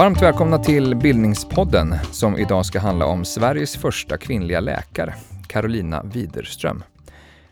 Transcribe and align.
Varmt 0.00 0.22
välkomna 0.22 0.58
till 0.58 0.96
Bildningspodden 0.96 1.94
som 2.12 2.38
idag 2.38 2.66
ska 2.66 2.80
handla 2.80 3.06
om 3.06 3.24
Sveriges 3.24 3.76
första 3.76 4.18
kvinnliga 4.18 4.60
läkare, 4.60 5.14
Carolina 5.46 6.02
Widerström. 6.02 6.84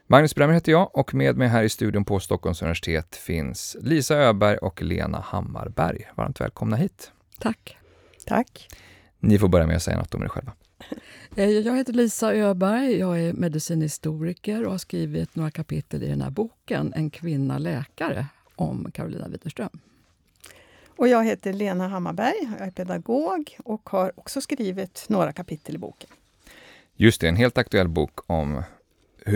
Magnus 0.06 0.34
Bremmer 0.34 0.54
heter 0.54 0.72
jag 0.72 0.98
och 0.98 1.14
med 1.14 1.36
mig 1.36 1.48
här 1.48 1.62
i 1.62 1.68
studion 1.68 2.04
på 2.04 2.20
Stockholms 2.20 2.62
universitet 2.62 3.16
finns 3.16 3.76
Lisa 3.80 4.16
Öberg 4.16 4.56
och 4.56 4.82
Lena 4.82 5.20
Hammarberg. 5.20 6.08
Varmt 6.14 6.40
välkomna 6.40 6.76
hit. 6.76 7.12
Tack. 7.38 7.76
Tack. 8.26 8.68
Ni 9.20 9.38
får 9.38 9.48
börja 9.48 9.66
med 9.66 9.76
att 9.76 9.82
säga 9.82 9.98
något 9.98 10.14
om 10.14 10.22
er 10.22 10.28
själva. 10.28 10.52
Eh, 11.38 11.50
jag 11.50 11.76
heter 11.76 11.92
Lisa 11.92 12.34
Öberg, 12.34 12.98
jag 12.98 13.20
är 13.20 13.32
medicinhistoriker 13.32 14.64
och 14.64 14.70
har 14.70 14.78
skrivit 14.78 15.36
några 15.36 15.50
kapitel 15.50 16.02
i 16.02 16.08
den 16.08 16.20
här 16.20 16.30
boken 16.30 16.92
En 16.96 17.10
kvinna 17.10 17.58
läkare 17.58 18.26
om 18.56 18.90
Carolina 18.92 19.28
Widerström. 19.28 19.80
Och 20.96 21.08
jag 21.08 21.24
heter 21.24 21.52
Lena 21.52 21.88
Hammarberg, 21.88 22.48
jag 22.58 22.68
är 22.68 22.70
pedagog 22.70 23.56
och 23.64 23.88
har 23.88 24.12
också 24.16 24.40
skrivit 24.40 25.04
några 25.08 25.32
kapitel 25.32 25.74
i 25.74 25.78
boken. 25.78 26.10
Just 26.96 27.20
det, 27.20 27.28
en 27.28 27.36
helt 27.36 27.58
aktuell 27.58 27.88
bok 27.88 28.30
om 28.30 28.62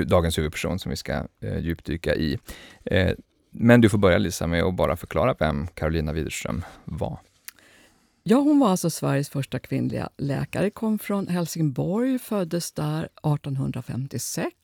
dagens 0.07 0.39
huvudperson 0.39 0.79
som 0.79 0.91
vi 0.91 0.97
ska 0.97 1.27
eh, 1.41 1.59
djupdyka 1.59 2.15
i. 2.15 2.39
Eh, 2.85 3.13
men 3.51 3.81
du 3.81 3.89
får 3.89 3.99
börja 3.99 4.19
Lisa 4.19 4.47
med 4.47 4.63
att 4.63 4.75
bara 4.75 4.97
förklara 4.97 5.35
vem 5.39 5.67
Carolina 5.67 6.13
Widerström 6.13 6.65
var. 6.85 7.19
Ja, 8.25 8.37
hon 8.37 8.59
var 8.59 8.69
alltså 8.69 8.91
Sveriges 8.91 9.29
första 9.29 9.59
kvinnliga 9.59 10.09
läkare. 10.17 10.71
Kom 10.71 10.99
från 10.99 11.29
Helsingborg, 11.29 12.19
föddes 12.19 12.73
där 12.73 13.05
1856. 13.05 14.55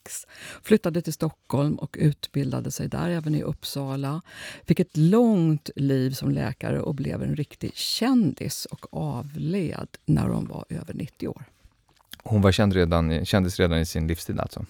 Flyttade 0.63 1.03
till 1.03 1.13
Stockholm 1.13 1.75
och 1.75 1.97
utbildade 2.01 2.71
sig 2.71 2.89
där, 2.89 3.11
även 3.11 3.35
i 3.35 3.43
Uppsala. 3.43 4.23
Fick 4.65 4.81
ett 4.81 4.97
långt 4.97 5.71
liv 5.77 6.11
som 6.11 6.31
läkare 6.31 6.81
och 6.81 6.95
blev 6.95 7.23
en 7.23 7.37
riktig 7.37 7.77
kändis 7.77 8.65
och 8.65 8.87
avled 8.91 9.89
när 10.07 10.29
hon 10.29 10.49
var 10.49 10.65
över 10.69 10.95
90 10.95 11.29
år. 11.29 11.45
Hon 12.23 12.43
var 12.43 12.53
känd 12.53 12.73
redan, 12.73 13.25
kändes 13.25 13.61
redan 13.61 13.79
i 13.79 13.87
sin 13.87 14.07
livstid 14.07 14.41
alltså? 14.41 14.67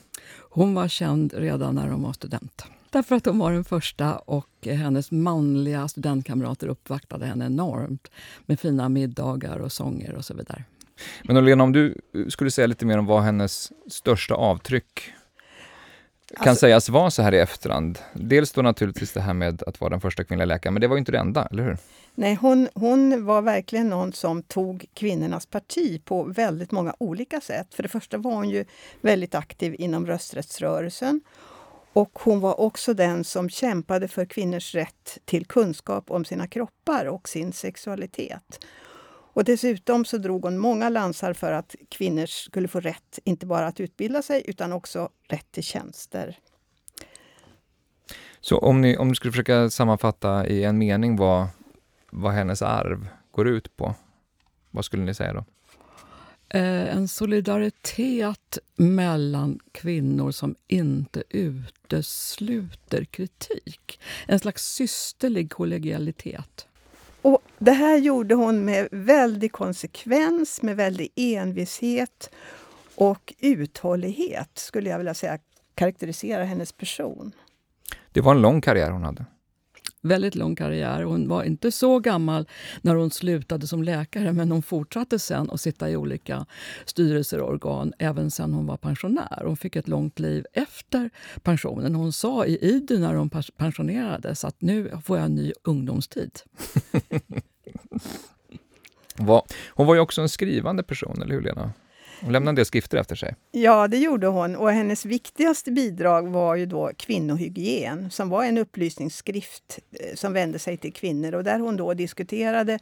Hon 0.50 0.74
var 0.74 0.88
känd 0.88 1.34
redan 1.34 1.74
när 1.74 1.88
hon 1.88 2.02
var 2.02 2.12
student. 2.12 2.64
Därför 2.90 3.16
att 3.16 3.26
hon 3.26 3.38
var 3.38 3.52
den 3.52 3.64
första 3.64 4.16
och 4.16 4.48
hennes 4.62 5.10
manliga 5.10 5.88
studentkamrater 5.88 6.68
uppvaktade 6.68 7.26
henne 7.26 7.46
enormt 7.46 8.10
med 8.46 8.60
fina 8.60 8.88
middagar 8.88 9.58
och 9.58 9.72
sånger 9.72 10.14
och 10.14 10.24
så 10.24 10.34
vidare. 10.34 10.64
Men 11.22 11.44
Lena, 11.44 11.64
om 11.64 11.72
du 11.72 11.94
skulle 12.28 12.50
säga 12.50 12.66
lite 12.66 12.86
mer 12.86 12.98
om 12.98 13.06
vad 13.06 13.22
hennes 13.22 13.72
största 13.86 14.34
avtryck 14.34 15.12
kan 16.36 16.48
alltså, 16.48 16.60
sägas 16.60 16.88
vara 16.88 17.10
så 17.10 17.22
här 17.22 17.34
i 17.34 17.38
efterhand. 17.38 17.98
Dels 18.14 18.52
då 18.52 18.62
naturligtvis 18.62 19.12
det 19.12 19.20
här 19.20 19.34
med 19.34 19.62
att 19.62 19.80
vara 19.80 19.90
den 19.90 20.00
första 20.00 20.24
kvinnliga 20.24 20.46
läkaren, 20.46 20.74
men 20.74 20.80
det 20.80 20.86
var 20.86 20.96
ju 20.96 20.98
inte 20.98 21.12
det 21.12 21.18
enda, 21.18 21.48
eller 21.50 21.62
hur? 21.62 21.76
Nej, 22.14 22.34
hon, 22.34 22.68
hon 22.74 23.24
var 23.24 23.42
verkligen 23.42 23.88
någon 23.88 24.12
som 24.12 24.42
tog 24.42 24.86
kvinnornas 24.94 25.46
parti 25.46 26.04
på 26.04 26.24
väldigt 26.24 26.70
många 26.70 26.94
olika 26.98 27.40
sätt. 27.40 27.74
För 27.74 27.82
det 27.82 27.88
första 27.88 28.18
var 28.18 28.34
hon 28.34 28.50
ju 28.50 28.64
väldigt 29.00 29.34
aktiv 29.34 29.74
inom 29.78 30.06
rösträttsrörelsen 30.06 31.20
och 31.98 32.18
hon 32.18 32.40
var 32.40 32.60
också 32.60 32.94
den 32.94 33.24
som 33.24 33.50
kämpade 33.50 34.08
för 34.08 34.24
kvinnors 34.24 34.74
rätt 34.74 35.18
till 35.24 35.46
kunskap 35.46 36.10
om 36.10 36.24
sina 36.24 36.46
kroppar 36.46 37.06
och 37.06 37.28
sin 37.28 37.52
sexualitet. 37.52 38.64
Och 39.32 39.44
dessutom 39.44 40.04
så 40.04 40.18
drog 40.18 40.44
hon 40.44 40.58
många 40.58 40.88
lansar 40.88 41.32
för 41.32 41.52
att 41.52 41.74
kvinnor 41.88 42.26
skulle 42.26 42.68
få 42.68 42.80
rätt, 42.80 43.18
inte 43.24 43.46
bara 43.46 43.66
att 43.66 43.80
utbilda 43.80 44.22
sig, 44.22 44.42
utan 44.46 44.72
också 44.72 45.08
rätt 45.28 45.52
till 45.52 45.62
tjänster. 45.62 46.38
Så 48.40 48.58
om 48.58 48.80
ni, 48.80 48.96
om 48.96 49.08
du 49.08 49.14
skulle 49.14 49.32
försöka 49.32 49.70
sammanfatta 49.70 50.46
i 50.46 50.64
en 50.64 50.78
mening 50.78 51.16
vad, 51.16 51.46
vad 52.10 52.32
hennes 52.32 52.62
arv 52.62 53.08
går 53.30 53.48
ut 53.48 53.76
på, 53.76 53.94
vad 54.70 54.84
skulle 54.84 55.02
ni 55.02 55.14
säga 55.14 55.32
då? 55.32 55.44
Eh, 56.50 56.96
en 56.96 57.08
solidaritet 57.08 58.58
mellan 58.76 59.58
kvinnor 59.72 60.30
som 60.30 60.54
inte 60.66 61.22
utesluter 61.30 63.04
kritik. 63.04 64.00
En 64.26 64.38
slags 64.38 64.64
systerlig 64.64 65.52
kollegialitet. 65.52 66.66
Och 67.22 67.38
det 67.58 67.72
här 67.72 67.96
gjorde 67.96 68.34
hon 68.34 68.64
med 68.64 68.88
väldig 68.90 69.52
konsekvens, 69.52 70.62
med 70.62 70.76
väldig 70.76 71.12
envishet 71.16 72.30
och 72.94 73.34
uthållighet, 73.38 74.50
skulle 74.54 74.90
jag 74.90 74.98
vilja 74.98 75.14
säga 75.14 75.38
karaktärisera 75.74 76.44
hennes 76.44 76.72
person. 76.72 77.32
Det 78.12 78.20
var 78.20 78.34
en 78.34 78.42
lång 78.42 78.60
karriär 78.60 78.90
hon 78.90 79.02
hade 79.02 79.24
väldigt 80.08 80.34
lång 80.34 80.56
karriär. 80.56 81.02
Hon 81.02 81.28
var 81.28 81.42
inte 81.42 81.72
så 81.72 81.98
gammal 81.98 82.48
när 82.82 82.94
hon 82.94 83.10
slutade 83.10 83.66
som 83.66 83.82
läkare 83.82 84.32
men 84.32 84.52
hon 84.52 84.62
fortsatte 84.62 85.18
sen 85.18 85.50
att 85.50 85.60
sitta 85.60 85.90
i 85.90 85.96
olika 85.96 86.46
styrelser 86.84 87.40
och 87.40 87.48
organ 87.48 87.92
även 87.98 88.30
sen 88.30 88.54
hon 88.54 88.66
var 88.66 88.76
pensionär. 88.76 89.42
Hon 89.44 89.56
fick 89.56 89.76
ett 89.76 89.88
långt 89.88 90.18
liv 90.18 90.46
efter 90.52 91.10
pensionen. 91.42 91.94
Hon 91.94 92.12
sa 92.12 92.46
i 92.46 92.58
IDU 92.62 92.98
när 92.98 93.14
hon 93.14 93.30
pensionerades 93.56 94.44
att 94.44 94.60
nu 94.60 94.90
får 95.04 95.16
jag 95.16 95.26
en 95.26 95.34
ny 95.34 95.52
ungdomstid. 95.62 96.30
hon 99.68 99.86
var 99.86 99.94
ju 99.94 100.00
också 100.00 100.20
en 100.20 100.28
skrivande 100.28 100.82
person, 100.82 101.22
eller 101.22 101.34
hur 101.34 101.42
Lena? 101.42 101.72
Hon 102.20 102.32
lämnade 102.32 102.50
en 102.50 102.54
del 102.54 102.66
skrifter 102.66 102.98
efter 102.98 103.16
sig. 103.16 103.34
Ja, 103.50 103.88
det 103.88 103.98
gjorde 103.98 104.26
hon. 104.26 104.56
Och 104.56 104.70
hennes 104.70 105.04
viktigaste 105.04 105.70
bidrag 105.70 106.28
var 106.28 106.54
ju 106.54 106.66
då 106.66 106.90
Kvinnohygien, 106.96 108.10
som 108.10 108.28
var 108.28 108.44
en 108.44 108.58
upplysningsskrift 108.58 109.78
eh, 109.92 110.14
som 110.14 110.32
vände 110.32 110.58
sig 110.58 110.76
till 110.76 110.92
kvinnor 110.92 111.34
och 111.34 111.44
där 111.44 111.58
hon 111.58 111.76
då 111.76 111.94
diskuterade 111.94 112.78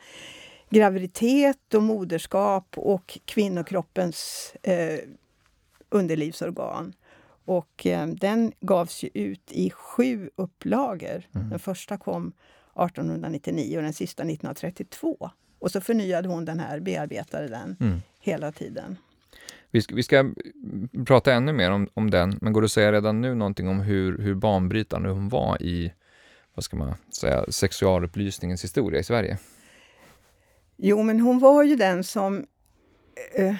graviditet 0.70 1.75
och 1.75 1.82
moderskap 1.82 2.78
och 2.78 3.19
kvinnokroppens 3.25 4.52
eh, 4.62 4.98
underlivsorgan. 5.91 6.92
Och 7.44 7.86
eh, 7.86 8.06
den 8.06 8.52
gavs 8.60 9.02
ju 9.02 9.10
ut 9.14 9.52
i 9.52 9.70
sju 9.70 10.30
upplagor. 10.36 11.22
Mm. 11.34 11.50
Den 11.50 11.58
första 11.58 11.96
kom 11.96 12.32
1899 12.76 13.76
och 13.76 13.82
den 13.82 13.92
sista 13.92 14.22
1932. 14.22 15.30
Och 15.58 15.70
så 15.70 15.80
förnyade 15.80 16.28
hon 16.28 16.44
den 16.44 16.60
här, 16.60 16.80
bearbetade 16.80 17.48
den 17.48 17.76
mm. 17.80 18.02
hela 18.20 18.52
tiden. 18.52 18.96
Vi 19.76 19.82
ska, 19.82 19.94
vi 19.94 20.03
ska 20.03 20.32
prata 21.06 21.32
ännu 21.32 21.53
mer 21.53 21.70
om, 21.70 21.88
om 21.94 22.10
den, 22.10 22.38
men 22.41 22.53
går 22.53 22.60
det 22.60 22.64
att 22.64 22.72
säga 22.72 22.92
redan 22.92 23.20
nu 23.20 23.34
någonting 23.34 23.69
om 23.69 23.81
hur, 23.81 24.19
hur 24.19 24.34
banbrytande 24.34 25.09
hon 25.09 25.28
var 25.28 25.62
i 25.62 25.92
vad 26.54 26.64
ska 26.64 26.76
man 26.76 26.94
säga, 27.10 27.44
sexualupplysningens 27.48 28.64
historia 28.64 29.00
i 29.00 29.04
Sverige? 29.04 29.38
Jo, 30.76 31.03
men 31.03 31.20
hon 31.20 31.38
var 31.38 31.62
ju 31.62 31.76
den 31.76 32.04
som 32.04 32.47
eh, 33.34 33.54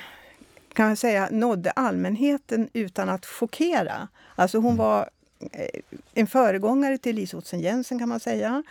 kan 0.73 0.87
man 0.87 0.97
säga 0.97 1.29
nådde 1.31 1.71
allmänheten 1.71 2.69
utan 2.73 3.09
att 3.09 3.27
chockera. 3.27 4.09
Alltså 4.35 4.59
hon 4.59 4.75
mm. 4.75 4.77
var 4.77 5.11
eh, 5.53 5.81
en 6.15 6.27
föregångare 6.27 6.99
till 6.99 7.17
Lise 7.17 7.37
Ottsen-Jensen 7.37 7.99
kan 7.99 8.09
man 8.09 8.21
säga. 8.21 8.63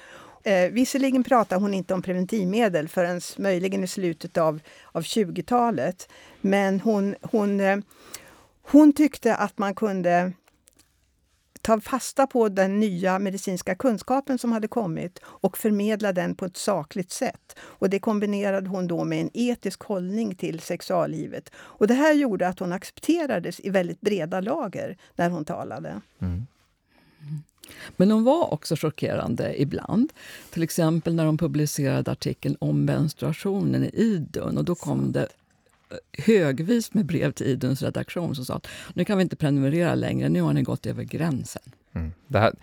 Eh, 0.46 0.72
visserligen 0.72 1.24
pratar 1.24 1.60
hon 1.60 1.74
inte 1.74 1.94
om 1.94 2.02
preventivmedel 2.02 2.88
förrän 2.88 3.22
möjligen 3.38 3.84
i 3.84 3.88
slutet 3.88 4.38
av, 4.38 4.60
av 4.92 5.02
20-talet. 5.02 6.10
Men 6.42 6.80
hon, 6.80 7.16
hon, 7.22 7.60
eh, 7.60 7.78
hon 8.62 8.94
tyckte 8.94 9.36
att 9.36 9.58
man 9.58 9.76
kunde 9.76 10.34
ta 11.62 11.80
fasta 11.80 12.28
på 12.28 12.50
den 12.50 12.80
nya 12.80 13.20
medicinska 13.20 13.76
kunskapen 13.76 14.38
som 14.38 14.52
hade 14.52 14.68
kommit 14.68 15.20
och 15.26 15.58
förmedla 15.58 16.14
den 16.14 16.36
på 16.36 16.46
ett 16.46 16.58
sakligt 16.58 17.12
sätt. 17.12 17.56
Och 17.60 17.90
Det 17.90 18.00
kombinerade 18.00 18.70
hon 18.70 18.88
då 18.88 19.04
med 19.04 19.22
en 19.22 19.30
etisk 19.34 19.84
hållning 19.84 20.36
till 20.36 20.60
sexuallivet. 20.60 21.52
Och 21.56 21.88
Det 21.88 21.94
här 21.94 22.14
gjorde 22.14 22.48
att 22.48 22.60
hon 22.60 22.74
accepterades 22.74 23.60
i 23.60 23.70
väldigt 23.70 24.02
breda 24.02 24.42
lager 24.42 24.98
när 25.16 25.30
hon 25.30 25.46
talade. 25.46 26.02
Mm. 26.22 26.48
Men 27.98 28.12
hon 28.12 28.24
var 28.24 28.54
också 28.54 28.76
chockerande 28.76 29.62
ibland. 29.62 30.14
Till 30.50 30.64
exempel 30.64 31.16
när 31.16 31.26
hon 31.26 31.38
publicerade 31.38 32.12
artikeln 32.12 32.56
om 32.60 32.86
menstruationen 32.86 33.84
i 33.84 33.90
Idun. 33.94 34.58
Och 34.58 34.66
då 34.66 34.76
kom 34.76 35.12
det 35.12 35.28
eh, 35.90 36.26
högvis 36.26 36.94
med 36.94 37.06
brev 37.06 37.32
till 37.32 37.48
Iduns 37.48 37.82
redaktion 37.82 38.36
som 38.36 38.46
sa 38.46 38.56
att 38.56 38.68
nu 38.94 39.06
kan 39.06 39.18
vi 39.18 39.22
inte 39.22 39.36
prenumerera 39.36 39.96
längre, 39.96 40.30
nu 40.30 40.42
har 40.42 40.54
ni 40.54 40.62
gått 40.62 40.86
över 40.86 41.04
gränsen. 41.04 41.64
Mm. 41.94 42.12
Det 42.28 42.40
här, 42.40 42.54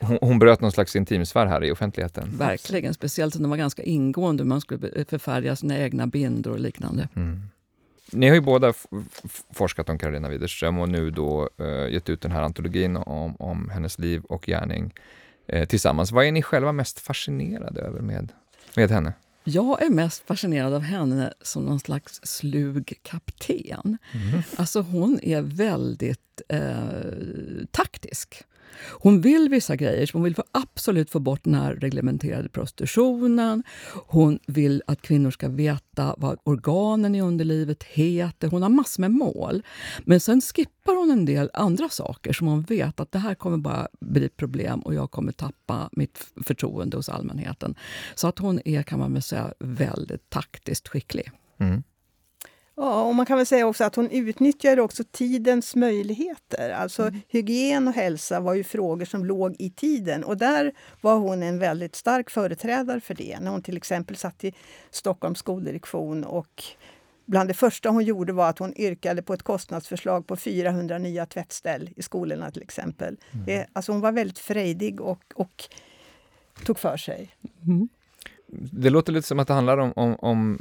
hon, 0.00 0.18
hon 0.20 0.38
bröt 0.38 0.60
någon 0.60 0.72
slags 0.72 0.96
intimsfär 0.96 1.46
här 1.46 1.64
i 1.64 1.72
offentligheten. 1.72 2.36
Verkligen, 2.36 2.94
speciellt 2.94 3.34
som 3.34 3.42
den 3.42 3.50
var 3.50 3.56
ganska 3.56 3.82
ingående. 3.82 4.44
Man 4.44 4.60
skulle 4.60 5.04
förfärdiga 5.04 5.56
sina 5.56 5.78
egna 5.78 6.06
bindor 6.06 6.52
och 6.52 6.60
liknande. 6.60 7.08
Mm. 7.14 7.42
Ni 8.12 8.28
har 8.28 8.34
ju 8.34 8.40
båda 8.40 8.72
forskat 9.54 9.88
om 9.88 9.98
Karolina 9.98 10.28
Widerström 10.28 10.78
och 10.78 10.88
nu 10.88 11.10
då 11.10 11.48
uh, 11.60 11.92
gett 11.92 12.08
ut 12.08 12.20
den 12.20 12.32
här 12.32 12.42
antologin 12.42 12.96
om, 12.96 13.36
om 13.36 13.70
hennes 13.70 13.98
liv 13.98 14.22
och 14.24 14.46
gärning 14.46 14.94
uh, 15.52 15.64
tillsammans. 15.64 16.12
Vad 16.12 16.24
är 16.24 16.32
ni 16.32 16.42
själva 16.42 16.72
mest 16.72 17.00
fascinerade 17.00 17.80
över 17.80 18.00
med, 18.00 18.32
med 18.76 18.90
henne? 18.90 19.12
Jag 19.44 19.82
är 19.82 19.90
mest 19.90 20.26
fascinerad 20.26 20.74
av 20.74 20.82
henne 20.82 21.32
som 21.42 21.64
någon 21.64 21.80
slags 21.80 22.20
slug 22.22 22.98
kapten. 23.02 23.98
Mm. 24.12 24.42
Alltså 24.56 24.80
hon 24.80 25.20
är 25.22 25.42
väldigt 25.42 26.42
eh, 26.48 26.60
taktisk. 27.70 28.44
Hon 29.00 29.20
vill 29.20 29.48
vissa 29.48 29.76
grejer. 29.76 30.10
Hon 30.12 30.22
vill 30.22 30.34
absolut 30.52 31.10
få 31.10 31.18
bort 31.18 31.44
den 31.44 31.54
här 31.54 31.74
reglementerade 31.74 32.48
prostitutionen. 32.48 33.62
Hon 34.06 34.38
vill 34.46 34.82
att 34.86 35.02
kvinnor 35.02 35.30
ska 35.30 35.48
veta 35.48 36.14
vad 36.18 36.38
organen 36.44 37.14
i 37.14 37.20
underlivet 37.20 37.84
heter. 37.84 38.48
Hon 38.48 38.62
har 38.62 38.68
massor 38.68 39.00
med 39.00 39.10
mål. 39.10 39.62
Men 40.04 40.20
sen 40.20 40.40
skippar 40.40 40.96
hon 40.96 41.10
en 41.10 41.24
del 41.24 41.50
andra 41.54 41.88
saker 41.88 42.32
som 42.32 42.46
hon 42.46 42.62
vet 42.62 43.00
att 43.00 43.12
det 43.12 43.18
här 43.18 43.34
kommer 43.34 43.56
bara 43.56 43.88
bli 44.00 44.28
problem 44.28 44.80
och 44.80 44.94
jag 44.94 45.10
kommer 45.10 45.32
tappa 45.32 45.88
mitt 45.92 46.26
förtroende 46.44 46.96
hos 46.96 47.08
allmänheten. 47.08 47.74
Så 48.14 48.28
att 48.28 48.38
hon 48.38 48.60
är, 48.64 48.82
kan 48.82 48.98
man 48.98 49.12
väl 49.12 49.22
säga, 49.22 49.52
väldigt 49.58 50.30
taktiskt 50.30 50.88
skicklig. 50.88 51.30
Mm. 51.60 51.82
Ja, 52.80 53.02
och 53.02 53.14
man 53.14 53.26
kan 53.26 53.36
väl 53.36 53.46
säga 53.46 53.66
också 53.66 53.84
att 53.84 53.94
hon 53.94 54.10
utnyttjade 54.10 54.82
också 54.82 55.04
tidens 55.10 55.76
möjligheter. 55.76 56.70
Alltså 56.70 57.02
mm. 57.02 57.20
hygien 57.28 57.88
och 57.88 57.94
hälsa 57.94 58.40
var 58.40 58.54
ju 58.54 58.64
frågor 58.64 59.04
som 59.04 59.24
låg 59.24 59.56
i 59.58 59.70
tiden 59.70 60.24
och 60.24 60.36
där 60.36 60.72
var 61.00 61.16
hon 61.16 61.42
en 61.42 61.58
väldigt 61.58 61.96
stark 61.96 62.30
företrädare 62.30 63.00
för 63.00 63.14
det. 63.14 63.38
När 63.40 63.50
hon 63.50 63.62
till 63.62 63.76
exempel 63.76 64.16
satt 64.16 64.44
i 64.44 64.52
Stockholms 64.90 65.38
skoldirektion 65.38 66.24
och 66.24 66.64
bland 67.26 67.50
det 67.50 67.54
första 67.54 67.88
hon 67.88 68.04
gjorde 68.04 68.32
var 68.32 68.48
att 68.48 68.58
hon 68.58 68.74
yrkade 68.80 69.22
på 69.22 69.34
ett 69.34 69.42
kostnadsförslag 69.42 70.26
på 70.26 70.36
400 70.36 70.98
nya 70.98 71.26
tvättställ 71.26 71.90
i 71.96 72.02
skolorna 72.02 72.50
till 72.50 72.62
exempel. 72.62 73.16
Mm. 73.30 73.46
Det, 73.46 73.66
alltså 73.72 73.92
hon 73.92 74.00
var 74.00 74.12
väldigt 74.12 74.38
frejdig 74.38 75.00
och, 75.00 75.22
och 75.34 75.64
tog 76.64 76.78
för 76.78 76.96
sig. 76.96 77.30
Mm. 77.66 77.88
Det 78.72 78.90
låter 78.90 79.12
lite 79.12 79.28
som 79.28 79.38
att 79.38 79.48
det 79.48 79.54
handlar 79.54 79.78
om, 79.78 79.92
om, 79.96 80.16
om 80.18 80.58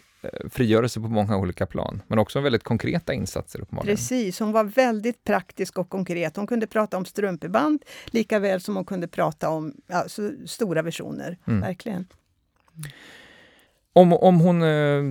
frigörelse 0.50 1.00
på 1.00 1.08
många 1.08 1.38
olika 1.38 1.66
plan, 1.66 2.02
men 2.08 2.20
också 2.20 2.40
väldigt 2.40 2.64
konkreta 2.64 3.14
insatser 3.14 3.62
uppenbarligen. 3.62 3.98
Precis, 3.98 4.40
hon 4.40 4.52
var 4.52 4.64
väldigt 4.64 5.24
praktisk 5.24 5.78
och 5.78 5.90
konkret. 5.90 6.38
Hon 6.38 6.48
kunde 6.48 6.68
prata 6.68 6.98
om 6.98 7.06
strumpeband 7.06 7.84
lika 8.06 8.40
väl 8.40 8.62
som 8.62 8.76
hon 8.76 8.86
kunde 8.86 9.08
prata 9.08 9.50
om 9.50 9.74
alltså, 9.90 10.32
stora 10.46 10.82
visioner. 10.82 11.38
Mm. 11.48 11.62
Verkligen. 11.62 12.06
Om, 13.94 14.14
om 14.14 14.40
hon 14.40 14.62
eh, 14.62 15.04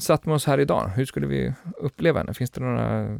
satt 0.00 0.26
med 0.26 0.34
oss 0.34 0.46
här 0.46 0.60
idag, 0.60 0.88
hur 0.88 1.04
skulle 1.04 1.26
vi 1.26 1.52
uppleva 1.76 2.20
henne? 2.20 2.34
Finns 2.34 2.50
det 2.50 2.60
några, 2.60 3.18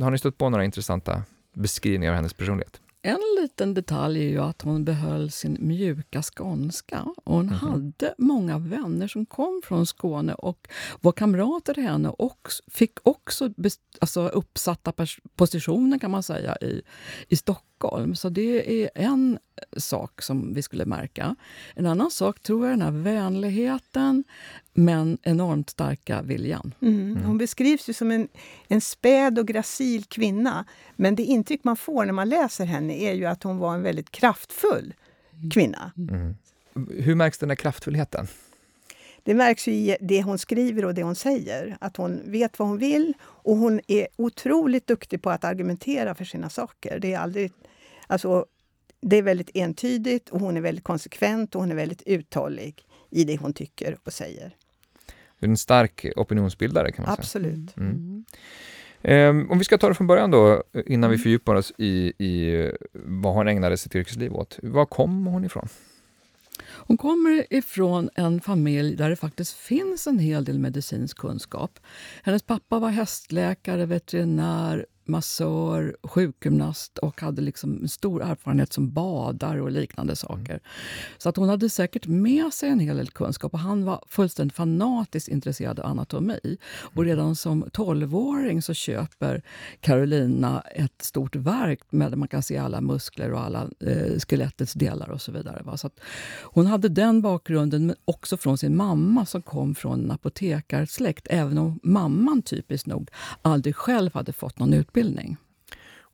har 0.00 0.10
ni 0.10 0.18
stött 0.18 0.38
på 0.38 0.50
några 0.50 0.64
intressanta 0.64 1.22
beskrivningar 1.54 2.12
av 2.12 2.16
hennes 2.16 2.34
personlighet? 2.34 2.80
En 3.02 3.20
liten 3.40 3.74
detalj 3.74 4.24
är 4.24 4.28
ju 4.28 4.38
att 4.38 4.62
hon 4.62 4.84
behöll 4.84 5.30
sin 5.30 5.56
mjuka 5.60 6.22
skånska. 6.22 7.02
Och 7.24 7.34
hon 7.34 7.48
mm. 7.48 7.58
hade 7.58 8.14
många 8.18 8.58
vänner 8.58 9.08
som 9.08 9.26
kom 9.26 9.60
från 9.64 9.86
Skåne 9.86 10.34
och 10.34 10.68
var 11.00 11.12
kamrater 11.12 11.74
till 11.74 11.82
henne 11.82 12.08
och 12.08 12.48
fick 12.66 12.98
också 13.02 13.50
alltså 14.00 14.28
uppsatta 14.28 14.92
positioner 15.36 15.98
kan 15.98 16.10
man 16.10 16.22
säga 16.22 16.56
i, 16.56 16.82
i 17.28 17.36
Stockholm. 17.36 17.67
Så 18.14 18.28
det 18.28 18.82
är 18.82 18.90
en 18.94 19.38
sak 19.76 20.22
som 20.22 20.54
vi 20.54 20.62
skulle 20.62 20.84
märka. 20.84 21.36
En 21.74 21.86
annan 21.86 22.10
sak 22.10 22.40
tror 22.40 22.66
jag 22.66 22.72
är 22.72 22.76
den 22.76 22.82
här 22.82 23.02
vänligheten 23.02 24.24
men 24.72 25.18
enormt 25.22 25.70
starka 25.70 26.22
viljan. 26.22 26.74
Mm. 26.82 27.00
mm. 27.00 27.24
Hon 27.24 27.38
beskrivs 27.38 27.88
ju 27.88 27.92
som 27.92 28.10
en, 28.10 28.28
en 28.68 28.80
späd 28.80 29.38
och 29.38 29.46
gracil 29.46 30.04
kvinna. 30.04 30.64
Men 30.96 31.14
det 31.14 31.22
intryck 31.22 31.64
man 31.64 31.76
får 31.76 32.04
när 32.04 32.12
man 32.12 32.28
läser 32.28 32.64
henne 32.64 32.94
är 32.94 33.12
ju 33.12 33.24
att 33.24 33.42
hon 33.42 33.58
var 33.58 33.74
en 33.74 33.82
väldigt 33.82 34.10
kraftfull 34.10 34.94
kvinna. 35.52 35.92
Mm. 35.96 36.14
mm. 36.14 36.36
Hur 36.90 37.14
märks 37.14 37.38
den 37.38 37.50
här 37.50 37.56
kraftfullheten? 37.56 38.28
Det 39.28 39.34
märks 39.34 39.68
i 39.68 39.96
det 40.00 40.22
hon 40.22 40.38
skriver 40.38 40.84
och 40.84 40.94
det 40.94 41.02
hon 41.02 41.14
säger. 41.14 41.76
Att 41.80 41.96
hon 41.96 42.20
vet 42.24 42.58
vad 42.58 42.68
hon 42.68 42.78
vill 42.78 43.12
och 43.22 43.56
hon 43.56 43.80
är 43.86 44.08
otroligt 44.16 44.86
duktig 44.86 45.22
på 45.22 45.30
att 45.30 45.44
argumentera 45.44 46.14
för 46.14 46.24
sina 46.24 46.50
saker. 46.50 46.98
Det 46.98 47.12
är 47.12 47.18
aldrig... 47.18 47.52
Alltså, 48.06 48.46
det 49.00 49.16
är 49.16 49.22
väldigt 49.22 49.50
entydigt 49.54 50.28
och 50.28 50.40
hon 50.40 50.56
är 50.56 50.60
väldigt 50.60 50.84
konsekvent 50.84 51.54
och 51.54 51.60
hon 51.60 51.70
är 51.70 51.74
väldigt 51.74 52.02
uthållig 52.06 52.84
i 53.10 53.24
det 53.24 53.36
hon 53.36 53.52
tycker 53.52 53.98
och 54.04 54.12
säger. 54.12 54.56
En 55.38 55.56
stark 55.56 56.06
opinionsbildare 56.16 56.92
kan 56.92 57.04
man 57.04 57.14
Absolut. 57.18 57.70
säga. 57.70 57.86
Mm. 57.86 58.24
Um, 59.02 59.50
om 59.50 59.58
vi 59.58 59.64
ska 59.64 59.78
ta 59.78 59.88
det 59.88 59.94
från 59.94 60.06
början 60.06 60.30
då, 60.30 60.62
innan 60.86 61.10
vi 61.10 61.14
mm. 61.14 61.22
fördjupar 61.22 61.54
oss 61.54 61.72
i, 61.78 62.12
i 62.24 62.72
vad 62.92 63.34
hon 63.34 63.48
ägnade 63.48 63.76
sitt 63.76 63.94
yrkesliv 63.94 64.34
åt. 64.34 64.58
Var 64.62 64.86
kom 64.86 65.26
hon 65.26 65.44
ifrån? 65.44 65.68
Hon 66.66 66.96
kommer 66.96 67.52
ifrån 67.52 68.10
en 68.14 68.40
familj 68.40 68.96
där 68.96 69.10
det 69.10 69.16
faktiskt 69.16 69.52
finns 69.52 70.06
en 70.06 70.18
hel 70.18 70.44
del 70.44 70.58
medicinsk 70.58 71.18
kunskap. 71.18 71.80
Hennes 72.22 72.42
pappa 72.42 72.78
var 72.78 72.90
hästläkare, 72.90 73.86
veterinär, 73.86 74.86
massör, 75.08 75.96
sjukgymnast 76.02 76.98
och 76.98 77.20
hade 77.20 77.42
liksom 77.42 77.88
stor 77.88 78.22
erfarenhet 78.22 78.72
som 78.72 78.92
badare 78.92 79.62
och 79.62 79.70
liknande 79.70 80.16
saker. 80.16 80.52
Mm. 80.52 80.60
Så 81.18 81.28
att 81.28 81.36
hon 81.36 81.48
hade 81.48 81.70
säkert 81.70 82.06
med 82.06 82.52
sig 82.52 82.68
en 82.68 82.80
hel 82.80 82.96
del 82.96 83.10
kunskap 83.10 83.52
och 83.52 83.58
han 83.58 83.84
var 83.84 84.04
fullständigt 84.08 84.56
fanatiskt 84.56 85.28
intresserad 85.28 85.80
av 85.80 85.86
anatomi. 85.86 86.56
Och 86.76 87.02
mm. 87.02 87.08
redan 87.08 87.36
som 87.36 87.64
12-åring 87.64 88.62
så 88.62 88.74
köper 88.74 89.42
Carolina 89.80 90.60
ett 90.60 91.02
stort 91.02 91.36
verk 91.36 91.80
med 91.90 92.12
där 92.12 92.16
man 92.16 92.28
kan 92.28 92.42
se 92.42 92.58
alla 92.58 92.80
muskler 92.80 93.32
och 93.32 93.40
alla 93.40 93.68
eh, 93.80 94.18
skelettets 94.18 94.72
delar 94.72 95.10
och 95.10 95.22
så 95.22 95.32
vidare. 95.32 95.62
Va? 95.64 95.76
Så 95.76 95.90
hon 96.42 96.66
hade 96.66 96.88
den 96.88 97.22
bakgrunden, 97.22 97.86
men 97.86 97.96
också 98.04 98.36
från 98.36 98.58
sin 98.58 98.76
mamma 98.76 99.26
som 99.26 99.42
kom 99.42 99.74
från 99.74 100.04
en 100.04 100.10
apotekarsläkt, 100.10 101.26
även 101.30 101.58
om 101.58 101.80
mamman 101.82 102.42
typiskt 102.42 102.86
nog 102.86 103.10
aldrig 103.42 103.76
själv 103.76 104.14
hade 104.14 104.32
fått 104.32 104.58
någon 104.58 104.72
utbildning 104.72 104.97
utbildning. 104.98 105.36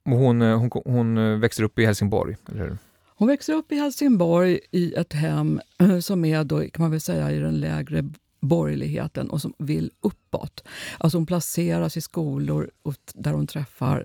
Hon, 0.04 0.42
eh, 0.42 0.58
hon, 0.58 0.70
hon 0.84 1.18
eh, 1.18 1.38
växer 1.38 1.62
upp 1.62 1.78
i 1.78 1.84
Helsingborg, 1.84 2.36
eller 2.48 2.60
hur? 2.60 2.78
Hon 3.16 3.28
växer 3.28 3.52
upp 3.52 3.72
i 3.72 3.76
Helsingborg 3.76 4.60
i 4.70 4.94
ett 4.94 5.12
hem 5.12 5.60
eh, 5.80 5.98
som 5.98 6.24
är 6.24 6.44
då, 6.44 6.58
kan 6.58 6.82
man 6.82 6.90
väl 6.90 7.00
säga, 7.00 7.32
i 7.32 7.38
den 7.38 7.60
lägre 7.60 8.04
borgerligheten 8.40 9.30
och 9.30 9.40
som 9.40 9.54
vill 9.58 9.90
uppåt. 10.34 10.64
Alltså 10.98 11.18
hon 11.18 11.26
placeras 11.26 11.96
i 11.96 12.00
skolor 12.00 12.70
där 13.14 13.32
hon 13.32 13.46
träffar 13.46 14.04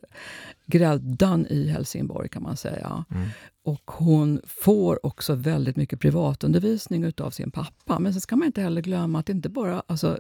gräddan 0.66 1.48
i 1.50 1.68
Helsingborg 1.68 2.30
kan 2.30 2.44
man 2.44 2.58
säga. 2.58 3.06
Mm. 3.12 3.30
Och 3.64 3.92
hon 3.92 4.42
får 4.46 5.06
också 5.06 5.36
väldigt 5.36 5.76
mycket 5.76 6.00
privatundervisning 6.00 7.14
av 7.18 7.30
sin 7.30 7.52
pappa. 7.52 8.00
Men 8.00 8.14
sen 8.14 8.22
ska 8.22 8.36
man 8.36 8.46
inte 8.46 8.62
heller 8.62 8.82
glömma 8.82 9.20
att 9.20 9.26
det 9.26 9.32
inte 9.32 9.50
bara 9.50 9.84
alltså, 9.88 10.18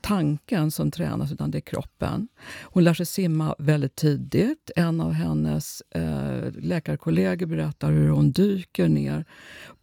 tanken 0.00 0.70
som 0.70 0.90
tränas, 0.90 1.32
utan 1.32 1.50
det 1.50 1.58
är 1.58 1.60
kroppen. 1.60 2.28
Hon 2.62 2.84
lär 2.84 2.94
sig 2.94 3.06
simma 3.06 3.54
väldigt 3.58 3.96
tidigt. 3.96 4.70
En 4.76 5.00
av 5.00 5.12
hennes 5.12 5.80
eh, 5.80 6.52
läkarkollegor 6.52 7.46
berättar 7.46 7.92
hur 7.92 8.08
hon 8.08 8.32
dyker 8.32 8.88
ner 8.88 9.24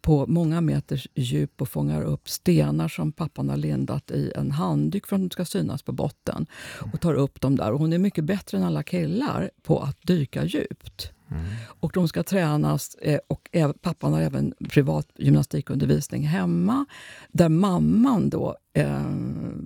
på 0.00 0.26
många 0.26 0.60
meters 0.60 1.08
djup 1.14 1.60
och 1.60 1.68
fångar 1.68 2.02
upp 2.02 2.28
stenar 2.28 2.88
som 2.88 3.12
pappan 3.12 3.48
har 3.48 3.56
lindat 3.56 4.10
i 4.10 4.32
en 4.36 4.50
handduk 4.50 5.06
för 5.06 5.16
att 5.16 5.22
de 5.22 5.30
ska 5.30 5.44
synas 5.44 5.65
på 5.82 5.92
botten. 5.92 6.46
Och 6.92 7.00
tar 7.00 7.14
upp 7.14 7.40
dem 7.40 7.56
där. 7.56 7.72
Och 7.72 7.78
hon 7.78 7.92
är 7.92 7.98
mycket 7.98 8.24
bättre 8.24 8.58
än 8.58 8.64
alla 8.64 8.82
killar 8.82 9.50
på 9.62 9.80
att 9.80 9.98
dyka 10.02 10.44
djupt. 10.44 11.12
Mm. 11.30 11.44
Och 11.80 11.90
de 11.94 12.08
ska 12.08 12.22
tränas 12.22 12.94
eh, 12.94 13.18
och 13.28 13.48
pappan 13.80 14.12
har 14.12 14.20
även 14.20 14.54
privat 14.70 15.08
gymnastikundervisning 15.16 16.26
hemma 16.26 16.86
där 17.32 17.48
mamman 17.48 18.30
då 18.30 18.56
eh, 18.72 19.10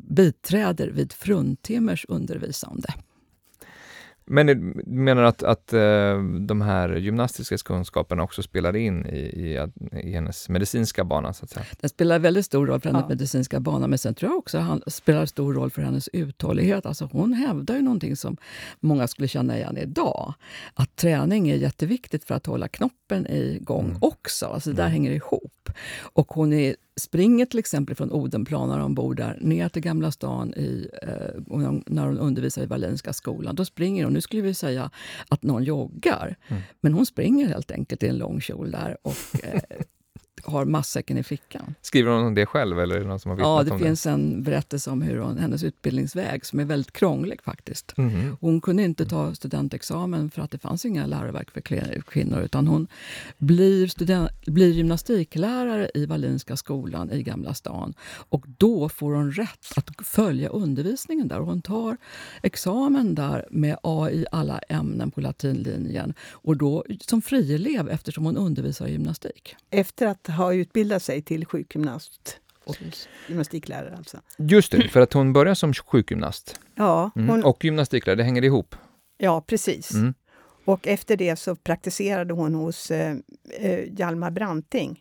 biträder 0.08 0.88
vid 0.88 1.12
fruntimers 1.12 2.06
undervisande. 2.08 2.94
Men 4.32 4.46
du 4.46 4.54
menar 4.84 5.22
att, 5.22 5.42
att 5.42 5.72
uh, 5.72 6.22
de 6.40 6.60
här 6.60 6.96
gymnastiska 6.96 7.58
kunskaperna 7.58 8.22
också 8.22 8.42
spelar 8.42 8.76
in 8.76 9.06
i, 9.06 9.18
i, 9.18 9.68
i, 10.02 10.12
hennes 10.12 10.48
medicinska 10.48 11.04
bana? 11.04 11.32
Så 11.32 11.44
att 11.44 11.50
säga? 11.50 11.66
Den 11.80 11.90
spelar 11.90 12.18
väldigt 12.18 12.46
stor 12.46 12.66
roll 12.66 12.80
för 12.80 12.88
hennes 12.88 13.02
ja. 13.02 13.08
medicinska 13.08 13.60
bana, 13.60 13.86
men 13.86 13.98
sen 13.98 14.14
tror 14.14 14.30
jag 14.30 14.38
också 14.38 14.58
att 14.58 14.84
det 14.84 14.90
spelar 14.90 15.26
stor 15.26 15.54
roll 15.54 15.70
för 15.70 15.82
hennes 15.82 16.08
uthållighet. 16.12 16.86
Alltså 16.86 17.08
hon 17.12 17.32
hävdar 17.32 17.74
ju 17.74 17.82
någonting 17.82 18.16
som 18.16 18.36
många 18.80 19.08
skulle 19.08 19.28
känna 19.28 19.56
igen 19.56 19.76
idag. 19.76 20.34
Att 20.74 20.96
träning 20.96 21.48
är 21.48 21.56
jätteviktigt 21.56 22.24
för 22.24 22.34
att 22.34 22.46
hålla 22.46 22.68
knoppen 22.68 23.26
igång 23.26 23.84
mm. 23.84 23.98
också. 24.00 24.46
Alltså 24.46 24.70
det 24.70 24.76
där 24.76 24.82
mm. 24.82 24.92
hänger 24.92 25.10
ihop. 25.10 25.59
Och 26.12 26.32
hon 26.32 26.52
är 26.52 26.76
springer 27.00 27.46
till 27.46 27.58
exempel 27.58 27.96
från 27.96 28.12
Odenplan 28.12 28.68
när 28.68 28.78
de 28.78 28.94
bor 28.94 29.14
där 29.14 29.38
ner 29.40 29.68
till 29.68 29.82
Gamla 29.82 30.10
stan 30.10 30.54
i, 30.54 30.90
eh, 31.02 31.08
när 31.86 32.06
hon 32.06 32.18
undervisar 32.18 32.62
i 32.62 32.66
Wallenska 32.66 33.12
skolan. 33.12 33.54
Då 33.54 33.64
springer 33.64 34.04
hon, 34.04 34.12
nu 34.12 34.20
skulle 34.20 34.42
vi 34.42 34.54
säga 34.54 34.90
att 35.28 35.42
någon 35.42 35.64
joggar, 35.64 36.36
mm. 36.48 36.62
men 36.80 36.94
hon 36.94 37.06
springer 37.06 37.46
helt 37.46 37.70
enkelt 37.70 38.02
i 38.02 38.08
en 38.08 38.18
lång 38.18 38.40
kjol 38.40 38.70
där 38.70 38.96
och 39.02 39.44
eh, 39.44 39.60
har 40.44 40.64
matsäcken 40.64 41.18
i 41.18 41.22
fickan. 41.22 41.74
Skriver 41.82 42.12
hon 42.12 42.26
om 42.26 42.34
det 42.34 42.46
själv 42.46 42.80
eller 42.80 42.96
är 42.96 43.00
det 43.00 43.06
någon 43.06 43.20
som 43.20 43.28
har 43.30 43.36
vittnat 43.36 43.58
Ja, 43.58 43.62
det 43.62 43.70
om 43.70 43.78
finns 43.78 44.06
en 44.06 44.42
berättelse 44.42 44.90
om 44.90 45.02
hur 45.02 45.18
hon, 45.18 45.38
hennes 45.38 45.64
utbildningsväg 45.64 46.46
som 46.46 46.60
är 46.60 46.64
väldigt 46.64 46.92
krånglig 46.92 47.42
faktiskt. 47.42 47.92
det? 47.96 48.02
Mhm. 48.02 48.36
Hon 48.40 48.60
kunde 48.60 48.82
inte 48.82 49.06
ta 49.06 49.34
studentexamen 49.34 50.30
för 50.30 50.42
att 50.42 50.50
det 50.50 50.58
fanns 50.58 50.84
inga 50.84 51.06
läroverk 51.06 51.50
för 51.50 51.60
kvinnor 52.00 52.40
utan 52.40 52.66
hon 52.66 52.86
blir, 53.38 53.86
student, 53.86 54.30
blir 54.46 54.72
gymnastiklärare 54.72 55.90
i 55.94 56.06
Wallinska 56.06 56.56
skolan 56.56 57.10
i 57.10 57.22
Gamla 57.22 57.54
stan. 57.54 57.94
Och 58.28 58.44
då 58.58 58.88
får 58.88 59.14
hon 59.14 59.32
rätt 59.32 59.72
att 59.76 60.06
följa 60.06 60.48
undervisningen 60.48 61.28
där. 61.28 61.40
Och 61.40 61.46
hon 61.46 61.62
tar 61.62 61.96
examen 62.42 63.14
där 63.14 63.46
med 63.50 63.76
A 63.82 64.10
i 64.10 64.26
alla 64.32 64.58
ämnen 64.58 65.10
på 65.10 65.20
latinlinjen. 65.20 66.14
Och 66.30 66.56
då 66.56 66.84
som 67.00 67.22
frielev 67.22 67.88
eftersom 67.88 68.24
hon 68.24 68.36
undervisar 68.36 68.86
i 68.86 68.92
gymnastik. 68.92 69.56
Efter 69.70 70.06
att 70.06 70.26
ha 70.30 70.54
utbildat 70.54 71.02
sig 71.02 71.22
till 71.22 71.46
sjukgymnast 71.46 72.36
och 72.64 72.76
gymnastiklärare. 73.28 73.96
Alltså. 73.96 74.20
Just 74.38 74.72
det, 74.72 74.88
för 74.88 75.00
att 75.00 75.12
hon 75.12 75.32
börjar 75.32 75.54
som 75.54 75.74
sjukgymnast 75.74 76.60
Ja, 76.74 77.10
mm. 77.16 77.28
hon, 77.28 77.44
och 77.44 77.64
gymnastiklärare, 77.64 78.16
det 78.16 78.24
hänger 78.24 78.44
ihop. 78.44 78.74
ja, 79.18 79.40
precis. 79.40 79.94
Mm. 79.94 80.14
Och 80.64 80.86
efter 80.86 81.16
det 81.16 81.36
så 81.36 81.56
praktiserade 81.56 82.34
hon 82.34 82.54
hos 82.54 82.90
eh, 82.90 83.16
eh, 83.58 83.84
Hjalmar 83.98 84.30
Branting. 84.30 85.00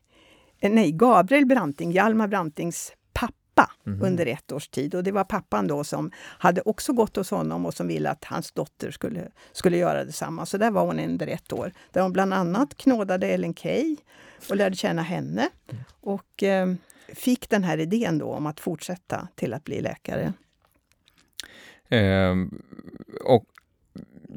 Eh, 0.62 0.72
nej, 0.72 0.92
Gabriel 0.92 1.46
Branting, 1.46 1.92
Hjalmar 1.92 2.28
Brantings 2.28 2.92
pappa 3.60 3.72
Mhm. 3.84 4.02
under 4.02 4.26
ett 4.26 4.52
års 4.52 4.68
tid. 4.68 4.96
Och 4.96 5.04
det 5.04 5.12
var 5.12 5.24
pappan 5.24 5.68
då 5.68 5.84
som 5.84 6.12
hade 6.18 6.62
också 6.62 6.94
gått 6.94 7.16
hos 7.16 7.32
honom 7.32 7.66
och 7.66 7.74
som 7.74 7.88
ville 7.88 8.10
att 8.10 8.26
hans 8.26 8.52
dotter 8.52 8.92
skulle, 8.92 9.28
skulle 9.52 9.78
göra 9.78 10.04
detsamma. 10.06 10.46
Så 10.46 10.58
där 10.58 10.72
var 10.72 10.86
hon 10.86 11.00
under 11.00 11.28
ett 11.28 11.54
år. 11.54 11.72
Där 11.92 12.02
hon 12.02 12.14
bland 12.14 12.34
annat 12.34 12.78
knådade 12.78 13.28
Ellen 13.28 13.54
Key 13.54 13.96
och 14.50 14.56
lärde 14.56 14.76
känna 14.76 15.02
henne. 15.02 15.50
Och 16.02 16.44
eh, 16.44 16.74
fick 17.14 17.50
den 17.50 17.64
här 17.64 17.78
idén 17.78 18.18
då 18.18 18.34
om 18.34 18.46
att 18.46 18.60
fortsätta 18.60 19.28
till 19.36 19.54
att 19.54 19.64
bli 19.64 19.82
läkare. 19.82 20.34
Ehm, 21.90 22.62
och 23.26 23.46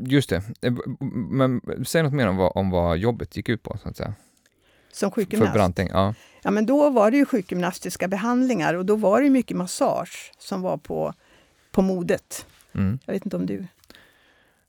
just 0.07 0.31
det, 0.31 0.43
Eh, 0.63 0.73
men 1.31 1.61
säg 1.87 2.03
något 2.03 2.13
mer 2.13 2.29
om 2.29 2.37
vad, 2.37 2.53
om 2.55 2.71
vad 2.71 2.99
jobbet 2.99 3.37
gick 3.37 3.49
ut 3.49 3.63
på, 3.63 3.79
så 3.83 3.89
att 3.89 3.97
säga. 3.97 4.15
Som 4.93 5.11
För 5.11 5.15
sjukgymnast. 5.15 5.53
Branting. 5.55 5.89
Ja. 5.93 6.15
Ja, 6.43 6.51
men 6.51 6.67
då 6.67 6.91
var 6.91 7.11
det 7.11 7.17
ju 7.17 7.27
sjukgymnastiska 7.27 8.09
behandlingar 8.09 8.75
och 8.75 8.87
då 8.87 8.97
var 8.97 9.21
det 9.21 9.25
ju 9.25 9.31
mycket 9.31 9.57
massage 9.57 10.33
som 10.39 10.63
var 10.63 10.77
på, 10.77 11.15
på 11.71 11.83
modet. 11.83 12.47
Mm. 12.73 12.99
Jag 13.05 13.13
vet 13.13 13.25
inte 13.25 13.37
om 13.37 13.47
du... 13.47 13.67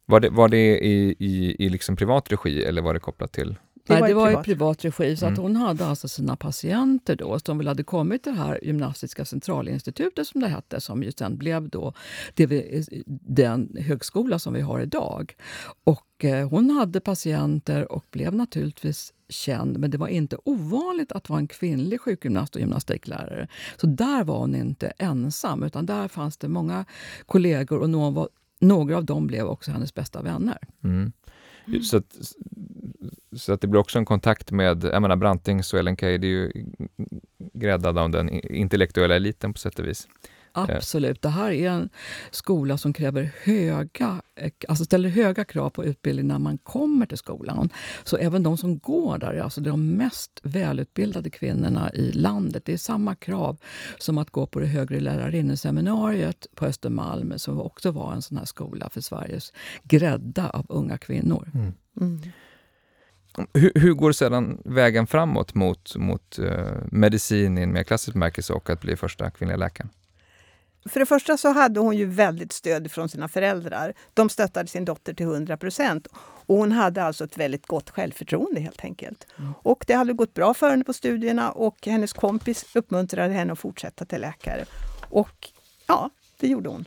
Var 0.05 0.19
det, 0.19 0.29
var 0.29 0.49
det 0.49 0.85
i, 0.85 1.15
i, 1.19 1.55
i 1.65 1.69
liksom 1.69 1.95
privat 1.95 2.31
regi 2.31 2.63
eller 2.63 2.81
var 2.81 2.93
det 2.93 2.99
kopplat 2.99 3.31
till? 3.31 3.55
Nej, 3.87 3.99
var 4.01 4.07
det 4.07 4.11
i 4.11 4.13
var 4.13 4.25
privat. 4.27 4.41
i 4.41 4.45
privat 4.45 4.85
regi. 4.85 5.17
Så 5.17 5.25
att 5.25 5.31
Mm. 5.31 5.41
hon 5.43 5.55
hade 5.55 5.85
alltså 5.85 6.07
sina 6.07 6.35
patienter 6.35 7.15
då 7.15 7.39
som 7.39 7.57
väl 7.57 7.67
hade 7.67 7.83
kommit 7.83 8.23
till 8.23 8.31
det 8.31 8.37
här 8.37 8.59
gymnastiska 8.63 9.25
centralinstitutet 9.25 10.27
som 10.27 10.41
det 10.41 10.47
hette 10.47 10.81
som 10.81 11.03
ju 11.03 11.11
sen 11.11 11.37
blev 11.37 11.69
då 11.69 11.93
det 12.33 12.45
vi, 12.45 12.85
den 13.27 13.77
högskola 13.79 14.39
som 14.39 14.53
vi 14.53 14.61
har 14.61 14.79
idag. 14.79 15.35
Och 15.83 16.25
eh, 16.25 16.49
hon 16.49 16.69
hade 16.69 16.99
patienter 16.99 17.91
och 17.91 18.05
blev 18.11 18.35
naturligtvis 18.35 19.13
känd 19.29 19.77
men 19.79 19.91
det 19.91 19.97
var 19.97 20.07
inte 20.07 20.37
ovanligt 20.45 21.11
att 21.11 21.29
vara 21.29 21.39
en 21.39 21.47
kvinnlig 21.47 22.01
sjukgymnast 22.01 22.55
och 22.55 22.61
gymnastiklärare. 22.61 23.47
Så 23.77 23.87
där 23.87 24.23
var 24.23 24.39
hon 24.39 24.55
inte 24.55 24.87
ensam 24.97 25.63
utan 25.63 25.85
där 25.85 26.07
fanns 26.07 26.37
det 26.37 26.47
många 26.47 26.85
kollegor 27.25 27.79
och 27.79 27.89
någon 27.89 28.13
var, 28.13 28.29
några 28.59 28.97
av 28.97 29.05
dem 29.05 29.27
blev 29.27 29.45
också 29.45 29.71
hennes 29.71 29.93
bästa 29.93 30.21
vänner. 30.21 30.57
Mm. 30.83 31.11
Så, 31.83 31.97
att, 31.97 32.15
så 33.35 33.53
att 33.53 33.61
det 33.61 33.67
blir 33.67 33.79
också 33.79 33.99
en 33.99 34.05
kontakt 34.05 34.51
med, 34.51 34.83
jag 34.83 35.01
menar 35.01 35.15
Brantings 35.15 35.73
och 35.73 35.79
Ellen 35.79 35.97
Key, 35.97 36.17
det 36.17 36.27
är 36.27 36.29
ju 36.29 36.51
gräddad 37.53 37.97
av 37.97 38.09
den 38.09 38.29
intellektuella 38.29 39.15
eliten 39.15 39.53
på 39.53 39.59
sätt 39.59 39.79
och 39.79 39.87
vis. 39.87 40.07
Absolut. 40.55 41.21
Det 41.21 41.29
här 41.29 41.51
är 41.51 41.69
en 41.69 41.89
skola 42.31 42.77
som 42.77 42.93
kräver 42.93 43.31
höga, 43.43 44.21
eh, 44.35 44.51
alltså 44.67 44.85
ställer 44.85 45.09
höga 45.09 45.45
krav 45.45 45.69
på 45.69 45.85
utbildning 45.85 46.27
när 46.27 46.39
man 46.39 46.57
kommer 46.57 47.05
till 47.05 47.17
skolan. 47.17 47.69
Så 48.03 48.17
även 48.17 48.43
de 48.43 48.57
som 48.57 48.79
går 48.79 49.17
där 49.17 49.33
är 49.33 49.41
alltså 49.41 49.61
de 49.61 49.91
mest 49.91 50.39
välutbildade 50.43 51.29
kvinnorna 51.29 51.93
i 51.93 52.11
landet. 52.11 52.65
Det 52.65 52.73
är 52.73 52.77
samma 52.77 53.15
krav 53.15 53.57
som 53.97 54.17
att 54.17 54.29
gå 54.29 54.45
på 54.45 54.59
det 54.59 54.65
högre 54.65 54.99
lärarinneseminariet 54.99 56.47
på 56.55 56.65
Östermalm 56.65 57.33
som 57.37 57.61
också 57.61 57.91
var 57.91 58.13
en 58.13 58.21
sån 58.21 58.37
här 58.37 58.45
skola 58.45 58.89
för 58.89 59.01
Sveriges 59.01 59.53
grädda 59.83 60.49
av 60.49 60.65
unga 60.69 60.97
kvinnor. 60.97 61.51
Mm. 61.55 62.21
Hur, 63.53 63.71
hur 63.75 63.93
går 63.93 64.11
sedan 64.11 64.61
vägen 64.65 65.07
framåt 65.07 65.53
mot, 65.53 65.95
mot 65.95 66.39
eh, 66.39 66.65
medicin 66.91 67.57
i 67.57 67.61
en 67.61 67.73
mer 67.73 67.83
klassisk 67.83 68.13
bemärkelse 68.13 68.53
och 68.53 68.69
att 68.69 68.81
bli 68.81 68.95
första 68.95 69.31
kvinnliga 69.31 69.57
läkaren? 69.57 69.89
För 70.85 70.99
det 70.99 71.05
första 71.05 71.37
så 71.37 71.53
hade 71.53 71.79
hon 71.79 71.97
ju 71.97 72.05
väldigt 72.05 72.51
stöd 72.51 72.91
från 72.91 73.09
sina 73.09 73.27
föräldrar. 73.27 73.93
De 74.13 74.29
stöttade 74.29 74.69
sin 74.69 74.85
dotter 74.85 75.13
till 75.13 75.25
100 75.25 75.57
procent. 75.57 76.07
Och 76.45 76.57
hon 76.57 76.71
hade 76.71 77.03
alltså 77.03 77.23
ett 77.23 77.37
väldigt 77.37 77.67
gott 77.67 77.89
självförtroende 77.89 78.61
helt 78.61 78.83
enkelt. 78.83 79.27
Och 79.63 79.83
det 79.87 79.93
hade 79.93 80.13
gått 80.13 80.33
bra 80.33 80.53
för 80.53 80.69
henne 80.69 80.83
på 80.83 80.93
studierna 80.93 81.51
och 81.51 81.77
hennes 81.85 82.13
kompis 82.13 82.65
uppmuntrade 82.75 83.33
henne 83.33 83.53
att 83.53 83.59
fortsätta 83.59 84.05
till 84.05 84.21
läkare. 84.21 84.65
Och 85.09 85.49
ja, 85.87 86.09
det 86.39 86.47
gjorde 86.47 86.69
hon. 86.69 86.85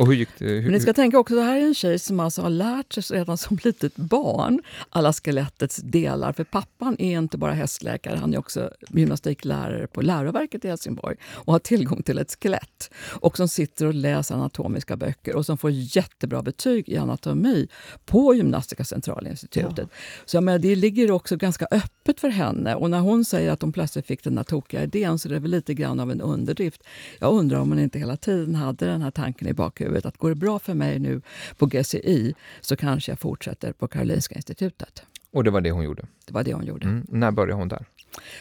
Och 0.00 0.06
hur 0.06 0.14
gick 0.14 0.28
det? 0.38 0.44
Hur, 0.44 0.62
Men 0.62 0.72
ni 0.72 0.80
ska 0.80 0.92
tänka 0.92 1.18
också, 1.18 1.34
det 1.34 1.42
här 1.42 1.56
är 1.56 1.62
en 1.62 1.74
tjej 1.74 1.98
som 1.98 2.20
alltså 2.20 2.42
har 2.42 2.50
lärt 2.50 2.92
sig 2.92 3.18
redan 3.18 3.38
som 3.38 3.58
litet 3.64 3.96
barn 3.96 4.62
alla 4.90 5.12
skelettets 5.12 5.76
delar. 5.76 6.32
För 6.32 6.44
pappan 6.44 6.96
är 6.98 7.18
inte 7.18 7.38
bara 7.38 7.52
hästläkare, 7.52 8.16
han 8.16 8.34
är 8.34 8.38
också 8.38 8.70
gymnastiklärare 8.90 9.86
på 9.86 10.02
läroverket 10.02 10.64
i 10.64 10.68
Helsingborg 10.68 11.16
och 11.24 11.52
har 11.52 11.58
tillgång 11.58 12.02
till 12.02 12.18
ett 12.18 12.36
skelett. 12.42 12.90
Och 13.08 13.36
som 13.36 13.48
sitter 13.48 13.86
och 13.86 13.94
läser 13.94 14.34
anatomiska 14.34 14.96
böcker 14.96 15.36
och 15.36 15.46
som 15.46 15.58
får 15.58 15.70
jättebra 15.70 16.42
betyg 16.42 16.88
i 16.88 16.96
anatomi 16.96 17.68
på 18.06 18.34
Gymnastiska 18.34 18.84
centralinstitutet. 18.84 19.88
Så 20.24 20.36
jag 20.36 20.44
menar, 20.44 20.58
det 20.58 20.74
ligger 20.74 21.10
också 21.10 21.36
ganska 21.36 21.66
öppet 21.70 22.20
för 22.20 22.28
henne. 22.28 22.74
Och 22.74 22.90
när 22.90 23.00
hon 23.00 23.24
säger 23.24 23.50
att 23.50 23.62
hon 23.62 23.72
plötsligt 23.72 24.06
fick 24.06 24.24
den 24.24 24.34
där 24.34 24.44
tokiga 24.44 24.82
idén 24.82 25.18
så 25.18 25.28
är 25.28 25.32
det 25.32 25.38
väl 25.38 25.50
lite 25.50 25.74
grann 25.74 26.00
av 26.00 26.10
en 26.10 26.20
underdrift. 26.20 26.82
Jag 27.18 27.32
undrar 27.32 27.58
om 27.58 27.68
hon 27.68 27.78
inte 27.78 27.98
hela 27.98 28.16
tiden 28.16 28.54
hade 28.54 28.86
den 28.86 29.02
här 29.02 29.10
tanken 29.10 29.48
i 29.48 29.52
bakhuvudet 29.52 29.89
att 29.96 30.16
går 30.16 30.28
det 30.28 30.34
bra 30.34 30.58
för 30.58 30.74
mig 30.74 30.98
nu 30.98 31.22
på 31.56 31.66
GCI 31.66 32.34
så 32.60 32.76
kanske 32.76 33.12
jag 33.12 33.18
fortsätter 33.18 33.72
på 33.72 33.88
Karolinska 33.88 34.34
institutet. 34.34 35.02
och 35.32 35.44
det 35.44 35.50
var 35.50 35.60
det 35.60 35.70
hon 35.70 35.84
gjorde. 35.84 36.02
Det 36.26 36.34
var 36.34 36.44
det 36.44 36.52
hon 36.52 36.66
gjorde. 36.66 36.86
Mm. 36.86 37.06
När 37.08 37.30
började 37.30 37.52
hon 37.52 37.68
där? 37.68 37.84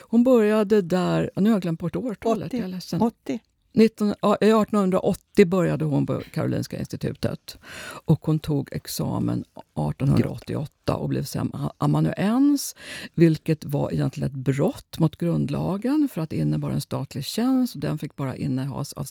Hon 0.02 0.24
började 0.24 0.82
där, 0.82 1.32
nu 1.36 1.50
har 1.50 1.56
jag 1.56 1.62
glömt 1.62 1.80
bort 1.80 1.96
årtalet, 1.96 2.48
80. 2.48 2.58
jag 2.58 2.64
är 2.64 2.68
ledsen. 2.68 3.02
80. 3.02 3.40
19, 3.74 4.16
ja, 4.22 4.36
1880 4.36 5.46
började 5.46 5.86
hon 5.86 6.06
på 6.06 6.22
Karolinska 6.34 6.80
institutet 6.80 7.58
och 8.06 8.26
hon 8.26 8.40
tog 8.40 8.70
examen 8.72 9.40
1888 9.40 10.96
och 10.96 11.10
blev 11.10 11.24
sen 11.24 11.52
amanuens, 11.78 12.76
vilket 13.16 13.66
var 13.66 13.94
egentligen 13.94 14.30
ett 14.30 14.36
brott 14.36 15.00
mot 15.00 15.16
grundlagen 15.18 16.10
för 16.14 16.22
att 16.22 16.30
det 16.30 16.36
innebar 16.36 16.70
en 16.70 16.82
statlig 16.82 17.26
tjänst 17.26 17.76
och 17.76 17.82
den 17.82 17.98
fick 17.98 18.16
bara 18.16 18.36
innehas 18.36 18.94
av 18.94 19.06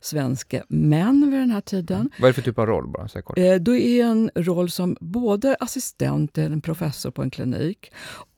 svenska 0.00 0.64
män 0.68 1.30
vid 1.30 1.40
den 1.40 1.50
här 1.50 1.60
tiden. 1.60 2.10
Vad 2.18 2.28
är 2.28 2.32
det 2.32 2.34
för 2.34 2.42
typ 2.42 2.58
av 2.58 2.66
roll 2.66 2.88
bara? 2.88 3.08
Så 3.08 3.22
kort. 3.22 3.38
Eh, 3.38 3.54
Då 3.54 3.76
är 3.76 4.04
en 4.04 4.30
roll 4.34 4.70
som 4.70 4.96
både 5.00 5.56
assistent 5.60 6.32
till 6.32 6.52
en 6.52 6.60
professor 6.60 7.10
på 7.10 7.22
en 7.22 7.30
klinik 7.30 7.92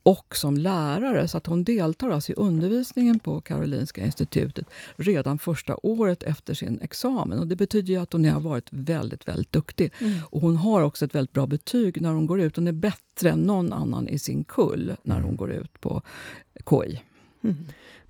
och 0.09 0.35
som 0.35 0.57
lärare. 0.57 1.27
Så 1.27 1.37
att 1.37 1.45
hon 1.45 1.63
deltar 1.63 2.09
alltså 2.09 2.31
i 2.31 2.35
undervisningen 2.35 3.19
på 3.19 3.41
Karolinska 3.41 4.05
institutet 4.05 4.65
redan 4.95 5.39
första 5.39 5.75
året 5.83 6.23
efter 6.23 6.53
sin 6.53 6.79
examen. 6.81 7.39
Och 7.39 7.47
det 7.47 7.55
betyder 7.55 7.93
ju 7.93 8.01
att 8.01 8.13
hon 8.13 8.25
har 8.25 8.39
varit 8.39 8.67
väldigt, 8.69 9.27
väldigt 9.27 9.51
duktig. 9.51 9.93
Och 10.29 10.41
hon 10.41 10.55
har 10.57 10.81
också 10.81 11.05
ett 11.05 11.15
väldigt 11.15 11.33
bra 11.33 11.47
betyg 11.47 12.01
när 12.01 12.13
hon 12.13 12.27
går 12.27 12.41
ut. 12.41 12.55
Hon 12.55 12.67
är 12.67 12.71
bättre 12.71 13.29
än 13.29 13.39
någon 13.39 13.73
annan 13.73 14.07
i 14.07 14.19
sin 14.19 14.43
kull 14.43 14.95
när 15.03 15.21
hon 15.21 15.35
går 15.35 15.51
ut 15.51 15.81
på 15.81 16.01
KI. 16.69 17.01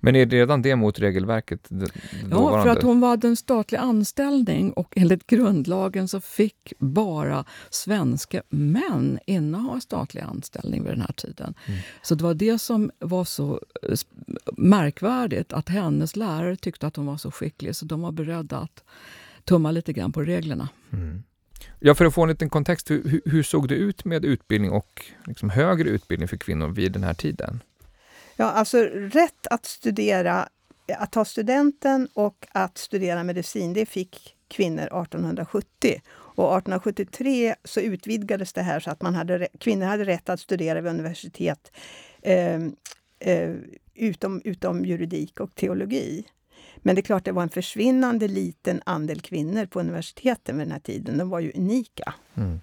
Men 0.02 0.16
är 0.16 0.26
det 0.26 0.36
redan 0.36 0.62
det 0.62 0.76
mot 0.76 0.98
regelverket? 0.98 1.66
d- 1.68 1.86
Ja, 2.30 2.62
för 2.62 2.68
att 2.70 2.82
hon 2.82 3.00
var 3.00 3.24
en 3.24 3.36
statlig 3.36 3.78
anställning 3.78 4.72
och 4.72 4.92
enligt 4.96 5.26
grundlagen 5.26 6.08
så 6.08 6.20
fick 6.20 6.72
bara 6.78 7.44
svenska 7.70 8.42
män 8.48 9.18
inneha 9.26 9.80
statlig 9.80 10.20
anställning 10.22 10.82
vid 10.84 10.92
den 10.92 11.00
här 11.00 11.12
tiden. 11.12 11.54
Så 12.02 12.14
det 12.14 12.24
var 12.24 12.34
det 12.34 12.58
som 12.58 12.90
var 12.98 13.24
så 13.24 13.60
eh, 13.82 13.94
märkvärdigt, 14.56 15.52
att 15.52 15.68
hennes 15.68 16.16
lärare 16.16 16.56
tyckte 16.56 16.86
att 16.86 16.96
hon 16.96 17.06
var 17.06 17.16
så 17.16 17.30
skicklig 17.30 17.76
så 17.76 17.84
de 17.84 18.00
var 18.00 18.12
beredda 18.12 18.58
att 18.58 18.84
tumma 19.44 19.70
lite 19.70 19.92
grann 19.92 20.12
på 20.12 20.22
reglerna. 20.22 20.68
Mm. 20.92 21.22
Ja, 21.80 21.94
för 21.94 22.04
att 22.04 22.14
få 22.14 22.22
en 22.22 22.28
liten 22.28 22.50
kontext, 22.50 22.90
hur, 22.90 23.02
hur- 23.08 23.22
hur 23.24 23.42
såg 23.42 23.68
det 23.68 23.74
ut 23.74 24.04
med 24.04 24.24
utbildning 24.24 24.70
och 24.70 25.04
liksom 25.26 25.50
högre 25.50 25.88
utbildning 25.88 26.28
för 26.28 26.36
kvinnor 26.36 26.68
vid 26.68 26.92
den 26.92 27.02
här 27.04 27.14
tiden? 27.14 27.60
Ja, 28.40 28.46
alltså 28.46 28.78
rätt 28.92 29.46
att 29.46 29.66
studera, 29.66 30.48
att 30.98 31.12
ta 31.12 31.24
studenten 31.24 32.08
och 32.14 32.46
att 32.52 32.78
studera 32.78 33.24
medicin, 33.24 33.72
det 33.72 33.86
fick 33.86 34.36
kvinnor 34.48 34.82
1870. 34.82 36.00
Och 36.12 36.56
1873 36.56 37.54
så 37.64 37.80
utvidgades 37.80 38.52
det 38.52 38.62
här 38.62 38.80
så 38.80 38.90
att 38.90 39.02
man 39.02 39.14
hade, 39.14 39.48
kvinnor 39.58 39.86
hade 39.86 40.04
rätt 40.04 40.28
att 40.28 40.40
studera 40.40 40.80
vid 40.80 40.90
universitet 40.90 41.72
eh, 42.22 42.54
eh, 43.18 43.54
utom, 43.94 44.42
utom 44.44 44.84
juridik 44.84 45.40
och 45.40 45.54
teologi. 45.54 46.24
Men 46.76 46.94
det 46.94 47.00
är 47.00 47.02
klart, 47.02 47.24
det 47.24 47.32
var 47.32 47.42
en 47.42 47.48
försvinnande 47.48 48.28
liten 48.28 48.82
andel 48.86 49.20
kvinnor 49.20 49.66
på 49.66 49.80
universiteten 49.80 50.58
vid 50.58 50.66
den 50.66 50.72
här 50.72 50.80
tiden. 50.80 51.18
De 51.18 51.30
var 51.30 51.40
ju 51.40 51.52
unika. 51.54 52.14
Mm. 52.34 52.60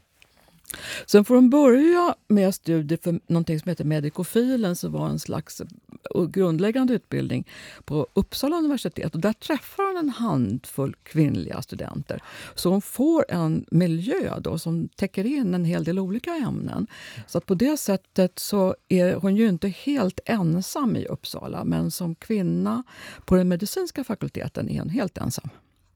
Sen 1.05 1.25
får 1.25 1.35
hon 1.35 1.49
börja 1.49 2.15
med 2.27 2.55
studier 2.55 2.99
för 3.03 3.19
någonting 3.27 3.59
som 3.59 3.69
heter 3.69 3.85
medikofilen 3.85 4.75
som 4.75 4.91
var 4.91 5.09
en 5.09 5.19
slags 5.19 5.61
eh, 5.61 6.25
grundläggande 6.27 6.93
utbildning 6.93 7.47
på 7.85 8.07
Uppsala 8.13 8.57
universitet. 8.57 9.15
Och 9.15 9.21
där 9.21 9.33
träffar 9.33 9.83
hon 9.87 9.97
en 9.97 10.09
handfull 10.09 10.95
kvinnliga 11.03 11.61
studenter. 11.61 12.23
Så 12.55 12.69
hon 12.69 12.81
får 12.81 13.25
en 13.29 13.65
miljö 13.71 14.39
då 14.39 14.57
som 14.57 14.87
täcker 14.87 15.25
in 15.25 15.53
en 15.53 15.65
hel 15.65 15.83
del 15.83 15.99
olika 15.99 16.31
ämnen. 16.31 16.87
Så 17.27 17.37
att 17.37 17.45
på 17.45 17.55
det 17.55 17.77
sättet 17.77 18.39
så 18.39 18.75
är 18.87 19.15
hon 19.15 19.35
ju 19.35 19.47
inte 19.49 19.67
helt 19.67 20.19
ensam 20.25 20.95
i 20.95 21.05
Uppsala 21.05 21.63
men 21.63 21.91
som 21.91 22.15
kvinna 22.15 22.83
på 23.25 23.35
den 23.35 23.47
medicinska 23.47 24.03
fakulteten 24.03 24.69
är 24.69 24.79
hon 24.79 24.89
helt 24.89 25.17
ensam. 25.17 25.49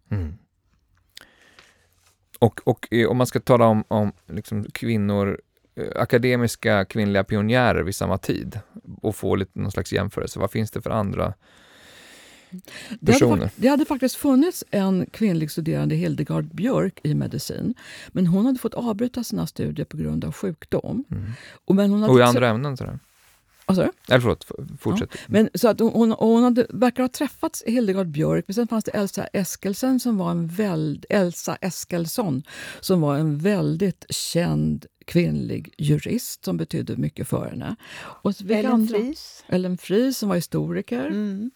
Mm. 0.10 0.34
Och, 2.42 2.62
och 2.64 2.88
eh, 2.94 3.08
om 3.08 3.18
man 3.18 3.28
ska 3.28 3.40
tala 3.40 3.66
om, 3.66 3.84
om 3.88 4.12
liksom 4.28 4.64
kvinnor, 4.64 5.42
eh, 5.76 6.02
akademiska 6.02 6.86
kvinnliga 6.86 7.24
pionjärer 7.24 7.84
vid 7.84 7.96
samma 7.96 8.18
tid 8.18 8.60
och 9.02 9.16
få 9.16 9.36
lite 9.36 9.60
någon 9.60 9.72
slags 9.72 9.94
jämförelse, 9.94 10.40
vad 10.40 10.52
finns 10.52 10.72
det 10.72 10.82
för 10.82 10.90
andra? 10.90 11.34
Det 13.00 13.22
hade, 13.22 13.50
det 13.56 13.68
hade 13.68 13.86
faktiskt 13.86 14.16
funnits 14.16 14.64
en 14.72 15.06
kvinnlig 15.06 15.52
studerande, 15.52 15.96
Hildegard 15.96 16.56
Björk, 16.56 17.00
i 17.04 17.14
medicin. 17.14 17.74
Men 18.08 18.28
hon 18.28 18.46
hade 18.46 18.60
fått 18.60 18.74
avbryta 18.74 19.24
sina 19.24 19.48
studier 19.48 19.86
på 19.86 19.98
grund 19.98 20.26
av 20.26 20.32
sjukdom. 20.32 21.04
Mm. 21.12 21.32
Och, 21.66 21.76
men 21.76 21.90
hon 21.92 22.02
hade 22.02 22.14
och 22.14 22.20
i 22.20 22.24
andra 22.24 22.50
ämnen? 22.50 22.78
Sådär. 22.78 23.00
Alltså? 23.80 23.92
Eller 24.10 24.20
förlåt, 24.20 24.52
fortsätt. 24.80 25.10
Ja. 25.12 25.20
Men, 25.28 25.50
så 25.54 25.68
att 25.68 25.80
hon, 25.80 26.12
hon 26.12 26.44
hade, 26.44 26.68
verkar 26.70 27.04
ha 27.04 27.10
träffat 27.10 27.62
Hildegard 27.66 28.08
Björk, 28.08 28.46
men 28.48 28.56
sen 28.56 28.68
fanns 28.68 28.86
det 28.86 28.92
Elsa 28.92 29.24
Eskelsen 29.34 30.00
som 30.00 30.18
var 30.18 30.32
en 30.32 30.48
väld, 30.48 31.06
Elsa 31.10 31.56
Eskelsson 31.62 32.44
som 32.80 33.02
var 33.02 33.18
en 33.18 33.38
väldigt 33.38 34.06
känd 34.10 34.86
kvinnlig 35.06 35.74
jurist 35.78 36.46
som 36.46 36.58
betydde 36.58 36.98
mycket 36.98 37.28
för 37.28 37.50
henne. 37.50 37.76
Och 37.98 38.34
Ellen 38.42 38.72
andra? 38.72 38.98
Fries. 38.98 39.44
Ellen 39.48 39.78
Fries 39.78 40.18
som 40.18 40.30
var 40.30 40.36
historiker. 40.36 41.08
Mm. 41.08 41.52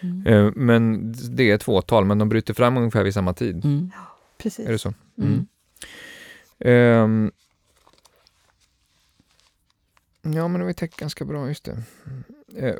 Mm. 0.00 0.26
Eh, 0.26 0.52
men 0.56 1.12
det 1.36 1.50
är 1.50 1.54
ett 1.54 1.62
fåtal, 1.62 2.04
men 2.04 2.18
de 2.18 2.28
bryter 2.28 2.54
fram 2.54 2.76
ungefär 2.76 3.04
vid 3.04 3.14
samma 3.14 3.34
tid. 3.34 3.64
Mm. 3.64 3.90
Precis. 4.38 4.66
Är 4.66 4.72
det 4.72 4.78
så? 4.78 4.94
Um, 6.64 7.30
Ja, 10.34 10.48
men 10.48 10.60
det 10.60 10.66
var 10.66 10.72
täckt 10.72 10.96
ganska 10.96 11.24
bra, 11.24 11.48
just 11.48 11.64
det. 11.64 11.82
Eh, 12.56 12.74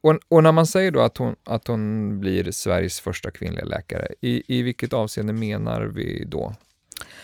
och, 0.00 0.18
och, 0.28 0.42
när 0.42 0.52
man 0.52 0.66
säger 0.66 0.90
då 0.90 1.00
att 1.00 1.16
hon, 1.16 1.36
att 1.44 1.66
hon 1.66 2.20
blir 2.20 2.50
Sveriges 2.50 3.00
första 3.00 3.30
kvinnliga 3.30 3.64
läkare, 3.64 4.08
i, 4.20 4.58
i 4.58 4.62
vilket 4.62 4.92
avseende 4.92 5.32
menar 5.32 5.82
vi 5.82 6.24
då? 6.24 6.54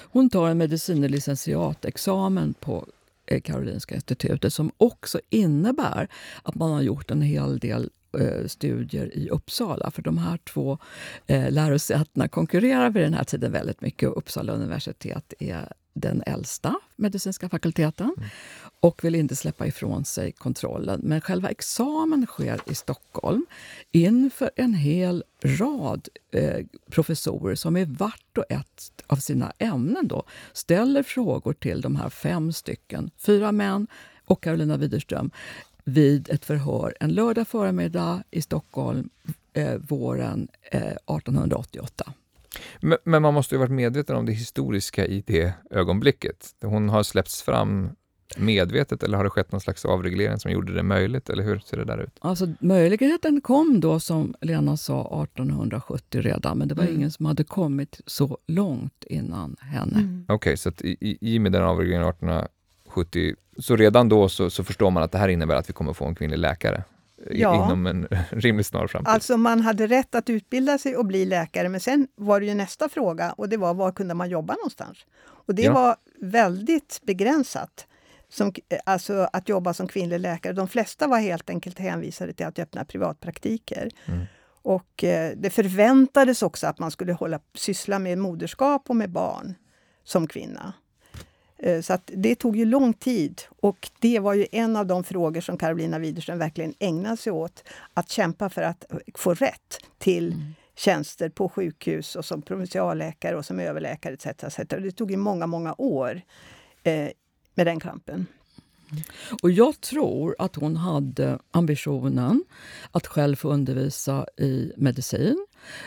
Hon 0.01 0.31
tar 0.31 0.49
en 0.49 0.59
medicine 0.59 1.09
licentiatexamen 1.09 2.55
på 2.55 2.87
eh, 3.27 3.41
Karolinska 3.41 3.95
institutet 3.95 4.55
som 4.55 4.73
också 4.77 5.21
innebär 5.31 6.09
att 6.43 6.55
man 6.55 6.71
har 6.71 6.83
gjort 6.83 7.11
en 7.11 7.23
hel 7.23 7.59
del 7.59 7.91
eh, 8.19 8.47
studier 8.47 9.17
i 9.17 9.29
Uppsala. 9.31 9.91
För 9.91 10.03
de 10.03 10.19
här 10.19 10.37
två 10.37 10.79
eh, 11.27 11.51
lärosätena 11.51 12.29
konkurrerar 12.29 12.91
vid 12.91 13.03
den 13.03 13.15
här 13.15 13.25
tiden 13.25 13.53
väldigt 13.53 13.81
mycket. 13.81 14.09
Uppsala 14.09 14.53
universitet 14.53 15.33
är 15.39 15.73
den 15.95 16.23
äldsta 16.27 16.75
medicinska 16.97 17.49
fakulteten 17.49 18.15
mm 18.17 18.29
och 18.83 19.05
vill 19.05 19.15
inte 19.15 19.37
släppa 19.37 19.67
ifrån 19.67 20.05
sig 20.05 20.33
kontrollen. 20.33 21.01
Men 21.03 21.21
själva 21.21 21.49
examen 21.49 22.27
sker 22.27 22.61
i 22.67 22.75
Stockholm 22.75 23.47
inför 23.93 24.51
en 24.57 24.75
hel 24.75 25.25
rad 25.45 26.09
eh, 26.33 26.67
professorer 26.91 27.55
som 27.55 27.77
i 27.77 27.85
vart 27.85 28.39
och 28.39 28.45
ett 28.49 29.03
av 29.07 29.17
sina 29.17 29.53
ämnen 29.59 30.09
då 30.09 30.23
ställer 30.53 31.03
frågor 31.03 31.53
till 31.53 31.81
de 31.81 31.97
här 31.97 32.09
fem 32.09 32.53
stycken, 32.53 33.11
fyra 33.19 33.53
män 33.53 33.87
och 34.25 34.43
Carolina 34.43 34.77
Widerström 34.77 35.31
vid 35.85 36.31
ett 36.31 36.45
förhör 36.45 36.95
en 37.01 37.11
lördag 37.11 37.49
förmiddag 37.49 38.23
i 38.31 38.43
Stockholm 38.43 39.11
eh, 39.53 39.75
våren 39.75 40.49
eh, 40.63 40.81
1888. 40.81 42.13
Men, 42.81 42.99
men, 43.05 43.23
man 43.23 43.35
måste 43.35 43.55
ju 43.55 43.59
varit 43.59 43.71
medveten 43.71 44.17
om 44.17 44.27
det 44.27 44.33
historiska 44.33 45.07
i 45.07 45.23
det 45.27 45.53
ögonblicket. 45.71 46.55
Hon 46.61 46.89
har 46.89 47.03
släppts 47.03 47.43
fram 47.43 47.91
medvetet 48.37 49.03
eller 49.03 49.17
har 49.17 49.25
det 49.25 49.31
skett 49.31 49.53
någon 49.53 49.61
slags 49.61 49.85
avreglering 49.85 50.39
som 50.39 50.51
gjorde 50.51 50.75
det 50.75 50.83
möjligt? 50.83 51.31
Eller 51.31 51.43
hur 51.43 51.59
ser 51.59 51.77
det 51.77 51.85
där 51.85 51.99
ut? 51.99 52.19
Alltså, 52.21 52.49
möjligheten 52.61 53.41
kom 53.41 53.81
då, 53.81 54.01
som 54.01 54.35
Lena 54.41 54.77
sa, 54.77 55.25
1870 55.25 56.23
redan, 56.23 56.59
men 56.59 56.69
det 56.69 56.75
var 56.75 56.85
mm. 56.85 56.95
ingen 56.95 57.11
som 57.11 57.27
hade 57.27 57.45
kommit 57.45 58.01
så 58.07 58.39
långt 58.47 59.05
innan 59.07 59.57
henne. 59.61 59.99
Mm. 59.99 60.25
Okej, 60.25 60.35
okay, 60.35 60.57
så 60.57 60.69
att 60.69 60.83
i, 60.83 61.19
i 61.21 61.39
och 61.39 61.43
med 61.43 61.53
den 61.53 61.63
avregleringen 61.63 62.09
1870, 62.09 63.35
så 63.59 63.77
redan 63.77 64.09
då 64.09 64.29
så, 64.29 64.51
så 64.51 64.65
förstår 64.65 64.91
man 64.91 65.03
att 65.03 65.13
det 65.13 65.19
här 65.19 65.29
innebär 65.29 65.57
att 65.57 65.69
vi 65.69 65.73
kommer 65.73 65.93
få 65.93 66.05
en 66.05 66.15
kvinnlig 66.15 66.39
läkare? 66.39 66.85
ja. 67.31 67.65
inom 67.65 67.87
en 67.87 68.09
rimligt 68.31 68.67
snar 68.67 68.87
framtid. 68.87 69.09
Alltså 69.09 69.37
man 69.37 69.61
hade 69.61 69.87
rätt 69.87 70.15
att 70.15 70.31
utbilda 70.31 70.79
sig 70.79 70.97
och 70.97 71.07
bli 71.07 71.25
läkare, 71.25 71.69
men 71.69 71.81
sen 71.81 72.09
var 72.15 72.41
det 72.41 72.47
ju 72.47 72.55
nästa 72.55 72.89
fråga 72.89 73.33
och 73.33 73.49
det 73.49 73.57
var 73.57 73.75
var 73.75 73.93
kunde 73.93 74.15
man 74.15 74.31
jobba 74.31 74.55
någonstans? 74.55 74.99
Och 75.23 75.55
det 75.55 75.63
ja. 75.63 75.73
var 75.73 75.97
väldigt 76.21 77.01
begränsat. 77.03 77.87
Som, 78.33 78.53
alltså 78.85 79.29
att 79.33 79.49
jobba 79.49 79.75
som 79.75 79.89
kvinnlig 79.89 80.21
läkare. 80.21 80.53
De 80.53 80.69
flesta 80.69 81.07
var 81.07 81.19
helt 81.19 81.51
enkelt 81.51 81.79
hänvisade 81.79 82.33
till 82.33 82.47
att 82.47 82.59
öppna 82.59 82.85
privatpraktiker. 82.85 83.91
Mm. 84.07 84.25
Och 84.63 85.05
eh, 85.05 85.33
det 85.37 85.51
förväntades 85.51 86.43
också 86.43 86.67
att 86.67 86.79
man 86.79 86.91
skulle 86.91 87.13
hålla, 87.13 87.41
syssla 87.55 87.99
med 87.99 88.19
moderskap 88.19 88.91
och 88.91 88.97
med 88.97 89.11
barn 89.11 89.55
som 90.05 90.27
kvinna. 90.27 90.73
Eh, 91.59 91.81
så 91.81 91.93
att 91.93 92.11
det 92.15 92.35
tog 92.35 92.57
ju 92.57 92.65
lång 92.65 92.93
tid 92.93 93.43
och 93.61 93.91
det 94.01 94.19
var 94.19 94.35
ju 94.35 94.47
en 94.53 94.77
av 94.77 94.87
de 94.87 95.05
frågor 95.05 95.41
som 95.41 95.57
Carolina 95.57 95.99
Widerström 95.99 96.39
verkligen 96.39 96.75
ägnade 96.79 97.17
sig 97.17 97.33
åt. 97.33 97.65
Att 97.95 98.09
kämpa 98.09 98.51
för 98.51 98.63
att 98.63 98.85
få 99.15 99.35
rätt 99.35 99.79
till 99.99 100.33
mm. 100.33 100.55
tjänster 100.77 101.29
på 101.29 101.49
sjukhus 101.49 102.17
och 102.17 102.25
som 102.25 102.43
provinsialläkare 102.43 103.37
och 103.37 103.47
som 103.47 103.61
överläkare 103.61 104.15
etc. 104.15 104.27
etc. 104.27 104.57
Det 104.69 104.93
tog 104.93 105.11
ju 105.11 105.17
många, 105.17 105.47
många 105.47 105.75
år 105.79 106.23
eh, 106.83 107.09
med 107.55 107.67
den 107.67 107.81
kampen. 107.81 108.27
Och 109.43 109.51
jag 109.51 109.81
tror 109.81 110.37
att 110.39 110.57
hon 110.57 110.77
hade 110.77 111.39
ambitionen 111.51 112.45
att 112.91 113.07
själv 113.07 113.37
få 113.37 113.49
undervisa 113.49 114.27
i 114.37 114.73
medicin. 114.77 115.47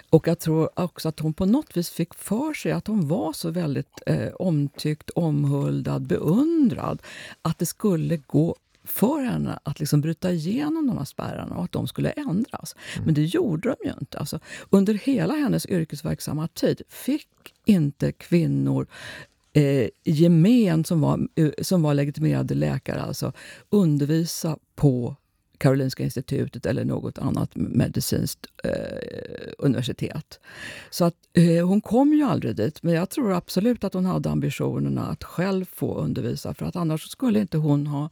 Och 0.10 0.28
jag 0.28 0.40
tror 0.40 0.80
också 0.80 1.10
att 1.10 1.20
hon 1.20 1.34
på 1.34 1.46
något 1.46 1.78
vis 1.78 1.90
fick 1.90 2.14
för 2.14 2.54
sig 2.54 2.72
att 2.72 2.88
hon 2.88 3.08
var 3.08 3.34
så 3.34 3.50
väldigt 3.50 4.02
eh, 4.06 4.34
omtyckt, 4.34 5.10
omhuldad, 5.10 6.08
beundrad 6.08 7.02
att 7.42 7.60
det 7.60 7.66
skulle 7.66 8.18
gå 8.18 8.56
för 8.84 9.22
henne 9.22 9.60
att 9.64 9.80
liksom 9.80 10.02
bryta 10.02 10.32
igenom 10.32 10.88
de 10.88 10.98
här 10.98 11.06
spärrarna 11.06 11.56
och 11.56 11.64
att 11.64 11.72
de 11.72 11.88
skulle 11.88 12.10
ändras. 12.10 12.76
Mm. 12.94 13.06
Men 13.06 13.14
det 13.14 13.24
gjorde 13.24 13.70
de 13.70 13.88
ju 13.88 13.94
inte. 14.00 14.20
Alltså, 14.20 14.40
under 14.70 14.94
hela 14.94 15.34
hennes 15.34 15.66
yrkesverksamma 15.66 16.48
tid 16.48 16.82
fick 16.90 17.28
inte 17.66 18.12
kvinnor 18.12 18.88
eh, 19.56 19.90
gemen 20.04 20.84
som 20.84 21.02
var, 21.02 21.28
eh, 21.36 21.50
som 21.62 21.82
var 21.82 21.94
legitimerade 21.94 22.54
läkare 22.54 23.02
alltså 23.02 23.34
undervisa 23.70 24.58
på 24.76 25.16
Karolinska 25.58 26.04
institutet 26.04 26.66
eller 26.66 26.86
något 26.86 27.18
annat 27.18 27.52
medicinskt 27.54 28.46
eh, 28.64 29.52
universitet. 29.58 30.40
Så 30.90 31.06
att, 31.06 31.16
eh, 31.34 31.68
hon 31.68 31.82
kom 31.82 32.14
ju 32.14 32.24
aldrig 32.24 32.56
dit, 32.56 32.84
men 32.84 32.94
jag 32.94 33.10
tror 33.10 33.34
absolut 33.34 33.84
att 33.84 33.94
hon 33.94 34.06
hade 34.06 34.30
ambitionerna 34.30 35.08
att 35.08 35.24
själv 35.24 35.66
få 35.66 35.96
undervisa 35.96 36.54
för 36.54 36.66
att 36.66 36.76
annars 36.76 37.10
skulle 37.10 37.40
inte 37.40 37.58
hon 37.58 37.88
ha 37.88 38.10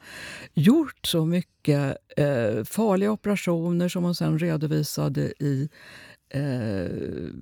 gjort 0.53 1.07
så 1.07 1.25
mycket 1.25 1.97
eh, 2.17 2.63
farliga 2.63 3.11
operationer 3.11 3.89
som 3.89 4.03
hon 4.03 4.15
sen 4.15 4.39
redovisade 4.39 5.21
i 5.39 5.69
eh, 6.33 6.87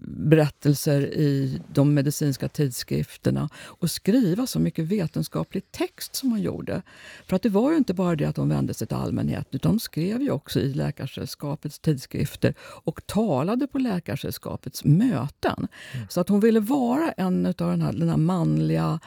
berättelser 0.03 1.01
i 1.01 1.61
de 1.73 1.93
medicinska 1.93 2.49
tidskrifterna 2.49 3.49
och 3.55 3.91
skriva 3.91 4.47
så 4.47 4.59
mycket 4.59 4.85
vetenskaplig 4.85 5.71
text 5.71 6.15
som 6.15 6.31
hon 6.31 6.41
gjorde. 6.41 6.81
För 7.27 7.35
att 7.35 7.41
det 7.41 7.49
var 7.49 7.71
ju 7.71 7.77
inte 7.77 7.93
bara 7.93 8.15
det 8.15 8.25
att 8.25 8.35
de 8.35 8.49
vände 8.49 8.73
sig 8.73 8.87
till 8.87 8.97
allmänheten 8.97 9.49
utan 9.51 9.71
de 9.71 9.79
skrev 9.79 10.21
ju 10.21 10.31
också 10.31 10.59
i 10.59 10.73
Läkarsällskapets 10.73 11.79
tidskrifter 11.79 12.53
och 12.59 13.07
talade 13.07 13.67
på 13.67 13.79
Läkarsällskapets 13.79 14.83
möten. 14.83 15.67
Mm. 15.93 16.07
Så 16.09 16.21
att 16.21 16.29
hon 16.29 16.39
ville 16.39 16.59
vara 16.59 17.11
en 17.11 17.45
av 17.45 17.53
den 17.53 17.81
här, 17.81 17.93
den 17.93 18.09
här 18.09 18.17
manliga 18.17 18.99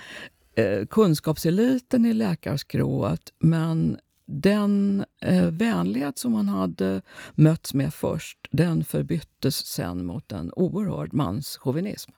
eh, 0.55 0.87
kunskapseliten 0.87 2.07
i 2.07 2.12
läkarskrået 2.12 3.33
men 3.38 3.99
den 4.27 5.05
eh, 5.21 5.47
vänlighet 5.51 6.19
som 6.19 6.35
han 6.35 6.49
hade 6.49 7.03
mötts 7.35 7.75
med 7.75 7.95
först, 7.95 8.39
den 8.51 8.85
förbyttes 8.85 9.67
sen 9.67 10.07
mot 10.07 10.33
en 10.33 10.53
oerhörd 10.53 11.13
manschauvinism. 11.13 12.11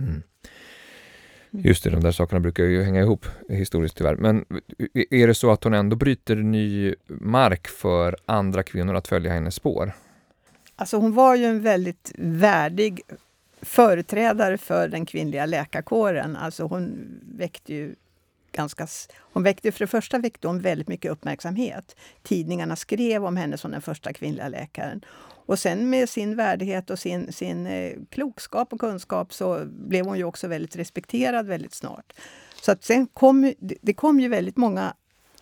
Mm. 0.00 0.22
Just 1.50 1.84
det, 1.84 1.90
de 1.90 2.00
där 2.00 2.12
sakerna 2.12 2.40
brukar 2.40 2.64
ju 2.64 2.82
hänga 2.82 3.00
ihop 3.00 3.26
historiskt 3.48 3.96
tyvärr. 3.96 4.16
Men 4.16 4.44
är 5.10 5.26
det 5.26 5.34
så 5.34 5.50
att 5.50 5.64
hon 5.64 5.74
ändå 5.74 5.96
bryter 5.96 6.36
ny 6.36 6.94
mark 7.06 7.68
för 7.68 8.16
andra 8.26 8.62
kvinnor 8.62 8.94
att 8.94 9.08
följa 9.08 9.32
hennes 9.32 9.54
spår? 9.54 9.92
Alltså 10.76 10.96
hon 10.96 11.14
var 11.14 11.34
ju 11.34 11.44
en 11.44 11.62
väldigt 11.62 12.12
värdig 12.18 13.00
företrädare 13.62 14.58
för 14.58 14.88
den 14.88 15.06
kvinnliga 15.06 15.46
läkarkåren. 15.46 16.36
Alltså 16.36 16.64
hon 16.64 17.06
väckte 17.36 17.74
ju 17.74 17.94
ganska... 18.54 18.86
Hon 19.20 19.42
väckte, 19.42 19.72
för 19.72 19.78
det 19.78 19.86
första 19.86 20.18
väckte 20.18 20.48
hon 20.48 20.60
väldigt 20.60 20.88
mycket 20.88 21.12
uppmärksamhet. 21.12 21.96
Tidningarna 22.22 22.76
skrev 22.76 23.24
om 23.24 23.36
henne 23.36 23.58
som 23.58 23.70
den 23.70 23.82
första 23.82 24.12
kvinnliga 24.12 24.48
läkaren. 24.48 25.04
Och 25.46 25.58
sen 25.58 25.90
med 25.90 26.08
sin 26.08 26.36
värdighet 26.36 26.90
och 26.90 26.98
sin, 26.98 27.32
sin 27.32 27.66
eh, 27.66 27.92
klokskap 28.10 28.72
och 28.72 28.80
kunskap 28.80 29.34
så 29.34 29.64
blev 29.66 30.06
hon 30.06 30.18
ju 30.18 30.24
också 30.24 30.48
väldigt 30.48 30.76
respekterad 30.76 31.46
väldigt 31.46 31.74
snart. 31.74 32.12
Så 32.62 32.72
att 32.72 32.84
sen 32.84 33.06
kom, 33.06 33.52
det 33.58 33.94
kom 33.94 34.20
ju 34.20 34.28
väldigt 34.28 34.56
många 34.56 34.94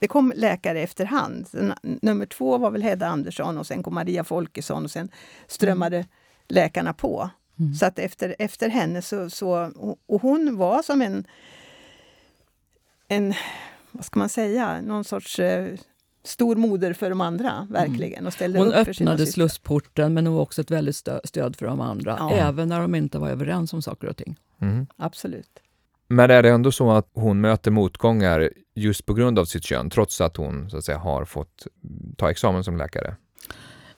det 0.02 0.08
kom 0.08 0.32
läkare 0.36 0.80
efterhand. 0.80 1.48
Nummer 1.82 2.26
två 2.26 2.58
var 2.58 2.70
väl 2.70 2.82
Hedda 2.82 3.06
Andersson 3.06 3.58
och 3.58 3.66
sen 3.66 3.82
kom 3.82 3.94
Maria 3.94 4.24
Folkesson 4.24 4.84
och 4.84 4.90
sen 4.90 5.08
strömmade 5.46 5.96
mm. 5.96 6.08
läkarna 6.48 6.92
på. 6.92 7.30
Mm. 7.58 7.74
Så 7.74 7.86
att 7.86 7.98
efter, 7.98 8.36
efter 8.38 8.68
henne 8.68 9.02
så, 9.02 9.30
så... 9.30 9.72
Och 10.06 10.22
hon 10.22 10.56
var 10.56 10.82
som 10.82 11.02
en... 11.02 11.26
en 13.12 13.34
vad 13.92 14.04
ska 14.04 14.18
man 14.18 14.28
säga? 14.28 14.80
Någon 14.80 15.04
sorts 15.04 15.38
eh, 15.38 15.74
stor 16.24 16.56
moder 16.56 16.92
för 16.92 17.10
de 17.10 17.20
andra, 17.20 17.66
verkligen. 17.70 18.26
Och 18.26 18.32
ställde 18.32 18.58
hon 18.58 18.68
upp 18.68 18.88
öppnade 18.88 19.26
slussporten, 19.26 20.14
men 20.14 20.26
hon 20.26 20.34
var 20.34 20.42
också 20.42 20.60
ett 20.60 20.70
väldigt 20.70 20.96
stö 20.96 21.20
stöd 21.24 21.56
för 21.56 21.66
de 21.66 21.80
andra. 21.80 22.16
Ja. 22.18 22.32
Även 22.32 22.68
när 22.68 22.80
de 22.80 22.94
inte 22.94 23.18
var 23.18 23.28
överens 23.28 23.72
om 23.72 23.82
saker 23.82 24.08
och 24.08 24.16
ting. 24.16 24.36
Mm. 24.60 24.86
Absolut. 24.96 25.50
Men 26.08 26.30
är 26.30 26.42
det 26.42 26.50
ändå 26.50 26.72
så 26.72 26.90
att 26.90 27.10
hon 27.14 27.40
möter 27.40 27.70
motgångar 27.70 28.50
just 28.74 29.06
på 29.06 29.14
grund 29.14 29.38
av 29.38 29.44
sitt 29.44 29.64
kön, 29.64 29.90
trots 29.90 30.20
att 30.20 30.36
hon 30.36 30.70
så 30.70 30.76
att 30.76 30.84
säga, 30.84 30.98
har 30.98 31.24
fått 31.24 31.66
ta 32.16 32.30
examen 32.30 32.64
som 32.64 32.76
läkare? 32.76 33.16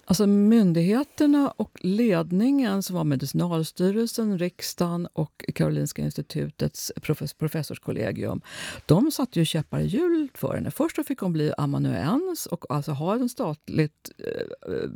Alltså 0.06 0.26
myndigheterna 0.26 1.50
och 1.50 1.78
ledningen 1.80 2.82
som 2.82 2.96
var 2.96 3.04
Medicinalstyrelsen, 3.04 4.38
riksdagen 4.38 5.08
och 5.12 5.44
Karolinska 5.54 6.02
institutets 6.02 6.92
professorskollegium, 7.38 8.40
de 8.86 9.10
satte 9.10 9.38
ju 9.38 9.44
käppar 9.44 9.80
i 9.80 9.86
hjulet 9.86 10.38
för 10.38 10.54
henne. 10.54 10.70
Först 10.70 11.06
fick 11.06 11.18
hon 11.18 11.32
bli 11.32 11.52
amanuens 11.58 12.46
och 12.46 12.64
alltså 12.68 12.92
ha 12.92 13.14
en, 13.14 13.28
statligt, 13.28 14.10
eh, 14.18 14.72
eh, 14.74 14.90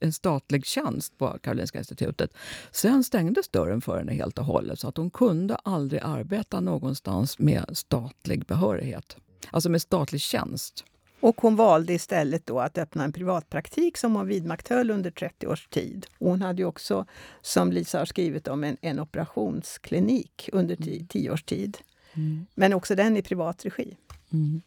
en 0.00 0.12
statlig 0.12 0.66
tjänst 0.66 1.18
på 1.18 1.38
Karolinska 1.42 1.78
institutet. 1.78 2.32
Sen 2.70 3.04
stängdes 3.04 3.48
dörren 3.48 3.80
för 3.80 3.98
henne 3.98 4.12
helt 4.12 4.38
och 4.38 4.44
hållet 4.44 4.78
så 4.78 4.88
att 4.88 4.96
hon 4.96 5.10
kunde 5.10 5.54
aldrig 5.54 6.00
arbeta 6.04 6.60
någonstans 6.60 7.38
med 7.38 7.64
statlig 7.72 8.46
behörighet. 8.46 9.16
Alltså 9.50 9.70
med 9.70 9.82
statlig 9.82 10.20
tjänst. 10.20 10.84
Och 11.24 11.40
hon 11.40 11.56
valde 11.56 11.92
istället 11.92 12.46
då 12.46 12.60
att 12.60 12.78
öppna 12.78 13.04
en 13.04 13.12
privatpraktik 13.12 13.96
som 13.96 14.14
hon 14.14 14.26
vidmakthöll 14.26 14.90
under 14.90 15.10
30 15.10 15.46
års 15.46 15.68
tid. 15.68 16.06
Och 16.18 16.30
hon 16.30 16.42
hade 16.42 16.64
också, 16.64 17.06
som 17.40 17.72
Lisa 17.72 17.98
har 17.98 18.04
skrivit 18.04 18.48
om, 18.48 18.64
en, 18.64 18.76
en 18.80 19.00
operationsklinik 19.00 20.48
under 20.52 20.76
tio, 20.76 21.06
tio 21.08 21.30
års 21.30 21.42
tid. 21.42 21.78
Mm. 22.14 22.46
Men 22.54 22.72
också 22.72 22.94
den 22.94 23.16
i 23.16 23.22
privat 23.22 23.64
regi. 23.64 23.96
Mm. 24.32 24.62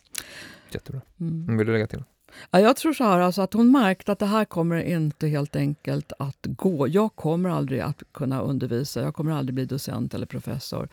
Jättebra. 0.71 1.01
Mm. 1.19 1.57
Vill 1.57 1.67
du 1.67 1.73
lägga 1.73 1.87
till? 1.87 2.03
Ja, 2.51 2.59
jag 2.59 2.75
tror 2.75 2.93
så 2.93 3.03
här, 3.03 3.19
alltså 3.19 3.41
att 3.41 3.53
hon 3.53 3.71
märkte 3.71 4.11
att 4.11 4.19
det 4.19 4.25
här 4.25 4.45
kommer 4.45 4.83
inte 4.83 5.27
helt 5.27 5.55
enkelt 5.55 6.11
att 6.19 6.37
gå. 6.41 6.87
Jag 6.87 7.15
kommer 7.15 7.49
aldrig 7.49 7.79
att 7.79 8.03
kunna 8.11 8.41
undervisa, 8.41 9.01
jag 9.01 9.15
kommer 9.15 9.31
aldrig 9.31 9.55
bli 9.55 9.65
docent 9.65 10.13
eller 10.13 10.25
professor. 10.25 10.89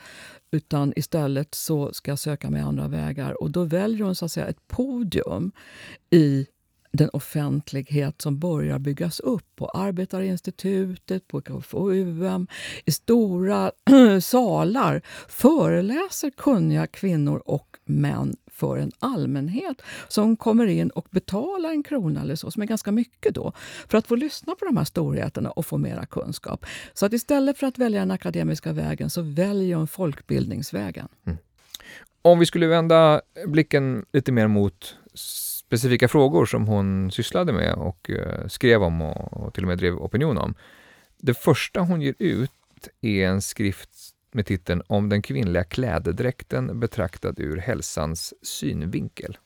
Utan 0.50 0.92
istället 0.96 1.54
så 1.54 1.92
ska 1.92 2.10
jag 2.10 2.18
söka 2.18 2.50
mig 2.50 2.62
andra 2.62 2.88
vägar. 2.88 3.42
Och 3.42 3.50
då 3.50 3.64
väljer 3.64 4.04
hon 4.04 4.14
så 4.14 4.24
att 4.24 4.32
säga 4.32 4.46
ett 4.46 4.68
podium 4.68 5.52
i 6.10 6.46
den 6.96 7.10
offentlighet 7.12 8.22
som 8.22 8.38
börjar 8.38 8.78
byggas 8.78 9.20
upp 9.20 9.56
på 9.56 9.68
Arbetarinstitutet, 9.68 11.28
på 11.28 11.40
KFUM, 11.40 12.46
i 12.84 12.92
stora 12.92 13.72
salar 14.20 15.02
föreläser 15.28 16.30
kunniga 16.30 16.86
kvinnor 16.86 17.42
och 17.46 17.76
män 17.84 18.36
för 18.46 18.78
en 18.78 18.92
allmänhet 18.98 19.82
som 20.08 20.36
kommer 20.36 20.66
in 20.66 20.90
och 20.90 21.06
betalar 21.10 21.70
en 21.70 21.82
krona 21.82 22.20
eller 22.20 22.36
så, 22.36 22.50
som 22.50 22.62
är 22.62 22.66
ganska 22.66 22.92
mycket 22.92 23.34
då, 23.34 23.52
för 23.88 23.98
att 23.98 24.06
få 24.06 24.16
lyssna 24.16 24.54
på 24.54 24.64
de 24.64 24.76
här 24.76 24.84
storheterna 24.84 25.50
och 25.50 25.66
få 25.66 25.78
mera 25.78 26.06
kunskap. 26.06 26.66
Så 26.94 27.06
att 27.06 27.12
istället 27.12 27.58
för 27.58 27.66
att 27.66 27.78
välja 27.78 28.00
den 28.00 28.10
akademiska 28.10 28.72
vägen 28.72 29.10
så 29.10 29.22
väljer 29.22 29.76
hon 29.76 29.86
folkbildningsvägen. 29.86 31.08
Mm. 31.26 31.38
Om 32.22 32.38
vi 32.38 32.46
skulle 32.46 32.66
vända 32.66 33.20
blicken 33.46 34.04
lite 34.12 34.32
mer 34.32 34.48
mot 34.48 34.96
specifika 35.66 36.08
frågor 36.08 36.46
som 36.46 36.66
hon 36.66 37.10
sysslade 37.10 37.52
med 37.52 37.74
och 37.74 38.10
eh, 38.10 38.46
skrev 38.46 38.82
om 38.82 39.02
och, 39.02 39.32
och, 39.32 39.54
till 39.54 39.64
och 39.64 39.68
med 39.68 39.78
drev 39.78 39.94
opinion 39.94 40.38
om. 40.38 40.54
Det 41.18 41.34
första 41.34 41.80
hon 41.80 42.02
ger 42.02 42.14
ut 42.18 42.50
är 43.00 43.26
en 43.26 43.42
skrift 43.42 43.90
med 44.32 44.46
titeln 44.46 44.82
Om 44.86 45.08
den 45.08 45.22
kvinnliga 45.22 45.64
klädedräkten 45.64 46.80
betraktad 46.80 47.40
ur 47.40 47.56
hälsans 47.56 48.34
synvinkel. 48.42 49.38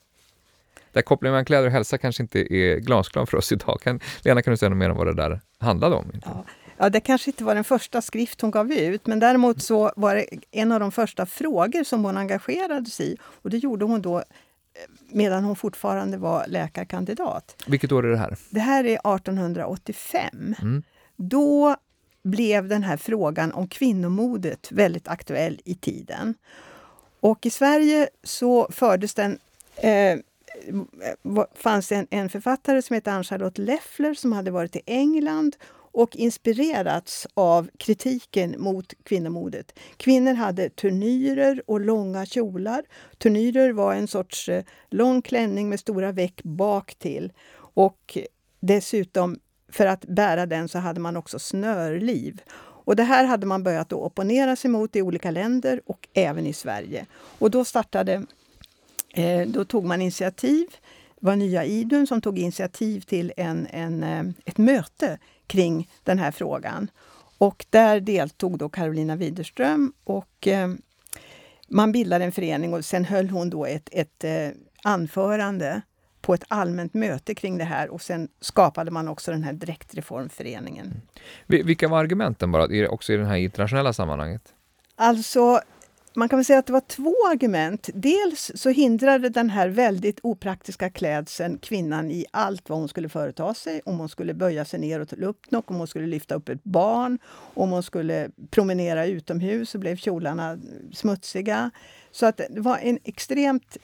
Där 0.91 1.01
kopplingen 1.01 1.31
mellan 1.31 1.45
kläder 1.45 1.65
och 1.65 1.71
hälsa 1.71 1.97
kanske 1.97 2.23
inte 2.23 2.55
är 2.55 2.79
glasklar 2.79 3.25
för 3.25 3.37
oss 3.37 3.51
idag. 3.51 3.81
Kan, 3.81 3.99
Lena, 4.23 4.41
kan 4.41 4.51
du 4.51 4.57
säga 4.57 4.69
något 4.69 4.77
mer 4.77 4.89
om 4.89 4.97
vad 4.97 5.07
det 5.07 5.13
där 5.13 5.41
handlade 5.57 5.95
om? 5.95 6.11
Ja. 6.25 6.45
ja, 6.77 6.89
det 6.89 6.99
kanske 6.99 7.29
inte 7.29 7.43
var 7.43 7.55
den 7.55 7.63
första 7.63 8.01
skrift 8.01 8.41
hon 8.41 8.51
gav 8.51 8.71
ut, 8.71 9.07
men 9.07 9.19
däremot 9.19 9.61
så 9.61 9.91
var 9.95 10.15
det 10.15 10.25
en 10.51 10.71
av 10.71 10.79
de 10.79 10.91
första 10.91 11.25
frågor 11.25 11.83
som 11.83 12.03
hon 12.03 12.17
engagerade 12.17 12.89
sig 12.89 13.13
i. 13.13 13.17
Och 13.21 13.49
det 13.49 13.57
gjorde 13.57 13.85
hon 13.85 14.01
då 14.01 14.23
medan 15.07 15.43
hon 15.43 15.55
fortfarande 15.55 16.17
var 16.17 16.47
läkarkandidat. 16.47 17.63
Vilket 17.67 17.91
år 17.91 18.05
är 18.05 18.09
det 18.09 18.17
här? 18.17 18.37
Det 18.49 18.59
här 18.59 18.83
är 18.83 19.15
1885. 19.15 20.55
Mm. 20.61 20.83
Då 21.15 21.75
blev 22.23 22.67
den 22.67 22.83
här 22.83 22.97
frågan 22.97 23.51
om 23.51 23.67
kvinnomodet 23.67 24.71
väldigt 24.71 25.07
aktuell 25.07 25.61
i 25.65 25.75
tiden. 25.75 26.35
Och 27.19 27.45
i 27.45 27.49
Sverige 27.49 28.09
så 28.23 28.67
fördes 28.71 29.13
den 29.13 29.39
eh, 29.75 30.19
fanns 31.55 31.91
en, 31.91 32.07
en 32.09 32.29
författare 32.29 32.81
som 32.81 32.93
hette 32.93 33.11
Ann-Charlotte 33.11 33.57
Leffler 33.57 34.13
som 34.13 34.31
hade 34.31 34.51
varit 34.51 34.75
i 34.75 34.81
England 34.85 35.55
och 35.91 36.15
inspirerats 36.15 37.27
av 37.33 37.69
kritiken 37.77 38.55
mot 38.57 38.93
kvinnomodet. 39.03 39.79
Kvinnor 39.97 40.33
hade 40.33 40.69
turnyrer 40.69 41.61
och 41.67 41.79
långa 41.79 42.25
kjolar. 42.25 42.83
Turnyrer 43.17 43.71
var 43.71 43.93
en 43.93 44.07
sorts 44.07 44.49
eh, 44.49 44.63
lång 44.89 45.21
klänning 45.21 45.69
med 45.69 45.79
stora 45.79 46.11
veck 46.11 46.43
bak 46.43 46.95
till. 46.95 47.33
Och 47.57 48.17
dessutom, 48.59 49.39
för 49.71 49.85
att 49.85 50.05
bära 50.05 50.45
den 50.45 50.69
så 50.69 50.79
hade 50.79 50.99
man 50.99 51.17
också 51.17 51.39
snörliv. 51.39 52.41
Och 52.89 52.95
det 52.95 53.03
här 53.03 53.25
hade 53.25 53.45
man 53.45 53.63
börjat 53.63 53.93
opponera 53.93 54.55
sig 54.55 54.71
mot 54.71 54.95
i 54.95 55.01
olika 55.01 55.31
länder 55.31 55.81
och 55.85 56.07
även 56.13 56.45
i 56.45 56.53
Sverige. 56.53 57.05
Och 57.13 57.51
då 57.51 57.65
startade, 57.65 58.25
eh, 59.13 59.47
då 59.47 59.65
tog 59.65 59.85
man 59.85 60.01
initiativ 60.01 60.67
det 61.19 61.25
var 61.25 61.35
Nya 61.35 61.65
Idun 61.65 62.07
som 62.07 62.21
tog 62.21 62.39
initiativ 62.39 63.01
till 63.01 63.33
en, 63.37 63.67
en, 63.69 64.03
eh, 64.03 64.23
ett 64.45 64.57
möte 64.57 65.17
kring 65.47 65.89
den 66.03 66.19
här 66.19 66.31
frågan. 66.31 66.91
Och 67.37 67.65
där 67.69 67.99
deltog 67.99 68.57
då 68.57 68.69
Carolina 68.69 69.15
Widerström 69.15 69.93
och 70.03 70.47
eh, 70.47 70.69
man 71.67 71.91
bildade 71.91 72.25
en 72.25 72.31
förening 72.31 72.73
och 72.73 72.85
sen 72.85 73.05
höll 73.05 73.29
hon 73.29 73.49
då 73.49 73.65
ett, 73.65 73.89
ett 73.91 74.23
eh, 74.23 74.49
anförande 74.83 75.81
på 76.21 76.33
ett 76.33 76.43
allmänt 76.47 76.93
möte 76.93 77.35
kring 77.35 77.57
det 77.57 77.63
här 77.63 77.89
och 77.89 78.01
sen 78.01 78.27
skapade 78.41 78.91
man 78.91 79.07
också 79.07 79.31
den 79.31 79.43
här 79.43 79.53
Dräktreformföreningen. 79.53 80.85
Mm. 81.49 81.65
Vilka 81.65 81.87
var 81.87 81.99
argumenten 81.99 82.51
bara, 82.51 82.89
också 82.89 83.13
i 83.13 83.17
det 83.17 83.25
här 83.25 83.35
internationella 83.35 83.93
sammanhanget? 83.93 84.53
Alltså, 84.95 85.61
man 86.13 86.29
kan 86.29 86.39
väl 86.39 86.45
säga 86.45 86.59
att 86.59 86.65
det 86.65 86.73
var 86.73 86.81
två 86.81 87.15
argument. 87.31 87.89
Dels 87.93 88.51
så 88.55 88.69
hindrade 88.69 89.29
den 89.29 89.49
här 89.49 89.69
väldigt 89.69 90.19
opraktiska 90.23 90.89
klädseln 90.89 91.57
kvinnan 91.57 92.11
i 92.11 92.25
allt 92.31 92.69
vad 92.69 92.79
hon 92.79 92.89
skulle 92.89 93.09
företa 93.09 93.53
sig. 93.53 93.81
Om 93.85 93.99
hon 93.99 94.09
skulle 94.09 94.33
böja 94.33 94.65
sig 94.65 94.79
ner 94.79 94.99
och 94.99 95.09
ta 95.09 95.15
upp 95.15 95.51
något, 95.51 95.69
om 95.69 95.75
hon 95.75 95.87
skulle 95.87 96.07
lyfta 96.07 96.35
upp 96.35 96.49
ett 96.49 96.63
barn, 96.63 97.19
om 97.53 97.69
hon 97.71 97.83
skulle 97.83 98.29
promenera 98.49 99.05
utomhus 99.05 99.69
så 99.69 99.77
blev 99.77 99.95
kjolarna 99.95 100.57
smutsiga. 100.93 101.71
Så 102.11 102.25
att 102.25 102.37
det 102.37 102.61
var 102.61 102.77
en 102.77 102.99
extremt 103.03 103.77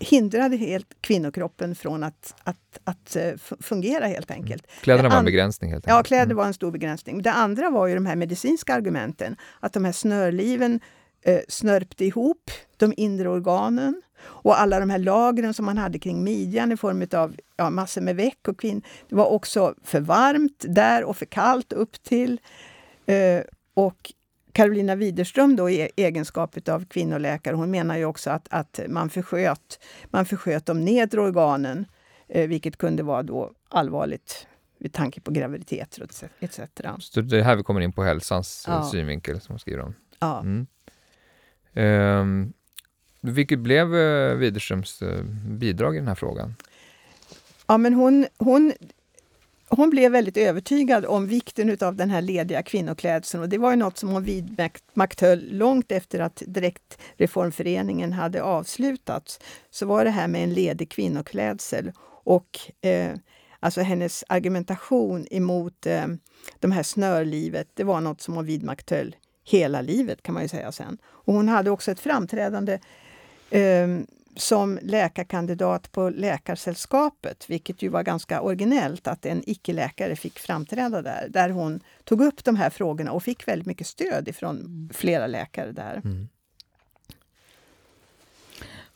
hindrade 0.00 0.56
helt 0.56 0.94
kvinnokroppen 1.00 1.74
från 1.74 2.02
att, 2.02 2.34
att, 2.44 2.80
att 2.84 3.16
eh, 3.16 3.32
fungera 3.60 4.06
helt 4.06 4.30
enkelt. 4.30 4.66
Kläderna 4.80 5.08
var 5.08 5.18
en 5.18 5.24
begränsning? 5.24 5.70
Helt 5.70 5.84
enkelt. 5.84 5.96
Ja, 5.96 6.02
kläder 6.02 6.24
mm. 6.24 6.36
var 6.36 6.46
en 6.46 6.54
stor 6.54 6.70
begränsning. 6.70 7.22
Det 7.22 7.32
andra 7.32 7.70
var 7.70 7.86
ju 7.86 7.94
de 7.94 8.06
här 8.06 8.16
medicinska 8.16 8.74
argumenten. 8.74 9.36
Att 9.60 9.72
de 9.72 9.84
här 9.84 9.92
snörliven 9.92 10.80
eh, 11.22 11.40
snörpte 11.48 12.04
ihop 12.04 12.50
de 12.76 12.94
inre 12.96 13.28
organen 13.28 14.02
och 14.22 14.60
alla 14.60 14.80
de 14.80 14.90
här 14.90 14.98
lagren 14.98 15.54
som 15.54 15.64
man 15.64 15.78
hade 15.78 15.98
kring 15.98 16.24
midjan 16.24 16.72
i 16.72 16.76
form 16.76 17.06
av 17.12 17.36
ja, 17.56 17.70
massor 17.70 18.00
med 18.00 18.16
veck 18.16 18.48
och 18.48 18.60
kvinn. 18.60 18.82
Det 19.08 19.14
var 19.14 19.26
också 19.26 19.74
för 19.84 20.00
varmt 20.00 20.64
där 20.68 21.04
och 21.04 21.16
för 21.16 21.26
kallt 21.26 21.72
upp 21.72 22.02
till. 22.02 22.40
Eh, 23.06 23.42
och 23.74 24.12
Carolina 24.52 24.94
Widerström 24.94 25.56
då 25.56 25.70
i 25.70 25.90
egenskap 25.96 26.68
av 26.68 26.84
kvinnoläkare, 26.84 27.56
hon 27.56 27.70
menar 27.70 27.96
ju 27.96 28.04
också 28.04 28.30
att, 28.30 28.48
att 28.50 28.80
man, 28.88 29.10
försköt, 29.10 29.80
man 30.10 30.24
försköt 30.24 30.66
de 30.66 30.84
nedre 30.84 31.20
organen, 31.20 31.86
eh, 32.28 32.48
vilket 32.48 32.76
kunde 32.76 33.02
vara 33.02 33.22
då 33.22 33.52
allvarligt 33.68 34.46
med 34.78 34.92
tanke 34.92 35.20
på 35.20 35.30
graviditeter 35.30 36.06
etc. 36.40 36.60
Så 36.98 37.20
det 37.20 37.38
är 37.38 37.42
här 37.42 37.56
vi 37.56 37.62
kommer 37.62 37.80
in 37.80 37.92
på 37.92 38.02
hälsans 38.02 38.64
ja. 38.66 38.84
synvinkel 38.84 39.40
som 39.40 39.52
hon 39.52 39.58
skriver 39.58 39.82
om. 39.82 39.94
Ja. 40.18 40.40
Mm. 40.40 40.66
Um, 41.74 42.52
vilket 43.20 43.58
blev 43.58 43.94
uh, 43.94 44.36
Widerströms 44.36 45.02
uh, 45.02 45.22
bidrag 45.44 45.96
i 45.96 45.98
den 45.98 46.08
här 46.08 46.14
frågan? 46.14 46.54
Ja, 47.66 47.78
men 47.78 47.94
hon, 47.94 48.26
hon, 48.38 48.72
hon 49.68 49.90
blev 49.90 50.12
väldigt 50.12 50.36
övertygad 50.36 51.04
om 51.04 51.26
vikten 51.26 51.76
av 51.80 51.96
den 51.96 52.10
här 52.10 52.22
lediga 52.22 52.62
kvinnoklädseln 52.62 53.42
och 53.42 53.48
det 53.48 53.58
var 53.58 53.70
ju 53.70 53.76
något 53.76 53.98
som 53.98 54.08
hon 54.08 54.24
vidmakthöll 54.24 55.48
långt 55.50 55.92
efter 55.92 56.20
att 56.20 56.42
Direktreformföreningen 56.46 58.12
hade 58.12 58.42
avslutats. 58.42 59.40
Så 59.70 59.86
var 59.86 60.04
det 60.04 60.10
här 60.10 60.28
med 60.28 60.44
en 60.44 60.54
ledig 60.54 60.90
kvinnoklädsel 60.90 61.92
och 62.24 62.58
eh, 62.80 63.14
alltså 63.60 63.80
hennes 63.80 64.24
argumentation 64.28 65.26
emot 65.30 65.86
eh, 65.86 66.06
de 66.58 66.72
här 66.72 66.82
snörlivet, 66.82 67.68
det 67.74 67.84
var 67.84 68.00
något 68.00 68.20
som 68.20 68.34
hon 68.34 68.46
vidmakthöll 68.46 69.16
hela 69.50 69.80
livet 69.80 70.22
kan 70.22 70.34
man 70.34 70.42
ju 70.42 70.48
säga 70.48 70.72
sen. 70.72 70.98
Och 71.04 71.34
hon 71.34 71.48
hade 71.48 71.70
också 71.70 71.90
ett 71.90 72.00
framträdande 72.00 72.78
eh, 73.50 73.88
som 74.36 74.78
läkarkandidat 74.82 75.92
på 75.92 76.10
Läkarsällskapet, 76.10 77.50
vilket 77.50 77.82
ju 77.82 77.88
var 77.88 78.02
ganska 78.02 78.40
originellt 78.40 79.06
att 79.06 79.26
en 79.26 79.42
icke-läkare 79.46 80.16
fick 80.16 80.38
framträda 80.38 81.02
där, 81.02 81.28
där 81.28 81.50
hon 81.50 81.80
tog 82.04 82.20
upp 82.20 82.44
de 82.44 82.56
här 82.56 82.70
frågorna 82.70 83.12
och 83.12 83.22
fick 83.22 83.48
väldigt 83.48 83.66
mycket 83.66 83.86
stöd 83.86 84.28
ifrån 84.28 84.90
flera 84.94 85.26
läkare 85.26 85.72
där. 85.72 86.00
Mm. 86.04 86.28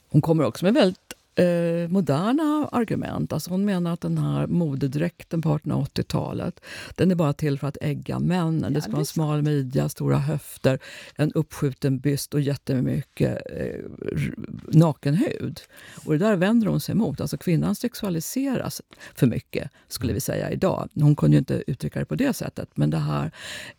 Hon 0.09 0.23
kommer 0.23 0.45
också 0.45 0.65
med 0.65 0.75
väldigt 0.75 1.04
eh, 1.35 1.89
moderna 1.89 2.69
argument. 2.73 3.33
Alltså 3.33 3.51
hon 3.51 3.65
menar 3.65 3.93
att 3.93 4.01
den 4.01 4.19
här 4.19 4.47
modedräkten 4.47 5.43
på 5.43 5.59
1880-talet 5.59 6.61
den 6.95 7.11
är 7.11 7.15
bara 7.15 7.33
till 7.33 7.59
för 7.59 7.69
att 7.69 7.79
ägga 7.81 8.19
männen. 8.19 8.63
Ja, 8.63 8.71
det 8.71 8.81
ska 8.81 8.91
vara 8.91 9.01
en 9.01 9.07
smal 9.07 9.43
midja, 9.43 9.89
stora 9.89 10.19
höfter, 10.19 10.79
en 11.17 11.33
uppskjuten 11.33 11.99
byst 11.99 12.35
och 12.35 12.41
jättemycket 12.41 13.43
eh, 13.51 13.81
naken 14.69 15.15
hud. 15.15 15.61
Och 16.05 16.13
det 16.13 16.19
där 16.19 16.37
vänder 16.37 16.67
hon 16.67 16.81
sig 16.81 16.93
emot. 16.93 17.21
Alltså 17.21 17.37
kvinnan 17.37 17.75
sexualiseras 17.75 18.83
för 19.15 19.27
mycket, 19.27 19.71
skulle 19.89 20.13
vi 20.13 20.21
säga 20.21 20.51
idag. 20.51 20.89
Hon 20.95 21.17
kunde 21.17 21.35
ju 21.35 21.39
inte 21.39 21.65
uttrycka 21.67 21.99
det 21.99 22.05
på 22.05 22.15
det 22.15 22.33
sättet, 22.33 22.69
men 22.75 22.91
det 22.91 22.99
här 22.99 23.31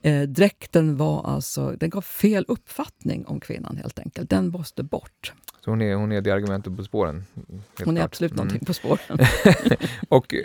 eh, 0.02 0.22
dräkten 0.22 0.98
var 0.98 1.24
alltså, 1.24 1.72
den 1.72 1.90
gav 1.90 2.02
fel 2.02 2.46
uppfattning 2.48 3.26
om 3.26 3.40
kvinnan 3.40 3.78
helt 3.78 4.00
enkelt. 4.00 4.30
Den 4.30 4.48
måste 4.48 4.84
bort. 4.84 5.34
Så 5.66 5.72
hon 5.72 5.82
är, 5.82 5.96
hon 5.96 6.12
är 6.12 6.22
det 6.22 6.32
argumentet 6.32 6.78
på 6.78 6.84
spåren? 6.84 7.26
Hon 7.86 7.98
är 7.98 8.02
absolut 8.02 8.32
mm. 8.32 8.46
någonting 8.46 8.66
på 8.66 8.74
spåren. 8.74 9.20
och 10.10 10.36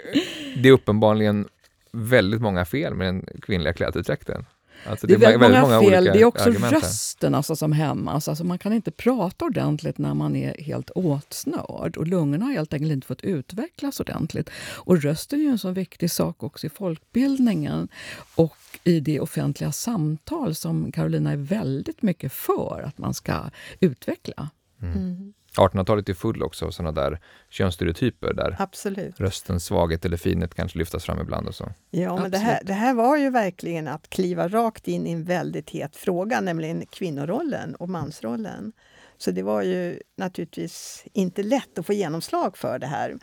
det 0.57 0.69
är 0.69 0.73
uppenbarligen 0.73 1.49
väldigt 1.93 2.41
många 2.41 2.65
fel 2.65 2.95
med 2.95 3.07
den 3.07 3.27
kvinnliga 3.43 3.73
klädedräkten. 3.73 4.47
Alltså 4.87 5.07
det, 5.07 5.15
är 5.15 5.19
väldigt, 5.19 5.41
många, 5.41 5.61
många 5.61 5.81
fel. 5.81 6.05
Det 6.05 6.21
är 6.21 6.25
också 6.25 6.51
rösten 6.51 7.35
alltså, 7.35 7.57
som 7.57 7.73
hämmas. 7.73 8.29
Alltså, 8.29 8.45
man 8.45 8.59
kan 8.59 8.73
inte 8.73 8.91
prata 8.91 9.45
ordentligt 9.45 9.99
när 9.99 10.15
man 10.15 10.37
är 10.37 10.63
helt 10.63 10.91
åtsnörd. 10.91 11.97
Och 11.97 12.07
lungorna 12.07 12.45
har 12.45 12.53
helt 12.53 12.73
enkelt 12.73 12.93
inte 12.93 13.07
fått 13.07 13.23
utvecklas 13.23 14.01
ordentligt. 14.01 14.51
Och 14.75 15.03
rösten 15.03 15.39
är 15.39 15.43
ju 15.43 15.51
en 15.51 15.59
så 15.59 15.71
viktig 15.71 16.11
sak 16.11 16.43
också 16.43 16.67
i 16.67 16.71
folkbildningen 16.71 17.89
och 18.35 18.57
i 18.85 19.01
det 19.01 19.21
offentliga 19.21 19.73
samtal 19.73 20.55
som 20.55 20.93
Carolina 20.93 21.33
är 21.33 21.37
väldigt 21.37 22.03
mycket 22.03 22.33
för 22.33 22.83
att 22.87 22.99
man 22.99 23.15
ska 23.15 23.51
utveckla. 23.81 24.51
Mm. 24.83 25.33
1800-talet 25.57 26.09
är 26.09 26.15
full 26.15 26.43
också 26.43 26.67
av 26.67 26.71
sådana 26.71 26.93
där 26.93 27.21
könsstereotyper 27.49 28.35
där 28.35 28.57
Absolut. 28.59 29.21
röstens 29.21 29.65
svaghet 29.65 30.05
eller 30.05 30.17
finhet 30.17 30.55
kanske 30.55 30.79
lyftas 30.79 31.05
fram 31.05 31.21
ibland. 31.21 31.49
Och 31.49 31.55
så. 31.55 31.73
Ja, 31.91 32.17
men 32.17 32.31
det 32.31 32.39
här, 32.39 32.61
det 32.65 32.73
här 32.73 32.95
var 32.95 33.17
ju 33.17 33.31
verkligen 33.31 33.89
att 33.89 34.11
kliva 34.11 34.49
rakt 34.49 34.89
in 34.89 35.07
i 35.07 35.13
en 35.13 35.25
väldigt 35.25 35.71
het 35.71 35.97
fråga, 35.97 36.41
nämligen 36.41 36.87
kvinnorollen 36.87 37.75
och 37.75 37.89
mansrollen. 37.89 38.73
Så 39.19 39.31
det 39.31 39.43
var 39.43 39.63
ju 39.63 40.01
naturligtvis 40.17 41.05
inte 41.13 41.43
lätt 41.43 41.79
att 41.79 41.87
få 41.87 41.93
genomslag 41.93 42.57
för 42.57 42.79
det 42.79 42.87
här. 42.87 43.19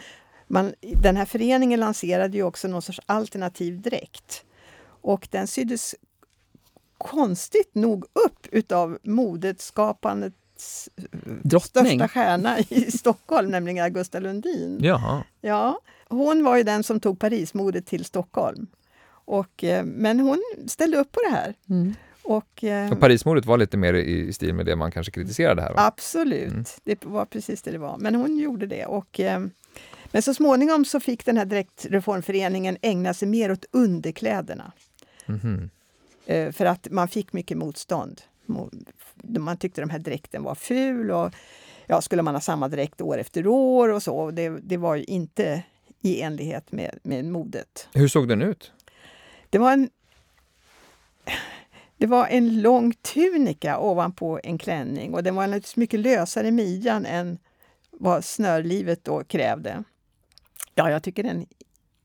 Man, 0.48 0.74
den 0.82 1.18
här 1.18 1.26
föreningen 1.26 1.80
lanserade 1.80 2.38
ju 2.38 2.44
också 2.44 2.68
någon 2.68 2.82
sorts 2.82 3.00
alternativ 3.06 3.82
dräkt. 3.82 4.46
Och 5.02 5.28
den 5.32 5.48
syddes 5.48 5.96
konstigt 6.98 7.76
nog 7.76 8.04
upp 8.04 8.48
utav 8.52 8.98
modet 9.04 9.62
skapandet 9.62 10.34
Drottning. 11.44 12.00
största 12.00 12.08
stjärna 12.08 12.60
i 12.60 12.92
Stockholm, 12.98 13.52
nämligen 13.52 13.84
Augusta 13.84 14.20
Lundin. 14.20 14.80
Jaha. 14.82 15.24
Ja, 15.42 15.80
hon 16.10 16.44
var 16.44 16.58
ju 16.58 16.64
den 16.64 16.84
som 16.84 17.00
tog 17.00 17.20
Parismodet 17.20 17.86
till 17.86 18.06
Stockholm. 18.06 18.68
Och, 19.10 19.64
eh, 19.64 19.84
men 19.84 20.20
hon 20.20 20.44
ställde 20.68 20.98
upp 20.98 21.12
på 21.12 21.20
det 21.30 21.36
här. 21.36 21.54
Mm. 21.70 21.96
Och, 22.22 22.64
eh, 22.64 22.94
Parismordet 22.94 23.46
var 23.46 23.58
lite 23.58 23.78
mer 23.78 23.94
i 23.94 24.34
stil 24.34 24.54
med 24.54 24.66
det 24.66 24.76
man 24.76 24.92
kanske 24.92 25.12
kritiserade 25.12 25.62
här? 25.62 25.74
Va? 25.74 25.86
Absolut, 25.86 26.52
mm. 26.52 26.66
det 26.84 27.06
var 27.06 27.26
precis 27.26 27.62
det 27.62 27.72
det 27.72 27.78
var. 27.78 27.98
Men 27.98 28.16
hon 28.16 28.38
gjorde 28.38 28.66
det. 28.66 28.86
Och, 28.86 29.20
eh, 29.20 29.40
men 30.12 30.22
så 30.22 30.34
småningom 30.34 30.86
så 30.86 31.00
fick 31.00 31.26
den 31.26 31.38
här 31.38 31.46
Direktreformföreningen 31.46 32.78
ägna 32.82 33.14
sig 33.14 33.28
mer 33.28 33.52
åt 33.52 33.66
underkläderna. 33.72 34.72
Mm. 35.26 35.70
För 36.54 36.66
att 36.66 36.88
man 36.92 37.08
fick 37.08 37.34
mycket 37.34 37.58
motstånd 37.58 38.22
man 39.24 39.58
tyckte 39.58 39.82
de 39.82 39.90
här 39.90 40.00
dräkten 40.00 40.44
var 40.44 40.56
ful 40.56 41.12
och 41.12 41.34
ja, 41.88 42.02
skulle 42.02 42.22
man 42.22 42.36
ha 42.36 42.42
samma 42.42 42.68
dräkt 42.68 43.02
år 43.02 43.18
efter 43.18 43.48
år 43.48 43.90
och 43.90 44.04
så. 44.04 44.32
Det, 44.32 44.50
det 44.50 44.78
var 44.78 44.96
ju 44.96 45.04
inte 45.04 45.64
i 46.02 46.22
enlighet 46.22 46.72
med, 46.72 47.00
med 47.04 47.26
modet. 47.26 47.90
Hur 47.94 48.08
såg 48.08 48.28
den 48.28 48.42
ut? 48.42 48.72
Det 49.50 49.58
var 49.58 49.74
en 49.74 49.90
det 51.98 52.08
var 52.08 52.28
en 52.28 52.62
lång 52.62 52.94
tunika 52.94 53.80
ovanpå 53.80 54.40
en 54.44 54.58
klänning 54.58 55.14
och 55.14 55.24
den 55.24 55.36
var 55.36 55.48
naturligtvis 55.48 55.76
mycket 55.76 56.00
lösare 56.00 56.48
i 56.48 56.52
midjan 56.52 57.06
än 57.06 57.38
vad 57.92 58.26
snörlivet 58.26 59.04
då 59.04 59.24
krävde. 59.24 59.84
Ja, 60.76 60.92
jag 60.92 61.04
tycker, 61.04 61.24
den, 61.24 61.46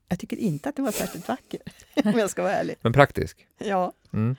jag 0.07 0.19
tycker 0.19 0.37
inte 0.37 0.69
att 0.69 0.75
den 0.75 0.85
var 0.85 0.91
särskilt 0.91 1.27
vacker, 1.27 1.59
om 2.03 2.19
jag 2.19 2.29
ska 2.29 2.43
vara 2.43 2.53
ärlig. 2.53 2.75
Men 2.81 2.93
praktisk? 2.93 3.47
Ja. 3.57 3.93
Mm. 4.13 4.35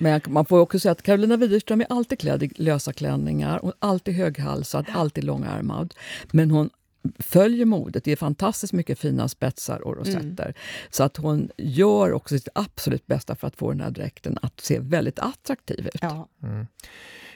Men 0.00 0.20
man 0.28 0.44
får 0.44 0.58
också 0.60 0.78
säga 0.78 0.92
att 0.92 1.02
Carolina 1.02 1.36
Widerström 1.36 1.80
är 1.80 1.86
alltid 1.90 2.18
klädd 2.18 2.42
i 2.42 2.50
lösa 2.56 2.92
klänningar, 2.92 3.64
och 3.64 3.72
alltid 3.78 4.14
höghalsad, 4.14 4.86
alltid 4.92 5.24
långärmad. 5.24 5.94
Men 6.30 6.50
hon 6.50 6.70
följer 7.18 7.64
modet. 7.64 8.04
Det 8.04 8.12
är 8.12 8.16
fantastiskt 8.16 8.72
mycket 8.72 8.98
fina 8.98 9.28
spetsar 9.28 9.80
och 9.80 9.96
rosetter. 9.96 10.44
Mm. 10.44 10.54
Så 10.90 11.02
att 11.02 11.16
hon 11.16 11.50
gör 11.56 12.12
också 12.12 12.38
sitt 12.38 12.48
absolut 12.54 13.06
bästa 13.06 13.36
för 13.36 13.46
att 13.46 13.56
få 13.56 13.70
den 13.70 13.80
här 13.80 13.90
dräkten 13.90 14.38
att 14.42 14.60
se 14.60 14.78
väldigt 14.78 15.18
attraktiv 15.18 15.86
ut. 15.86 16.00
Ja. 16.00 16.28
Mm. 16.42 16.66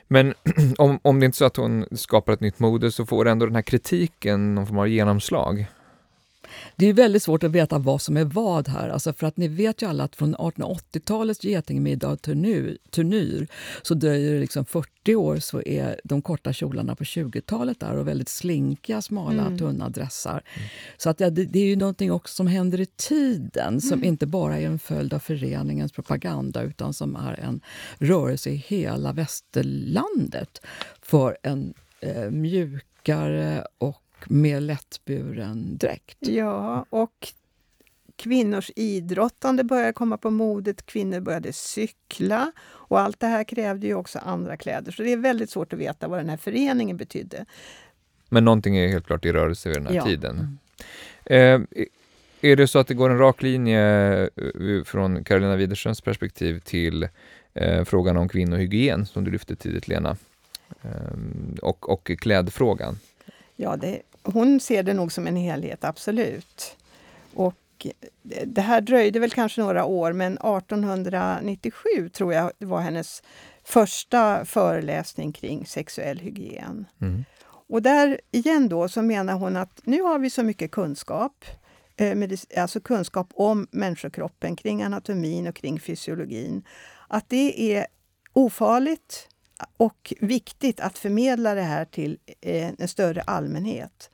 Men 0.09 0.35
om, 0.79 0.99
om 1.03 1.21
det 1.21 1.27
inte 1.27 1.37
är 1.37 1.39
så 1.39 1.45
att 1.45 1.57
hon 1.57 1.87
skapar 1.93 2.33
ett 2.33 2.41
nytt 2.41 2.59
mode 2.59 2.93
så 2.93 3.07
får 3.07 3.29
ändå 3.29 3.47
den 3.47 3.55
här 3.55 3.63
kritiken 3.63 4.55
någon 4.55 4.67
form 4.67 4.79
av 4.79 4.89
genomslag? 4.89 5.67
Det 6.77 6.87
är 6.87 6.93
väldigt 6.93 7.23
svårt 7.23 7.43
att 7.43 7.51
veta 7.51 7.79
vad 7.79 8.03
som 8.03 8.17
är 8.17 8.25
vad 8.25 8.69
här. 8.69 8.89
Alltså 8.89 9.13
för 9.13 9.27
att 9.27 9.37
ni 9.37 9.49
vet 9.49 9.83
ju 9.83 9.89
alla 9.89 10.05
att 10.05 10.17
från 10.17 10.37
1880-talets 10.37 11.45
getingmiddag 11.45 12.17
turnyr 12.91 13.49
så 13.83 13.95
dröjer 13.95 14.35
det 14.35 14.41
liksom 14.41 14.65
40 14.65 15.15
år 15.15 15.37
så 15.37 15.63
är 15.63 16.01
de 16.05 16.23
korta 16.23 16.53
kjolarna 16.53 16.95
på 16.95 17.05
20-talet 17.05 17.81
där 17.81 17.97
och 17.97 18.09
väldigt 18.09 18.29
slinkiga, 18.29 19.03
smala, 19.03 19.43
mm. 19.47 19.59
tunna 19.59 19.89
dressar. 19.89 20.43
Mm. 20.57 20.69
Så 20.97 21.11
att 21.11 21.19
det, 21.19 21.31
det, 21.31 21.59
är 21.59 21.67
ju 21.67 21.77
någonting 21.77 22.13
också 22.13 22.35
som 22.35 22.47
händer 22.47 22.81
i 22.81 22.87
tiden 22.87 23.81
som 23.81 23.93
mm. 23.93 24.05
inte 24.05 24.27
bara 24.27 24.59
är 24.59 24.67
en 24.67 24.79
följd 24.79 25.15
av 25.15 25.19
föreningens 25.19 25.93
propaganda 25.93 26.63
utan 26.63 26.95
som 26.95 27.17
är 27.17 27.41
en 27.41 27.61
rörelse 27.99 28.51
i 28.51 28.57
hela 28.57 29.13
västerlandet 29.13 30.61
för 31.03 31.37
en 31.43 31.75
eh, 32.01 32.31
mjukare 32.31 33.67
och 33.79 34.04
mer 34.31 34.61
lättburen 34.61 35.77
dräkt. 35.77 36.19
Ja, 36.21 36.87
och 36.91 37.33
kvinnors 38.17 38.71
idrottande 38.77 39.65
började 39.65 39.93
komma 39.93 40.17
på 40.17 40.31
modet, 40.31 40.87
kvinnor 40.87 41.21
började 41.21 41.53
cykla 41.53 42.53
och 42.67 43.01
allt 43.01 43.21
det 43.21 43.27
här 43.27 43.45
krävde 43.45 43.87
ju 43.87 43.95
också 43.95 44.19
andra 44.19 44.57
kläder. 44.57 44.93
Så 44.93 45.03
det 45.03 45.13
är 45.13 45.17
väldigt 45.17 45.51
svårt 45.51 45.73
att 45.73 45.79
veta 45.79 46.09
vad 46.09 46.19
den 46.19 46.29
här 46.29 46.37
föreningen 46.37 46.97
betydde. 46.97 47.45
Men 48.29 48.45
någonting 48.45 48.77
är 48.77 48.89
helt 48.89 49.07
klart 49.07 49.25
i 49.25 49.33
rörelse 49.33 49.69
vid 49.69 49.79
den 49.79 49.87
här 49.87 49.95
ja. 49.95 50.05
tiden. 50.05 50.59
Mm. 51.27 51.67
Eh, 51.75 51.87
är 52.41 52.57
det 52.57 52.67
så 52.67 52.79
att 52.79 52.87
det 52.87 52.95
går 52.95 53.11
en 53.11 53.19
rak 53.19 53.43
linje 53.43 53.81
eh, 54.23 54.85
från 54.85 55.25
Carolina 55.25 55.57
Widerströms 55.57 56.01
perspektiv 56.01 56.61
till 56.61 57.09
eh, 57.55 57.85
frågan 57.85 58.17
om 58.17 58.29
kvinnohygien 58.29 59.07
som 59.07 59.25
du 59.25 59.31
lyfte 59.31 59.57
tidigt 59.57 59.89
Lena? 59.89 60.17
Eh, 60.83 60.91
och, 61.63 61.89
och 61.89 62.11
klädfrågan? 62.19 62.99
Ja, 63.57 63.77
det, 63.77 64.03
hon 64.25 64.61
ser 64.61 64.83
det 64.83 64.95
nog 64.95 65.13
som 65.13 65.27
en 65.27 65.37
helhet, 65.37 65.85
absolut. 65.85 66.77
Och 67.35 67.87
det 68.45 68.61
här 68.61 68.81
dröjde 68.81 69.19
väl 69.19 69.31
kanske 69.31 69.61
några 69.61 69.85
år, 69.85 70.13
men 70.13 70.33
1897 70.33 72.09
tror 72.13 72.33
jag 72.33 72.51
det 72.59 72.67
var 72.67 72.81
hennes 72.81 73.23
första 73.65 74.45
föreläsning 74.45 75.33
kring 75.33 75.67
sexuell 75.67 76.19
hygien. 76.19 76.87
Mm. 77.01 77.25
Och 77.47 77.83
där 77.83 78.21
igen 78.31 78.69
då 78.69 78.89
så 78.89 79.03
menar 79.03 79.35
hon 79.35 79.57
att 79.57 79.81
nu 79.85 80.03
har 80.03 80.19
vi 80.19 80.31
så 80.31 80.43
mycket 80.43 80.71
kunskap, 80.71 81.45
eh, 81.97 82.19
alltså 82.57 82.81
kunskap 82.81 83.29
om 83.35 83.67
människokroppen, 83.71 84.57
kring 84.57 84.83
anatomin 84.83 85.47
och 85.47 85.55
kring 85.55 85.81
fysiologin, 85.81 86.63
att 87.09 87.29
det 87.29 87.75
är 87.75 87.87
ofarligt 88.33 89.29
och 89.77 90.15
viktigt 90.21 90.81
att 90.81 90.99
förmedla 90.99 91.55
det 91.55 91.63
här 91.63 91.85
till 91.85 92.19
eh, 92.41 92.73
en 92.79 92.89
större 92.89 93.23
allmänhet. 93.23 94.11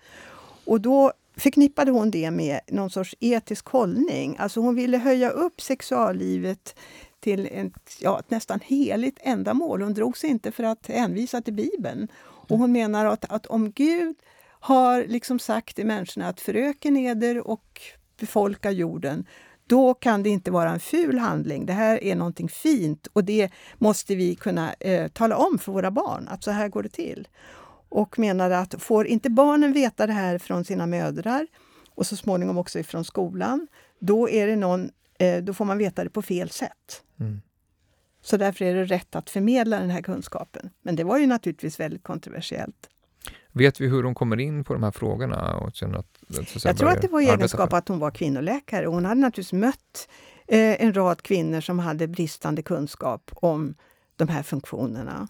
Och 0.65 0.81
då 0.81 1.13
förknippade 1.37 1.91
hon 1.91 2.11
det 2.11 2.31
med 2.31 2.61
någon 2.69 2.91
sorts 2.91 3.15
etisk 3.21 3.67
hållning. 3.67 4.37
Alltså 4.39 4.61
hon 4.61 4.75
ville 4.75 4.99
höja 4.99 5.31
upp 5.31 5.61
sexuallivet 5.61 6.75
till 7.21 7.49
ett, 7.53 7.97
ja, 8.01 8.19
ett 8.19 8.31
nästan 8.31 8.61
heligt 8.61 9.19
ändamål. 9.21 9.83
Hon 9.83 9.95
drog 9.95 10.19
sig 10.19 10.31
inte 10.31 10.53
för 10.53 10.65
att 10.65 10.87
hänvisa 10.87 11.41
till 11.41 11.55
Bibeln. 11.55 12.09
Och 12.19 12.59
hon 12.59 12.73
menar 12.73 13.07
att, 13.07 13.33
att 13.33 13.47
om 13.47 13.73
Gud 13.73 14.17
har 14.47 15.05
liksom 15.05 15.39
sagt 15.39 15.77
till 15.77 15.87
människorna 15.87 16.29
att 16.29 16.41
föröken 16.41 16.97
eder 16.97 17.49
och 17.49 17.81
befolka 18.21 18.71
jorden, 18.71 19.27
då 19.71 19.95
kan 19.95 20.23
det 20.23 20.31
inte 20.31 20.51
vara 20.51 20.71
en 20.71 20.81
ful 20.81 21.19
handling. 21.19 21.67
Det 21.67 21.73
här 21.73 22.05
är 22.05 22.15
någonting 22.15 22.49
fint 22.49 23.07
och 23.13 23.25
det 23.25 23.51
måste 23.79 24.15
vi 24.15 24.35
kunna 24.35 24.73
eh, 24.73 25.09
tala 25.09 25.37
om 25.37 25.59
för 25.59 25.73
våra 25.73 25.91
barn, 25.91 26.29
att 26.29 26.45
så 26.45 26.51
här 26.51 26.69
går 26.69 26.83
det 26.83 26.89
till. 26.89 27.29
Och 27.89 28.19
menade 28.19 28.59
att 28.59 28.83
får 28.83 29.07
inte 29.07 29.31
barnen 29.31 29.73
veta 29.73 30.07
det 30.07 30.13
här 30.13 30.39
från 30.39 30.65
sina 30.65 30.87
mödrar 30.87 31.47
och 31.95 32.07
så 32.07 32.17
småningom 32.17 32.59
också 32.59 32.79
ifrån 32.79 33.05
skolan, 33.05 33.69
då, 34.01 34.29
är 34.29 34.47
det 34.47 34.57
någon, 34.57 34.91
eh, 35.19 35.43
då 35.43 35.55
får 35.55 35.65
man 35.65 35.79
veta 35.79 36.05
det 36.05 36.11
på 36.11 36.23
fel 36.23 36.51
sätt. 36.51 37.03
Mm. 37.21 37.41
Så 38.23 38.37
därför 38.37 38.65
är 38.65 38.75
det 38.75 38.85
rätt 38.85 39.17
att 39.17 39.31
förmedla 39.31 39.81
den 39.81 39.91
här 39.91 40.03
kunskapen. 40.03 40.71
Men 40.83 40.97
det 40.97 41.05
var 41.05 41.19
ju 41.19 41.27
naturligtvis 41.27 41.81
väldigt 41.81 42.03
kontroversiellt. 42.03 42.89
Vet 43.53 43.81
vi 43.81 43.87
hur 43.87 44.03
hon 44.03 44.15
kommer 44.15 44.41
in 44.41 44.65
på 44.65 44.73
de 44.73 44.83
här 44.83 44.91
frågorna? 44.91 45.57
Och 45.57 45.69
att, 45.69 45.85
att 45.85 46.65
jag 46.65 46.77
tror 46.77 46.89
att 46.89 47.03
det 47.03 47.09
var 47.09 47.21
i 47.21 47.29
egenskap 47.29 47.73
att 47.73 47.89
hon 47.89 47.99
var 47.99 48.11
kvinnoläkare. 48.11 48.87
Hon 48.87 49.05
hade 49.05 49.21
naturligtvis 49.21 49.53
mött 49.53 50.09
eh, 50.49 50.83
en 50.85 50.95
rad 50.95 51.23
kvinnor 51.23 51.61
som 51.61 51.79
hade 51.79 52.09
bristande 52.09 52.63
kunskap 52.63 53.31
om 53.35 53.75
de 54.17 54.29
här 54.29 54.43
funktionerna. 54.43 55.29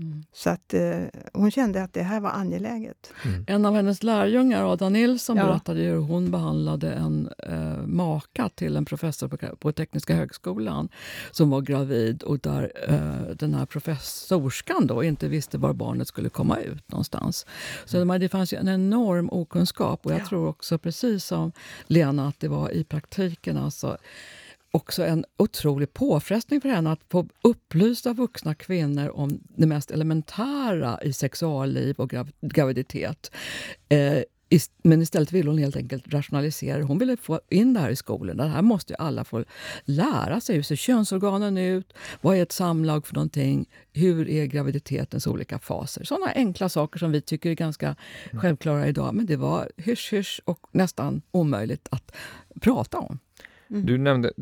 Mm. 0.00 0.24
Så 0.32 0.50
att 0.50 0.74
eh, 0.74 1.02
hon 1.32 1.50
kände 1.50 1.82
att 1.82 1.92
det 1.92 2.02
här 2.02 2.20
var 2.20 2.30
angeläget. 2.30 3.12
Mm. 3.24 3.44
En 3.46 3.66
av 3.66 3.74
hennes 3.74 4.02
lärjungar, 4.02 4.72
Ada 4.72 4.88
Nilsson, 4.88 5.36
ja. 5.36 5.46
berättade 5.46 5.80
hur 5.80 5.98
hon 5.98 6.30
behandlade 6.30 6.92
en 6.92 7.30
eh, 7.38 7.86
maka 7.86 8.48
till 8.48 8.76
en 8.76 8.84
professor 8.84 9.28
på, 9.28 9.56
på 9.56 9.72
Tekniska 9.72 10.14
högskolan 10.14 10.88
som 11.30 11.50
var 11.50 11.60
gravid 11.60 12.22
och 12.22 12.38
där 12.38 12.72
eh, 12.88 13.34
den 13.36 13.54
här 13.54 13.66
professorskan 13.66 14.86
då 14.86 15.04
inte 15.04 15.28
visste 15.28 15.58
var 15.58 15.72
barnet 15.72 16.08
skulle 16.08 16.28
komma 16.28 16.58
ut 16.58 16.90
någonstans. 16.90 17.46
Så 17.84 18.00
mm. 18.00 18.20
det 18.20 18.28
fanns 18.28 18.52
en 18.52 18.68
enorm 18.68 19.28
okunskap 19.32 20.06
och 20.06 20.12
jag 20.12 20.20
ja. 20.20 20.26
tror 20.26 20.48
också 20.48 20.78
precis 20.78 21.24
som 21.24 21.52
Lena 21.86 22.28
att 22.28 22.40
det 22.40 22.48
var 22.48 22.70
i 22.70 22.84
praktiken 22.84 23.56
alltså 23.56 23.98
också 24.74 25.04
en 25.04 25.24
otrolig 25.38 25.92
påfrestning 25.92 26.60
för 26.60 26.68
henne 26.68 26.92
att 26.92 27.00
få 27.10 27.28
upplysa 27.42 28.12
vuxna 28.12 28.54
kvinnor 28.54 29.08
om 29.08 29.40
det 29.56 29.66
mest 29.66 29.90
elementära 29.90 30.98
i 31.02 31.12
sexualliv 31.12 31.96
och 31.96 32.10
grav 32.10 32.30
graviditet. 32.40 33.30
Eh, 33.88 34.18
men 34.82 35.02
istället 35.02 35.32
ville 35.32 35.50
hon 35.50 35.58
helt 35.58 35.76
enkelt 35.76 36.08
rationalisera. 36.08 36.82
Hon 36.82 36.98
ville 36.98 37.16
få 37.16 37.40
in 37.50 37.74
det 37.74 37.80
här 37.80 37.90
i 37.90 37.96
skolan. 37.96 38.36
Det 38.36 38.44
här 38.44 38.62
måste 38.62 38.94
alla 38.94 39.24
få 39.24 39.44
lära 39.84 40.40
sig. 40.40 40.56
Hur 40.56 40.62
ser 40.62 40.76
könsorganen 40.76 41.58
ut? 41.58 41.92
Vad 42.20 42.36
är 42.36 42.42
ett 42.42 42.52
samlag 42.52 43.06
för 43.06 43.14
någonting? 43.14 43.68
Hur 43.92 44.28
är 44.28 44.46
graviditetens 44.46 45.26
olika 45.26 45.58
faser? 45.58 46.04
Sådana 46.04 46.32
enkla 46.32 46.68
saker 46.68 46.98
som 46.98 47.12
vi 47.12 47.20
tycker 47.20 47.50
är 47.50 47.54
ganska 47.54 47.96
självklara 48.32 48.88
idag. 48.88 49.14
Men 49.14 49.26
det 49.26 49.36
var 49.36 49.70
hysch-hysch 49.76 50.40
och 50.44 50.66
nästan 50.72 51.22
omöjligt 51.30 51.88
att 51.90 52.14
prata 52.60 52.98
om. 52.98 53.18
Mm. 53.70 53.86
Du 53.86 53.98
nämnde, 53.98 54.32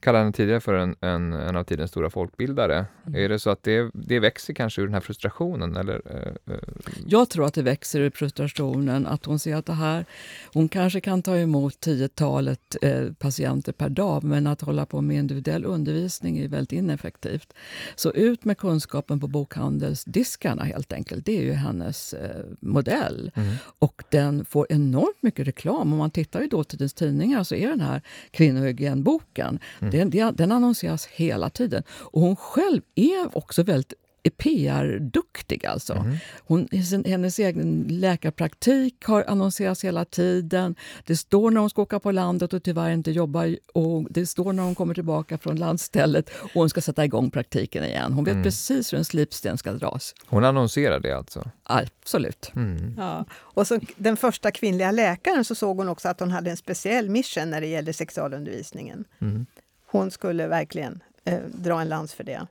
kallade 0.00 0.24
henne 0.24 0.32
tidigare 0.32 0.60
för 0.60 0.74
en, 0.74 0.96
en, 1.00 1.32
en 1.32 1.56
av 1.56 1.64
tidens 1.64 1.90
stora 1.90 2.10
folkbildare. 2.10 2.86
Mm. 3.06 3.24
Är 3.24 3.28
det 3.28 3.38
så 3.38 3.50
att 3.50 3.62
det, 3.62 3.90
det 3.94 4.20
växer 4.20 4.54
kanske 4.54 4.80
ur 4.80 4.86
den 4.86 4.94
här 4.94 5.00
frustrationen? 5.00 5.76
Eller, 5.76 5.94
uh, 5.94 6.54
uh... 6.54 6.60
Jag 7.06 7.30
tror 7.30 7.46
att 7.46 7.54
det 7.54 7.62
växer 7.62 8.00
ur 8.00 8.10
frustrationen, 8.10 9.06
att 9.06 9.24
hon 9.24 9.38
ser 9.38 9.56
att 9.56 9.66
det 9.66 9.72
här... 9.72 10.04
Hon 10.52 10.68
kanske 10.68 11.00
kan 11.00 11.22
ta 11.22 11.36
emot 11.36 11.80
tiotalet 11.80 12.76
eh, 12.82 13.12
patienter 13.18 13.72
per 13.72 13.88
dag, 13.88 14.24
men 14.24 14.46
att 14.46 14.60
hålla 14.60 14.86
på 14.86 15.00
med 15.00 15.16
individuell 15.16 15.64
undervisning 15.64 16.38
är 16.38 16.48
väldigt 16.48 16.72
ineffektivt. 16.72 17.54
Så 17.96 18.12
ut 18.12 18.44
med 18.44 18.58
kunskapen 18.58 19.20
på 19.20 19.26
bokhandelsdiskarna 19.26 20.64
helt 20.64 20.92
enkelt. 20.92 21.26
Det 21.26 21.38
är 21.38 21.42
ju 21.42 21.52
hennes 21.52 22.14
eh, 22.14 22.44
modell. 22.60 23.30
Mm. 23.34 23.54
Och 23.78 24.02
den 24.10 24.44
får 24.44 24.66
enormt 24.70 25.22
mycket 25.22 25.46
reklam. 25.46 25.92
Om 25.92 25.98
man 25.98 26.10
tittar 26.10 26.42
i 26.42 26.46
dåtidens 26.46 26.94
tidningar 26.94 27.44
så 27.44 27.54
är 27.54 27.68
den 27.68 27.80
här 27.80 28.02
kvinnor 28.30 28.63
Ögren-boken. 28.64 29.58
Mm. 29.80 30.10
Den, 30.10 30.36
den 30.36 30.52
annonseras 30.52 31.06
hela 31.06 31.50
tiden. 31.50 31.82
Och 31.90 32.20
hon 32.20 32.36
själv 32.36 32.82
är 32.94 33.36
också 33.38 33.62
väldigt 33.62 33.94
PR-duktig. 34.30 35.66
Alltså. 35.66 35.92
Mm. 35.92 36.16
Hon, 36.38 36.68
hennes 37.06 37.38
egen 37.38 37.86
läkarpraktik 37.88 39.04
har 39.04 39.24
annonserats 39.28 39.84
hela 39.84 40.04
tiden. 40.04 40.74
Det 41.06 41.16
står 41.16 41.50
när 41.50 41.60
hon 41.60 41.70
ska 41.70 41.82
åka 41.82 42.00
på 42.00 42.10
landet 42.10 42.52
och 42.52 42.62
tyvärr 42.62 42.90
inte 42.90 43.10
jobba. 43.10 43.44
Och 43.74 44.06
det 44.10 44.26
står 44.26 44.52
när 44.52 44.62
hon 44.62 44.74
kommer 44.74 44.94
tillbaka 44.94 45.38
från 45.38 45.56
landstället 45.56 46.30
och 46.34 46.50
hon 46.54 46.70
ska 46.70 46.80
sätta 46.80 47.04
igång 47.04 47.30
praktiken 47.30 47.84
igen. 47.84 48.12
Hon 48.12 48.24
vet 48.24 48.32
mm. 48.32 48.44
precis 48.44 48.92
hur 48.92 48.98
en 48.98 49.04
slipsten 49.04 49.58
ska 49.58 49.72
dras. 49.72 50.14
Hon 50.26 50.44
annonserar 50.44 51.00
det 51.00 51.12
alltså? 51.12 51.50
Absolut. 51.62 52.52
Mm. 52.56 52.94
Ja. 52.96 53.24
Och 53.32 53.66
som 53.66 53.80
den 53.96 54.16
första 54.16 54.50
kvinnliga 54.50 54.90
läkaren 54.90 55.44
så 55.44 55.54
såg 55.54 55.76
hon 55.76 55.88
också 55.88 56.08
att 56.08 56.20
hon 56.20 56.30
hade 56.30 56.50
en 56.50 56.56
speciell 56.56 57.10
mission 57.10 57.50
när 57.50 57.60
det 57.60 57.66
gällde 57.66 57.92
sexualundervisningen. 57.92 59.04
Mm. 59.20 59.46
Hon 59.86 60.10
skulle 60.10 60.46
verkligen 60.46 61.00
eh, 61.24 61.38
dra 61.54 61.80
en 61.80 61.88
lans 61.88 62.14
för 62.14 62.24
det. 62.24 62.46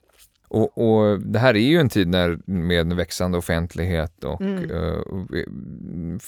Och, 0.53 0.77
och, 0.77 1.19
det 1.19 1.39
här 1.39 1.55
är 1.55 1.59
ju 1.59 1.79
en 1.79 1.89
tid 1.89 2.07
när, 2.07 2.39
med 2.45 2.93
växande 2.95 3.37
offentlighet 3.37 4.23
och 4.23 4.41
mm. 4.41 4.71
uh, 4.71 5.01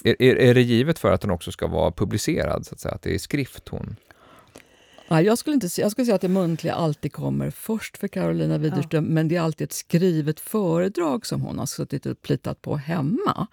är, 0.04 0.22
är 0.22 0.54
det 0.54 0.62
givet 0.62 1.00
för 1.00 1.12
att 1.12 1.22
den 1.22 1.32
också 1.32 1.52
ska 1.52 1.68
vara 1.68 1.92
publicerad, 1.92 2.66
så 2.66 2.74
att 2.74 2.80
säga, 2.80 2.96
att 2.96 3.02
det 3.02 3.14
är 3.14 3.18
skrift 3.18 3.70
hon 3.70 3.96
Nej, 5.08 5.26
jag 5.26 5.38
skulle, 5.38 5.54
inte, 5.54 5.68
jag 5.78 5.92
skulle 5.92 6.06
säga 6.06 6.16
att 6.16 6.22
det 6.22 6.28
muntliga 6.28 6.74
alltid 6.74 7.14
kommer 7.14 7.52
först 7.52 7.98
för 7.98 8.08
Carolina 8.08 8.58
Widerström, 8.58 9.06
ja. 9.06 9.12
men 9.12 9.28
det 9.28 9.36
är 9.36 9.42
alltid 9.42 9.66
ett 9.66 9.74
skrivet 9.74 10.40
föredrag 10.40 11.26
som 11.26 11.42
hon 11.42 11.60
har 11.60 11.66
suttit 11.66 12.06
och 12.06 12.22
plitat 12.22 12.62
på 12.62 12.78
hemma. 12.78 13.48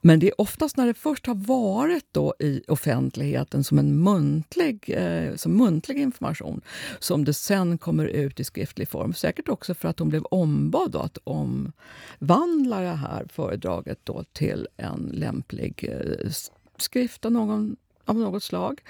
Men 0.00 0.20
det 0.20 0.26
är 0.26 0.40
oftast 0.40 0.76
när 0.76 0.86
det 0.86 0.94
först 0.94 1.26
har 1.26 1.34
varit 1.34 2.06
då 2.12 2.34
i 2.38 2.62
offentligheten 2.68 3.64
som 3.64 3.78
en 3.78 4.02
muntlig, 4.02 4.90
eh, 4.96 5.34
som 5.34 5.56
muntlig 5.56 5.98
information 5.98 6.60
som 6.98 7.24
det 7.24 7.34
sen 7.34 7.78
kommer 7.78 8.06
ut 8.06 8.40
i 8.40 8.44
skriftlig 8.44 8.88
form. 8.88 9.14
Säkert 9.14 9.48
också 9.48 9.74
för 9.74 9.88
att 9.88 9.98
hon 9.98 10.08
blev 10.08 10.24
ombad 10.24 10.96
att 10.96 11.18
omvandla 11.24 12.80
det 12.80 12.96
här 12.96 13.26
föredraget 13.32 13.98
då 14.04 14.24
till 14.32 14.68
en 14.76 15.10
lämplig 15.12 15.88
eh, 15.88 16.30
skrift 16.76 17.24
av 17.24 17.32
någon 17.32 17.76
av 18.04 18.16
något 18.16 18.42
slag. 18.42 18.80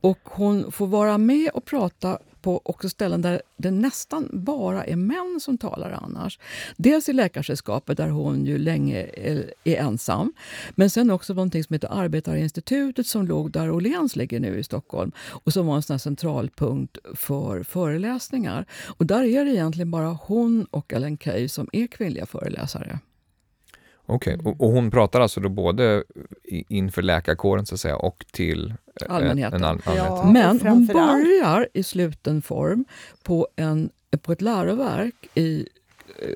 Och 0.00 0.18
hon 0.24 0.72
får 0.72 0.86
vara 0.86 1.18
med 1.18 1.50
och 1.50 1.64
prata 1.64 2.18
på 2.46 2.60
också 2.64 2.88
ställen 2.88 3.22
där 3.22 3.42
det 3.56 3.70
nästan 3.70 4.28
bara 4.32 4.84
är 4.84 4.96
män 4.96 5.38
som 5.40 5.58
talar 5.58 5.98
annars. 6.02 6.38
Dels 6.76 7.08
i 7.08 7.12
Läkarsällskapet 7.12 7.96
där 7.96 8.08
hon 8.08 8.46
ju 8.46 8.58
länge 8.58 9.06
är, 9.14 9.52
ensam. 9.64 10.32
Men 10.70 10.90
sen 10.90 11.10
också 11.10 11.32
på 11.32 11.36
någonting 11.36 11.64
som 11.64 11.74
heter 11.74 11.88
Arbetarinstitutet 11.92 13.06
som 13.06 13.26
låg 13.26 13.50
där 13.50 13.70
Åhléns 13.70 14.16
ligger 14.16 14.40
nu 14.40 14.58
i 14.58 14.64
Stockholm 14.64 15.12
och 15.18 15.52
som 15.52 15.66
var 15.66 15.76
en 15.76 15.82
sån 15.82 15.98
centralpunkt 15.98 16.98
för 17.14 17.62
föreläsningar. 17.62 18.66
Och 18.86 19.06
där 19.06 19.24
är 19.24 19.44
det 19.44 19.50
egentligen 19.50 19.90
bara 19.90 20.18
hon 20.22 20.66
och 20.70 20.92
Ellen 20.92 21.18
Key 21.18 21.48
som 21.48 21.68
är 21.72 21.86
kvinnliga 21.86 22.26
föreläsare. 22.26 22.98
Okej, 24.06 24.34
okay. 24.34 24.52
och, 24.52 24.60
och, 24.60 24.72
hon 24.72 24.90
pratar 24.90 25.20
alltså 25.20 25.40
då 25.40 25.48
både 25.48 26.04
inför 26.68 27.02
läkarkåren 27.02 27.66
så 27.66 27.74
att 27.74 27.80
säga 27.80 27.96
och 27.96 28.24
till 28.32 28.74
eh, 29.00 29.14
allmänheten. 29.14 29.64
All 29.64 29.70
allmänhet. 29.70 29.96
Ja, 29.96 30.30
Men 30.32 30.60
hon 30.60 30.86
börjar 30.86 31.68
i 31.72 31.82
sluten 31.82 32.42
form 32.42 32.84
på, 33.22 33.48
en, 33.56 33.90
på 34.22 34.32
ett 34.32 34.42
läroverk 34.42 35.14
i 35.34 35.68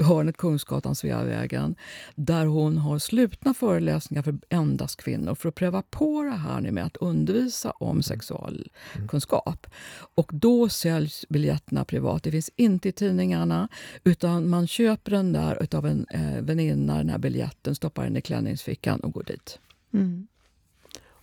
hörnet 0.02 0.36
Kungsgatan, 0.36 0.94
Sveavägen, 0.94 1.74
där 2.14 2.46
hon 2.46 2.78
har 2.78 2.98
slutna 2.98 3.54
föreläsningar 3.54 4.22
för 4.22 4.38
endast 4.48 5.02
kvinnor 5.02 5.34
för 5.34 5.48
att 5.48 5.54
pröva 5.54 5.82
på 5.90 6.22
det 6.22 6.30
här 6.30 6.60
med 6.60 6.84
att 6.84 6.96
undervisa 6.96 7.70
om 7.70 7.90
mm. 7.90 8.02
sexualkunskap. 8.02 9.66
Och 10.14 10.30
då 10.32 10.68
säljs 10.68 11.24
biljetterna 11.28 11.84
privat. 11.84 12.22
Det 12.22 12.30
finns 12.30 12.50
inte 12.56 12.88
i 12.88 12.92
tidningarna, 12.92 13.68
utan 14.04 14.48
man 14.48 14.66
köper 14.66 15.10
den 15.10 15.32
där 15.32 15.66
av 15.74 15.86
en 15.86 16.06
eh, 16.10 16.42
väninna, 16.42 16.96
den 16.96 17.08
här 17.08 17.18
biljetten, 17.18 17.74
stoppar 17.74 18.04
den 18.04 18.16
i 18.16 18.20
klänningsfickan 18.20 19.00
och 19.00 19.12
går 19.12 19.22
dit. 19.22 19.58
Mm. 19.94 20.26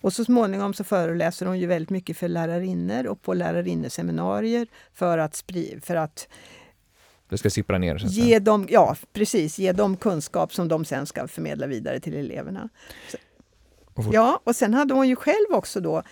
Och 0.00 0.12
så 0.12 0.24
småningom 0.24 0.74
så 0.74 0.84
föreläser 0.84 1.46
hon 1.46 1.58
ju 1.58 1.66
väldigt 1.66 1.90
mycket 1.90 2.16
för 2.16 2.28
lärarinnor 2.28 3.06
och 3.06 3.22
på 3.22 3.34
lärarinneseminarier 3.34 4.66
för 4.92 5.18
att, 5.18 5.36
spri, 5.36 5.80
för 5.82 5.96
att 5.96 6.28
det 7.28 7.38
ska 7.38 7.50
sippra 7.50 7.78
ner? 7.78 7.98
Ge 7.98 8.38
dem, 8.38 8.66
ja, 8.70 8.96
precis. 9.12 9.58
Ge 9.58 9.72
dem 9.72 9.96
kunskap 9.96 10.54
som 10.54 10.68
de 10.68 10.84
sen 10.84 11.06
ska 11.06 11.28
förmedla 11.28 11.66
vidare 11.66 12.00
till 12.00 12.14
eleverna. 12.14 12.68
Så, 13.08 13.16
ja, 14.12 14.40
och 14.44 14.56
sen 14.56 14.74
hade 14.74 14.94
hon 14.94 15.08
ju 15.08 15.16
själv 15.16 15.46
också 15.50 15.80
då 15.80 16.02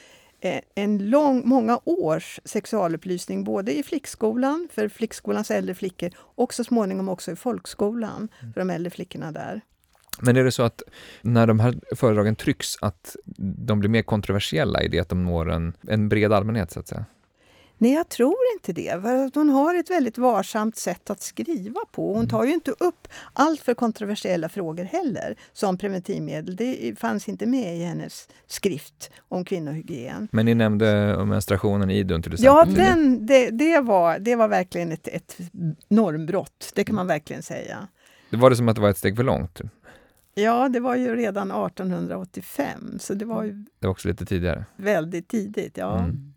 eh, 0.40 0.60
en 0.74 1.10
lång, 1.10 1.42
många 1.48 1.80
års 1.84 2.40
sexualupplysning 2.44 3.44
både 3.44 3.78
i 3.78 3.82
flickskolan 3.82 4.68
för 4.72 4.88
flickskolans 4.88 5.50
äldre 5.50 5.74
flickor 5.74 6.10
och 6.18 6.54
så 6.54 6.64
småningom 6.64 7.08
också 7.08 7.32
i 7.32 7.36
folkskolan 7.36 8.28
mm. 8.40 8.52
för 8.52 8.60
de 8.60 8.70
äldre 8.70 8.90
flickorna 8.90 9.32
där. 9.32 9.60
Men 10.20 10.36
är 10.36 10.44
det 10.44 10.52
så 10.52 10.62
att 10.62 10.82
när 11.22 11.46
de 11.46 11.60
här 11.60 11.74
föredragen 11.96 12.36
trycks 12.36 12.76
att 12.80 13.16
de 13.66 13.80
blir 13.80 13.90
mer 13.90 14.02
kontroversiella 14.02 14.82
i 14.82 14.88
det 14.88 15.00
att 15.00 15.08
de 15.08 15.24
når 15.24 15.50
en, 15.50 15.72
en 15.88 16.08
bred 16.08 16.32
allmänhet 16.32 16.70
så 16.70 16.80
att 16.80 16.88
säga? 16.88 17.04
Nej, 17.78 17.92
jag 17.92 18.08
tror 18.08 18.36
inte 18.54 18.72
det. 18.72 19.30
hon 19.34 19.48
har 19.48 19.74
ett 19.74 19.90
väldigt 19.90 20.18
varsamt 20.18 20.76
sätt 20.76 21.10
att 21.10 21.20
skriva 21.20 21.80
på. 21.92 22.08
Hon 22.08 22.16
mm. 22.16 22.28
tar 22.28 22.44
ju 22.44 22.52
inte 22.52 22.70
upp 22.70 23.08
allt 23.32 23.60
för 23.60 23.74
kontroversiella 23.74 24.48
frågor 24.48 24.84
heller 24.84 25.36
som 25.52 25.78
preventivmedel. 25.78 26.56
Det 26.56 26.98
fanns 26.98 27.28
inte 27.28 27.46
med 27.46 27.76
i 27.76 27.82
hennes 27.82 28.28
skrift 28.46 29.10
om 29.28 29.44
kvinnohygien. 29.44 30.28
Men 30.32 30.46
ni 30.46 30.54
nämnde 30.54 31.16
menstruationen 31.24 31.90
i 31.90 31.98
Idun 31.98 32.22
till 32.22 32.32
exempel. 32.32 32.74
Ja, 32.76 32.84
den, 32.84 33.26
det, 33.26 33.50
det, 33.50 33.80
var, 33.80 34.18
det 34.18 34.36
var 34.36 34.48
verkligen 34.48 34.92
ett, 34.92 35.08
ett 35.08 35.38
normbrott. 35.88 36.72
Det 36.74 36.84
kan 36.84 36.94
man 36.94 37.06
verkligen 37.06 37.42
säga. 37.42 37.88
Det 38.30 38.36
var 38.36 38.50
det 38.50 38.56
som 38.56 38.68
att 38.68 38.76
det 38.76 38.82
var 38.82 38.90
ett 38.90 38.98
steg 38.98 39.16
för 39.16 39.24
långt? 39.24 39.60
Ja, 40.34 40.68
det 40.68 40.80
var 40.80 40.96
ju 40.96 41.16
redan 41.16 41.50
1885, 41.50 42.98
så 42.98 43.14
det 43.14 43.24
var 43.24 43.42
ju... 43.42 43.52
Det 43.52 43.86
var 43.86 43.90
också 43.90 44.08
lite 44.08 44.26
tidigare? 44.26 44.64
Väldigt 44.76 45.28
tidigt, 45.28 45.76
ja. 45.76 45.98
Mm. 45.98 46.32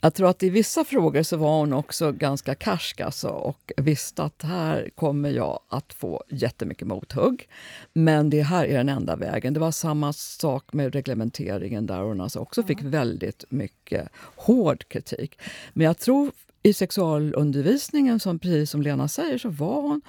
Jag 0.00 0.14
tror 0.14 0.28
att 0.28 0.42
i 0.42 0.50
vissa 0.50 0.84
frågor 0.84 1.22
så 1.22 1.36
var 1.36 1.58
hon 1.58 1.72
också 1.72 2.12
ganska 2.12 2.54
karsk 2.54 3.00
alltså, 3.00 3.28
och 3.28 3.72
visste 3.76 4.22
att 4.22 4.42
här 4.42 4.90
kommer 4.94 5.30
jag 5.30 5.60
att 5.68 5.92
få 5.92 6.24
jättemycket 6.28 6.88
mothugg. 6.88 7.48
Men 7.92 8.30
det 8.30 8.42
här 8.42 8.64
är 8.64 8.76
den 8.76 8.88
enda 8.88 9.16
vägen. 9.16 9.54
Det 9.54 9.60
var 9.60 9.70
samma 9.70 10.12
sak 10.12 10.72
med 10.72 10.94
reglementeringen 10.94 11.86
där 11.86 12.00
hon 12.00 12.20
alltså 12.20 12.38
också 12.38 12.62
fick 12.62 12.82
väldigt 12.82 13.44
mycket 13.48 14.08
hård 14.36 14.88
kritik. 14.88 15.38
Men 15.72 15.86
jag 15.86 15.98
tror 15.98 16.30
i 16.62 16.72
sexualundervisningen, 16.72 18.20
som, 18.20 18.38
precis 18.38 18.70
som 18.70 18.82
Lena 18.82 19.08
säger, 19.08 19.38
så 19.38 19.48
var 19.48 19.82
hon 19.82 20.02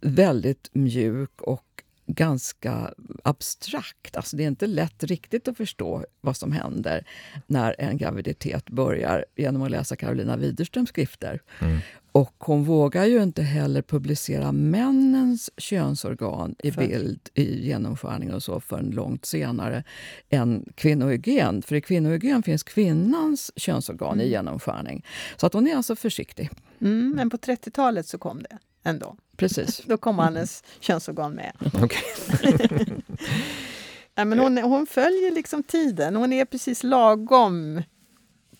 väldigt 0.00 0.70
mjuk 0.72 1.40
och 1.42 1.65
ganska 2.06 2.94
abstrakt. 3.24 4.16
Alltså 4.16 4.36
det 4.36 4.42
är 4.42 4.48
inte 4.48 4.66
lätt 4.66 5.04
riktigt 5.04 5.48
att 5.48 5.56
förstå 5.56 6.04
vad 6.20 6.36
som 6.36 6.52
händer 6.52 7.06
när 7.46 7.76
en 7.78 7.96
graviditet 7.96 8.70
börjar 8.70 9.24
genom 9.36 9.62
att 9.62 9.70
läsa 9.70 9.96
Carolina 9.96 10.36
Widerströms 10.36 10.88
skrifter. 10.88 11.42
Mm. 11.60 11.78
Och 12.12 12.34
hon 12.38 12.64
vågar 12.64 13.04
ju 13.04 13.22
inte 13.22 13.42
heller 13.42 13.82
publicera 13.82 14.52
männens 14.52 15.50
könsorgan 15.56 16.54
i 16.58 16.72
För. 16.72 16.86
bild 16.86 17.20
i 17.34 17.66
genomskärning 17.66 18.34
och 18.34 18.42
så 18.42 18.60
förrän 18.60 18.90
långt 18.90 19.24
senare 19.24 19.84
än 20.28 20.64
kvinnohygien. 20.74 21.62
För 21.62 21.76
i 21.76 21.80
kvinnohygien 21.80 22.42
finns 22.42 22.62
kvinnans 22.62 23.52
könsorgan 23.56 24.12
mm. 24.12 24.26
i 24.26 24.30
genomskärning. 24.30 25.04
Så 25.36 25.46
att 25.46 25.52
hon 25.52 25.66
är 25.66 25.76
alltså 25.76 25.96
försiktig. 25.96 26.50
Mm, 26.80 27.12
men 27.16 27.30
på 27.30 27.36
30-talet 27.36 28.06
så 28.06 28.18
kom 28.18 28.42
det 28.42 28.58
ändå. 28.86 29.16
Precis. 29.36 29.82
Då 29.86 29.96
kom 29.96 30.18
hennes 30.18 30.64
könsorgan 30.80 31.32
med. 31.34 31.52
Okay. 31.82 32.02
ja, 34.14 34.24
men 34.24 34.38
hon, 34.38 34.58
hon 34.58 34.86
följer 34.86 35.34
liksom 35.34 35.62
tiden. 35.62 36.16
Hon 36.16 36.32
är 36.32 36.44
precis 36.44 36.82
lagom 36.82 37.82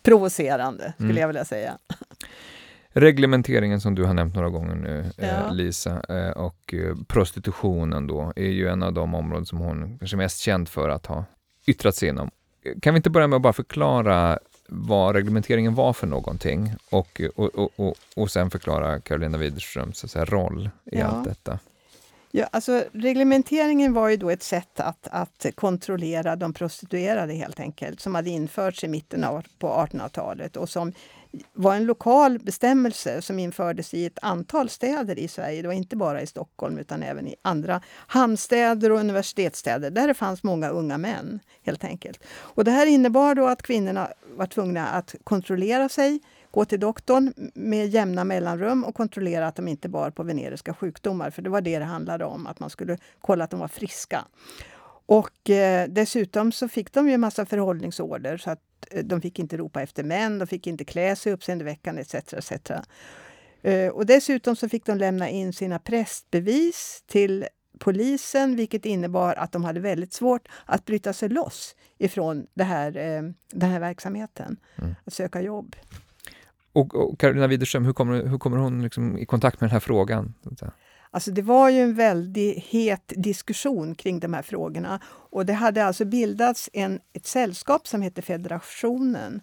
provocerande, 0.03 0.93
skulle 0.97 1.11
mm. 1.11 1.21
jag 1.21 1.27
vilja 1.27 1.45
säga. 1.45 1.79
Reglementeringen 2.89 3.81
som 3.81 3.95
du 3.95 4.05
har 4.05 4.15
nämnt 4.15 4.35
några 4.35 4.49
gånger 4.49 4.75
nu, 4.75 5.11
ja. 5.17 5.25
eh, 5.25 5.53
Lisa, 5.53 6.03
eh, 6.09 6.31
och 6.31 6.75
eh, 6.75 6.97
prostitutionen 7.09 8.07
då, 8.07 8.33
är 8.37 8.51
ju 8.51 8.69
en 8.69 8.83
av 8.83 8.93
de 8.93 9.15
områden 9.15 9.47
som 9.47 9.59
hon 9.59 9.99
kanske 9.99 10.17
är 10.17 10.19
mest 10.19 10.41
känd 10.41 10.69
för 10.69 10.89
att 10.89 11.07
ha 11.07 11.25
yttrat 11.67 11.95
sig 11.95 12.09
inom. 12.09 12.31
Kan 12.83 12.95
vi 12.95 12.97
inte 12.97 13.11
börja 13.11 13.27
med 13.27 13.37
att 13.37 13.43
bara 13.43 13.53
förklara 13.53 14.39
vad 14.69 15.15
reglementeringen 15.15 15.75
var 15.75 15.93
för 15.93 16.07
någonting 16.07 16.75
och, 16.91 17.21
och, 17.37 17.55
och, 17.55 17.71
och, 17.77 17.95
och 18.17 18.31
sen 18.31 18.51
förklara 18.51 19.01
Karolina 19.01 19.39
Widerströms 19.39 20.11
så 20.13 20.25
roll 20.25 20.71
i 20.85 20.99
ja. 20.99 21.07
allt 21.07 21.25
detta. 21.25 21.59
Ja, 22.31 22.49
alltså, 22.53 22.85
reglementeringen 22.93 23.93
var 23.93 24.09
ju 24.09 24.17
då 24.17 24.31
ett 24.31 24.43
sätt 24.43 24.81
att, 24.81 25.09
att 25.11 25.47
kontrollera 25.55 26.37
de 26.37 26.53
prostituerade 26.53 27.35
helt 27.35 27.61
enkelt, 27.61 28.01
som 28.01 28.15
hade 28.15 28.31
införts 28.31 28.85
i 28.85 28.89
mitten 28.89 29.25
av 29.25 29.47
på 29.59 29.69
1800-talet 29.69 30.57
och 30.57 30.69
som 30.69 30.93
var 31.53 31.75
en 31.75 31.85
lokal 31.85 32.39
bestämmelse 32.39 33.23
som 33.23 33.39
infördes 33.39 33.95
i 33.95 34.07
ett 34.07 34.19
antal 34.23 34.69
städer 34.69 35.19
i 35.19 35.29
Sverige. 35.29 35.63
Det 35.63 35.69
var 35.69 35.75
inte 35.75 35.97
bara 35.97 36.23
i 36.23 36.27
Stockholm 36.27 36.79
utan 36.79 37.03
även 37.03 37.27
i 37.27 37.35
andra 37.43 37.81
hamnstäder 38.07 38.93
och 38.93 38.99
universitetsstäder 38.99 39.91
där 39.91 40.09
det 40.09 40.15
fanns 40.15 40.43
många 40.43 40.69
unga 40.69 40.99
män. 40.99 41.41
helt 41.63 41.85
enkelt. 41.85 42.25
Och 42.29 42.65
Det 42.65 42.71
här 42.71 42.87
innebar 42.87 43.35
då 43.35 43.47
att 43.47 43.63
kvinnorna 43.63 44.09
var 44.37 44.47
tvungna 44.47 44.87
att 44.87 45.15
kontrollera 45.25 45.89
sig, 45.89 46.21
gå 46.51 46.65
till 46.65 46.81
doktorn 46.81 47.33
med 47.55 47.89
jämna 47.89 48.25
mellanrum 48.25 48.85
och 48.85 48.95
kontrollera 48.95 49.47
att 49.47 49.57
de 49.57 49.69
inte 49.69 49.89
bar 49.89 50.11
på 50.11 50.23
veneriska 50.23 50.75
sjukdomar. 50.75 51.31
För 51.31 51.43
det 51.43 51.51
var 51.51 51.61
det 51.61 51.79
det 51.79 51.85
handlade 51.85 52.25
om, 52.25 52.47
att 52.47 52.61
man 52.61 52.71
skulle 52.71 52.99
kolla 53.21 53.45
att 53.45 53.51
de 53.51 53.61
var 53.61 53.69
friska. 53.69 54.25
Och 55.07 55.51
eh, 55.51 55.89
dessutom 55.89 56.53
så 56.53 56.69
fick 56.69 56.93
de 56.93 57.09
ju 57.09 57.15
en 57.15 57.21
massa 57.21 57.47
förhållningsorder 57.47 58.37
så 58.37 58.51
att 58.51 58.61
eh, 58.91 59.05
de 59.05 59.21
fick 59.21 59.39
inte 59.39 59.57
ropa 59.57 59.83
efter 59.83 60.05
män, 60.05 60.39
de 60.39 60.47
fick 60.47 60.67
inte 60.67 60.85
klä 60.85 61.17
sig 61.17 61.33
uppseendeväckande 61.33 62.03
etc. 62.03 62.15
etc. 62.15 62.71
Eh, 63.63 63.89
och 63.89 64.07
dessutom 64.07 64.57
så 64.57 64.69
fick 64.69 64.87
de 64.87 64.99
lämna 64.99 65.29
in 65.29 65.53
sina 65.53 65.79
prästbevis 65.79 67.05
till 67.07 67.47
polisen 67.79 68.57
vilket 68.57 68.87
innebar 68.87 69.35
att 69.35 69.53
de 69.53 69.65
hade 69.65 69.81
väldigt 69.81 70.13
svårt 70.13 70.49
att 70.65 70.85
bryta 70.85 71.13
sig 71.13 71.29
loss 71.29 71.77
ifrån 71.99 72.47
det 72.55 72.65
här, 72.65 72.97
eh, 72.97 73.23
den 73.53 73.71
här 73.71 73.81
verksamheten, 73.81 74.57
mm. 74.77 74.95
att 75.05 75.13
söka 75.13 75.41
jobb. 75.41 75.77
Och, 76.73 76.95
och 76.95 77.21
Carolina 77.21 77.47
Widerström, 77.47 77.85
hur 77.85 77.93
kommer, 77.93 78.27
hur 78.27 78.39
kommer 78.39 78.57
hon 78.57 78.83
liksom 78.83 79.19
i 79.19 79.27
kontakt 79.27 79.61
med 79.61 79.69
den 79.71 79.73
här 79.73 79.81
frågan? 79.81 80.35
Alltså 81.17 81.31
det 81.31 81.43
var 81.43 81.69
ju 81.69 81.81
en 81.81 81.95
väldigt 81.95 82.65
het 82.65 83.13
diskussion 83.17 83.95
kring 83.95 84.21
de 84.21 84.35
här 84.35 84.43
frågorna. 84.43 85.01
Och 85.07 85.47
det 85.47 85.53
hade 85.53 85.85
alltså 85.85 86.05
bildats 86.05 86.71
en, 86.73 87.01
ett 87.13 87.27
sällskap 87.27 87.89
som 87.89 88.03
hette 88.03 88.23
Federationen 88.23 89.41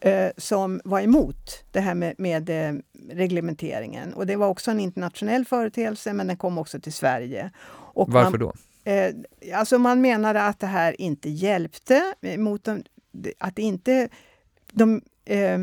eh, 0.00 0.30
som 0.36 0.80
var 0.84 1.00
emot 1.00 1.64
det 1.70 1.80
här 1.80 1.94
med, 1.94 2.14
med 2.18 2.50
eh, 2.50 2.74
reglementeringen. 3.10 4.14
Och 4.14 4.26
det 4.26 4.36
var 4.36 4.48
också 4.48 4.70
en 4.70 4.80
internationell 4.80 5.44
företeelse, 5.44 6.12
men 6.12 6.26
den 6.26 6.36
kom 6.36 6.58
också 6.58 6.80
till 6.80 6.92
Sverige. 6.92 7.50
Och 7.70 8.12
Varför 8.12 8.30
man, 8.30 8.40
då? 8.40 8.52
Eh, 8.90 9.14
alltså 9.58 9.78
man 9.78 10.00
menade 10.00 10.42
att 10.42 10.60
det 10.60 10.66
här 10.66 11.00
inte 11.00 11.30
hjälpte, 11.30 12.14
mot 12.38 12.64
de, 12.64 12.84
att 13.38 13.58
inte, 13.58 14.08
de 14.72 15.02
eh, 15.24 15.60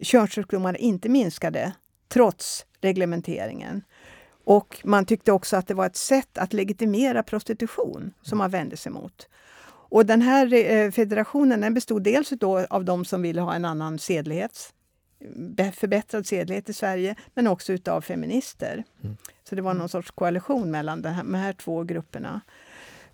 könssjukdomarna 0.00 0.78
inte 0.78 1.08
minskade 1.08 1.72
trots 2.08 2.66
reglementeringen. 2.80 3.82
Och 4.44 4.80
man 4.84 5.06
tyckte 5.06 5.32
också 5.32 5.56
att 5.56 5.66
det 5.66 5.74
var 5.74 5.86
ett 5.86 5.96
sätt 5.96 6.38
att 6.38 6.52
legitimera 6.52 7.22
prostitution 7.22 8.12
som 8.22 8.38
man 8.38 8.50
vände 8.50 8.76
sig 8.76 8.92
mot. 8.92 9.28
Och 9.94 10.06
den 10.06 10.22
här 10.22 10.54
eh, 10.54 10.90
federationen 10.90 11.60
den 11.60 11.74
bestod 11.74 12.02
dels 12.02 12.32
av 12.70 12.84
de 12.84 13.04
som 13.04 13.22
ville 13.22 13.40
ha 13.40 13.54
en 13.54 13.64
annan 13.64 13.98
sedlighet, 13.98 14.72
förbättrad 15.74 16.26
sedlighet 16.26 16.68
i 16.68 16.72
Sverige, 16.72 17.14
men 17.34 17.46
också 17.46 17.72
utav 17.72 18.00
feminister. 18.00 18.84
Mm. 19.02 19.16
Så 19.48 19.54
det 19.54 19.62
var 19.62 19.74
någon 19.74 19.88
sorts 19.88 20.10
koalition 20.10 20.70
mellan 20.70 21.02
de 21.02 21.08
här, 21.08 21.22
de 21.22 21.34
här 21.34 21.52
två 21.52 21.82
grupperna. 21.82 22.40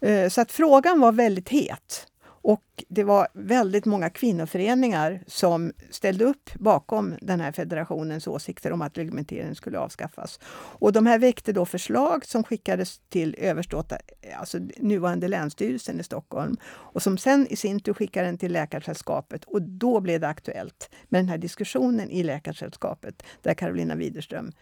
Eh, 0.01 0.29
så 0.29 0.41
att 0.41 0.53
frågan 0.53 1.01
var 1.01 1.13
väldigt 1.13 1.49
het. 1.49 2.07
Och 2.43 2.85
det 2.89 3.05
var 3.05 3.29
väldigt 3.35 3.85
många 3.85 4.11
kvinnoföreningar 4.11 5.21
som 5.27 5.73
ställde 5.91 6.25
upp 6.25 6.51
bakom 6.55 7.15
den 7.21 7.41
här 7.41 7.53
federationens 7.53 8.27
åsikter 8.27 8.73
om 8.73 8.83
att 8.83 8.99
reglementeringen 8.99 9.55
skulle 9.55 9.79
avskaffas. 9.79 10.41
Och 10.53 10.93
de 10.93 11.07
här 11.07 11.19
väckte 11.19 11.53
då 11.53 11.67
förslag 11.67 12.27
som 12.27 12.45
skickades 12.45 13.01
till 13.09 13.37
överståta, 13.39 13.99
alltså 14.37 14.59
nuvarande 14.77 15.29
Länsstyrelsen 15.29 16.01
i 16.01 16.03
Stockholm 16.03 16.57
och 16.65 17.03
som 17.03 17.19
sen 17.19 17.47
i 17.51 17.57
sin 17.57 17.81
tur 17.81 17.95
skickade 17.95 18.27
den 18.27 18.39
till 18.39 18.53
Läkarsällskapet 18.53 19.45
och 19.45 19.63
då 19.63 20.01
blev 20.01 20.21
det 20.21 20.29
aktuellt 20.29 20.91
med 21.09 21.21
den 21.21 21.29
här 21.29 21.39
diskussionen 21.39 22.11
i 22.11 22.23
Läkarsällskapet 22.23 23.23
där 23.43 23.55
Carolina 23.55 23.95
Widerström 23.95 24.53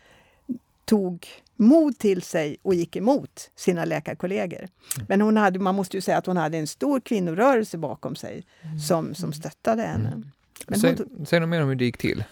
tog 0.89 1.29
mod 1.57 1.99
till 1.99 2.23
sig 2.23 2.57
och 2.63 2.75
gick 2.75 2.97
emot 2.97 3.51
sina 3.57 3.85
läkarkollegor. 3.85 4.59
Mm. 4.59 5.07
Men 5.09 5.21
hon 5.21 5.37
hade, 5.37 5.59
man 5.59 5.75
måste 5.75 5.97
ju 5.97 6.01
säga 6.01 6.19
att 6.19 6.27
hon 6.27 6.37
hade 6.37 6.59
en 6.59 6.67
stor 6.67 7.01
kvinnorörelse 7.01 7.79
bakom 7.79 8.17
sig 8.17 8.45
mm. 8.63 8.79
som, 8.79 9.15
som 9.15 9.33
stöttade 9.33 9.83
henne. 9.83 10.09
Mm. 10.09 10.31
Men 10.67 10.81
säg, 10.81 10.97
hon, 11.17 11.27
säg 11.27 11.41
något 11.41 11.49
mer 11.49 11.63
om 11.63 11.69
hur 11.69 11.75
det 11.75 11.85
gick 11.85 11.99
till. 11.99 12.25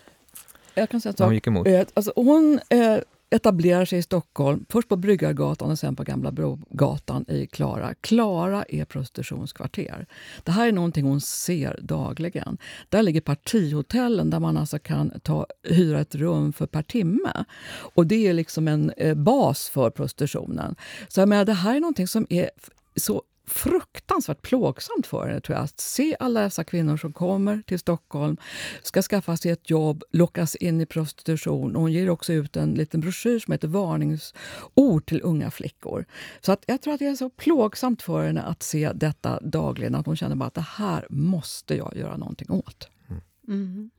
Jag 0.75 0.89
kan 0.91 1.01
säga 1.01 1.11
att 1.11 1.19
hon 1.19 1.35
gick 1.35 1.47
emot. 1.47 1.69
Alltså 1.95 2.13
hon, 2.17 2.61
eh, 2.69 2.99
etablerar 3.31 3.85
sig 3.85 3.99
i 3.99 4.03
Stockholm, 4.03 4.66
först 4.68 4.89
på 4.89 4.97
Bryggargatan 4.97 5.70
och 5.70 5.79
sen 5.79 5.97
på 5.97 6.03
Gamla 6.03 6.33
Brogatan 6.33 7.24
i 7.29 7.47
Klara. 7.47 7.95
Klara 7.95 8.64
är 8.68 8.85
prostitutionskvarter. 8.85 10.07
Det 10.45 10.53
här 10.53 10.68
är 10.68 10.72
någonting 10.72 11.05
hon 11.05 11.20
ser 11.20 11.79
dagligen. 11.83 12.59
Där 12.89 13.03
ligger 13.03 13.20
partihotellen 13.20 14.31
där 14.31 14.41
man 14.41 14.57
alltså 14.57 14.79
kan 14.79 15.20
ta, 15.22 15.47
hyra 15.62 16.01
ett 16.01 16.14
rum 16.14 16.53
för 16.53 16.66
per 16.66 16.83
timme. 16.83 17.45
Och 17.68 18.07
Det 18.07 18.27
är 18.27 18.33
liksom 18.33 18.68
en 18.68 18.91
eh, 18.97 19.14
bas 19.14 19.68
för 19.68 19.91
prostitutionen. 19.91 20.77
Så 21.09 21.20
jag 21.20 21.29
menar, 21.29 21.45
det 21.45 21.53
här 21.53 21.77
är 21.77 21.81
någonting 21.81 22.09
som 22.09 22.27
är 22.31 22.51
så 22.97 23.22
fruktansvärt 23.47 24.42
plågsamt 24.42 25.07
för 25.07 25.26
henne 25.26 25.40
tror 25.40 25.57
jag, 25.57 25.64
att 25.64 25.80
se 25.80 26.16
alla 26.20 26.40
dessa 26.40 26.64
kvinnor 26.64 26.97
som 26.97 27.12
kommer 27.12 27.62
till 27.66 27.78
Stockholm, 27.78 28.36
ska 28.82 29.03
skaffa 29.03 29.36
sig 29.36 29.51
ett 29.51 29.70
jobb, 29.70 30.05
lockas 30.12 30.57
in 30.57 30.80
i 30.80 30.86
prostitution. 30.86 31.76
Och 31.76 31.82
hon 31.82 31.92
ger 31.92 32.11
också 32.11 32.32
ut 32.32 32.57
en 32.57 32.74
liten 32.74 33.01
broschyr 33.01 33.38
som 33.38 33.53
heter 33.53 33.68
Varningsord 33.68 35.07
till 35.07 35.20
unga 35.22 35.51
flickor. 35.51 36.05
Så 36.40 36.53
att 36.53 36.64
jag 36.66 36.80
tror 36.82 36.94
att 36.94 36.99
det 36.99 37.07
är 37.07 37.14
så 37.14 37.30
plågsamt 37.30 38.03
för 38.03 38.26
henne 38.26 38.42
att 38.42 38.62
se 38.62 38.92
detta 38.94 39.40
dagligen, 39.40 39.94
att 39.94 40.07
hon 40.07 40.16
känner 40.16 40.36
bara 40.36 40.47
att 40.47 40.55
det 40.55 40.66
här 40.76 41.07
måste 41.11 41.74
jag 41.74 41.97
göra 41.97 42.16
någonting 42.16 42.51
åt. 42.51 42.88
Mm. 43.09 43.22
Mm. 43.49 43.90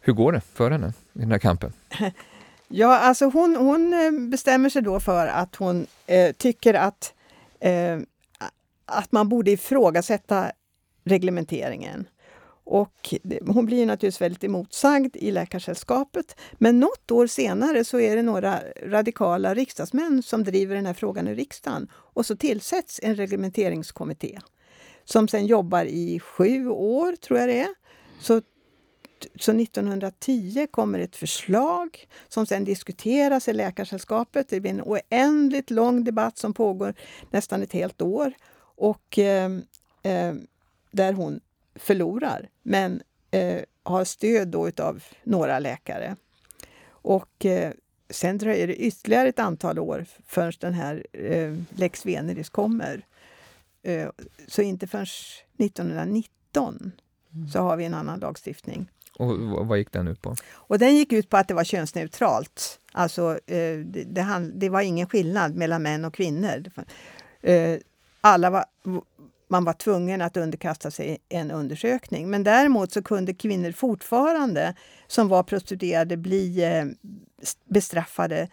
Hur 0.00 0.12
går 0.12 0.32
det 0.32 0.40
för 0.40 0.70
henne 0.70 0.92
i 1.12 1.18
den 1.18 1.30
här 1.30 1.38
kampen? 1.38 1.72
Ja, 2.72 2.98
alltså 2.98 3.24
hon, 3.24 3.56
hon 3.56 3.92
eh, 3.92 4.28
bestämmer 4.30 4.68
sig 4.68 4.82
då 4.82 5.00
för 5.00 5.26
att 5.26 5.56
hon 5.56 5.86
eh, 6.06 6.32
tycker 6.32 6.74
att 6.74 7.14
eh, 7.60 7.98
att 8.90 9.12
man 9.12 9.28
borde 9.28 9.50
ifrågasätta 9.50 10.52
reglementeringen. 11.04 12.08
Och 12.64 13.14
hon 13.46 13.66
blir 13.66 13.86
naturligtvis 13.86 14.20
väldigt 14.20 14.44
emotsagd 14.44 15.16
i 15.16 15.30
Läkarsällskapet. 15.30 16.36
Men 16.52 16.80
något 16.80 17.10
år 17.10 17.26
senare 17.26 17.84
så 17.84 18.00
är 18.00 18.16
det 18.16 18.22
några 18.22 18.60
radikala 18.86 19.54
riksdagsmän 19.54 20.22
som 20.22 20.44
driver 20.44 20.74
den 20.74 20.86
här 20.86 20.94
frågan 20.94 21.28
i 21.28 21.34
riksdagen. 21.34 21.88
Och 21.92 22.26
så 22.26 22.36
tillsätts 22.36 23.00
en 23.02 23.14
reglementeringskommitté 23.14 24.38
som 25.04 25.28
sen 25.28 25.46
jobbar 25.46 25.84
i 25.84 26.20
sju 26.20 26.68
år, 26.68 27.16
tror 27.16 27.38
jag 27.38 27.48
det 27.48 27.60
är. 27.60 27.74
Så, 28.20 28.42
så 29.40 29.52
1910 29.52 30.66
kommer 30.70 30.98
ett 30.98 31.16
förslag 31.16 32.08
som 32.28 32.46
sen 32.46 32.64
diskuteras 32.64 33.48
i 33.48 33.52
Läkarsällskapet. 33.52 34.48
Det 34.48 34.60
blir 34.60 34.70
en 34.70 34.82
oändligt 34.82 35.70
lång 35.70 36.04
debatt 36.04 36.38
som 36.38 36.54
pågår 36.54 36.94
nästan 37.30 37.62
ett 37.62 37.72
helt 37.72 38.02
år 38.02 38.32
och 38.80 39.18
eh, 39.18 39.50
eh, 40.02 40.34
där 40.90 41.12
hon 41.12 41.40
förlorar, 41.74 42.48
men 42.62 43.02
eh, 43.30 43.60
har 43.82 44.04
stöd 44.04 44.48
då 44.48 44.70
av 44.78 45.02
några 45.22 45.58
läkare. 45.58 46.16
Och 46.88 47.46
eh, 47.46 47.72
sen 48.10 48.38
dröjer 48.38 48.66
det 48.66 48.74
ytterligare 48.74 49.28
ett 49.28 49.38
antal 49.38 49.78
år 49.78 50.06
förrän 50.26 50.52
den 50.60 50.74
här 50.74 51.06
eh, 51.12 51.56
lex 51.70 52.06
Veneris 52.06 52.48
kommer. 52.48 53.06
Eh, 53.82 54.08
så 54.46 54.62
inte 54.62 54.86
förrän 54.86 55.06
1919 55.58 56.92
mm. 57.34 57.48
så 57.48 57.58
har 57.58 57.76
vi 57.76 57.84
en 57.84 57.94
annan 57.94 58.20
lagstiftning. 58.20 58.90
Och 59.18 59.66
vad 59.66 59.78
gick 59.78 59.92
den 59.92 60.08
ut 60.08 60.22
på? 60.22 60.34
Och 60.52 60.78
den 60.78 60.96
gick 60.96 61.12
ut 61.12 61.28
på 61.28 61.36
att 61.36 61.48
det 61.48 61.54
var 61.54 61.64
könsneutralt. 61.64 62.80
Alltså, 62.92 63.38
det, 63.46 63.84
det, 63.84 64.50
det 64.54 64.68
var 64.68 64.80
ingen 64.80 65.06
skillnad 65.06 65.54
mellan 65.54 65.82
män 65.82 66.04
och 66.04 66.14
kvinnor 66.14 66.64
alla 68.20 68.50
var, 68.50 68.64
man 69.48 69.64
var 69.64 69.72
tvungen 69.72 70.22
att 70.22 70.36
underkasta 70.36 70.90
sig 70.90 71.18
en 71.28 71.50
undersökning. 71.50 72.30
Men 72.30 72.44
däremot 72.44 72.92
så 72.92 73.02
kunde 73.02 73.34
kvinnor 73.34 73.72
fortfarande 73.72 74.74
som 75.06 75.28
var 75.28 75.42
prostituerade 75.42 76.16
bli 76.16 76.64
eh, 76.64 76.84
bestraffade 77.64 78.48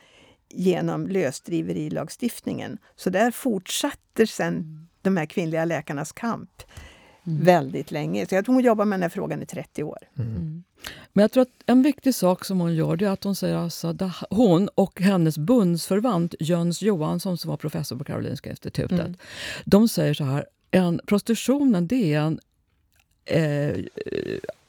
genom 0.49 1.07
lösdriverilagstiftningen. 1.07 2.77
Så 2.95 3.09
där 3.09 3.31
fortsatte 3.31 4.27
sen 4.27 4.87
de 5.01 5.17
här 5.17 5.25
kvinnliga 5.25 5.65
läkarnas 5.65 6.11
kamp 6.11 6.63
mm. 7.27 7.43
väldigt 7.43 7.91
länge. 7.91 8.25
Så 8.25 8.35
jag 8.35 8.45
tror 8.45 8.55
hon 8.55 8.63
jobbar 8.63 8.85
med 8.85 8.99
den 8.99 9.03
här 9.03 9.09
frågan 9.09 9.41
i 9.41 9.45
30 9.45 9.83
år. 9.83 9.99
Mm. 10.17 10.63
Men 11.13 11.21
jag 11.21 11.31
tror 11.31 11.41
att 11.41 11.63
en 11.65 11.81
viktig 11.81 12.15
sak 12.15 12.45
som 12.45 12.59
hon 12.59 12.75
gör 12.75 13.03
är 13.03 13.09
att 13.09 13.23
hon 13.23 13.35
säger 13.35 13.55
alltså 13.55 13.87
att 13.87 14.01
hon 14.29 14.69
och 14.75 15.01
hennes 15.01 15.37
bundsförvant 15.37 16.35
Jöns 16.39 16.81
Johansson 16.81 17.37
som 17.37 17.49
var 17.49 17.57
professor 17.57 17.95
på 17.95 18.03
Karolinska 18.03 18.49
institutet. 18.49 18.99
Mm. 18.99 19.15
De 19.65 19.87
säger 19.87 20.13
så 20.13 20.23
här, 20.23 20.45
en, 20.71 20.99
prostitutionen 21.05 21.87
det 21.87 22.13
är 22.13 22.19
en 22.19 22.39
eh, 23.25 23.85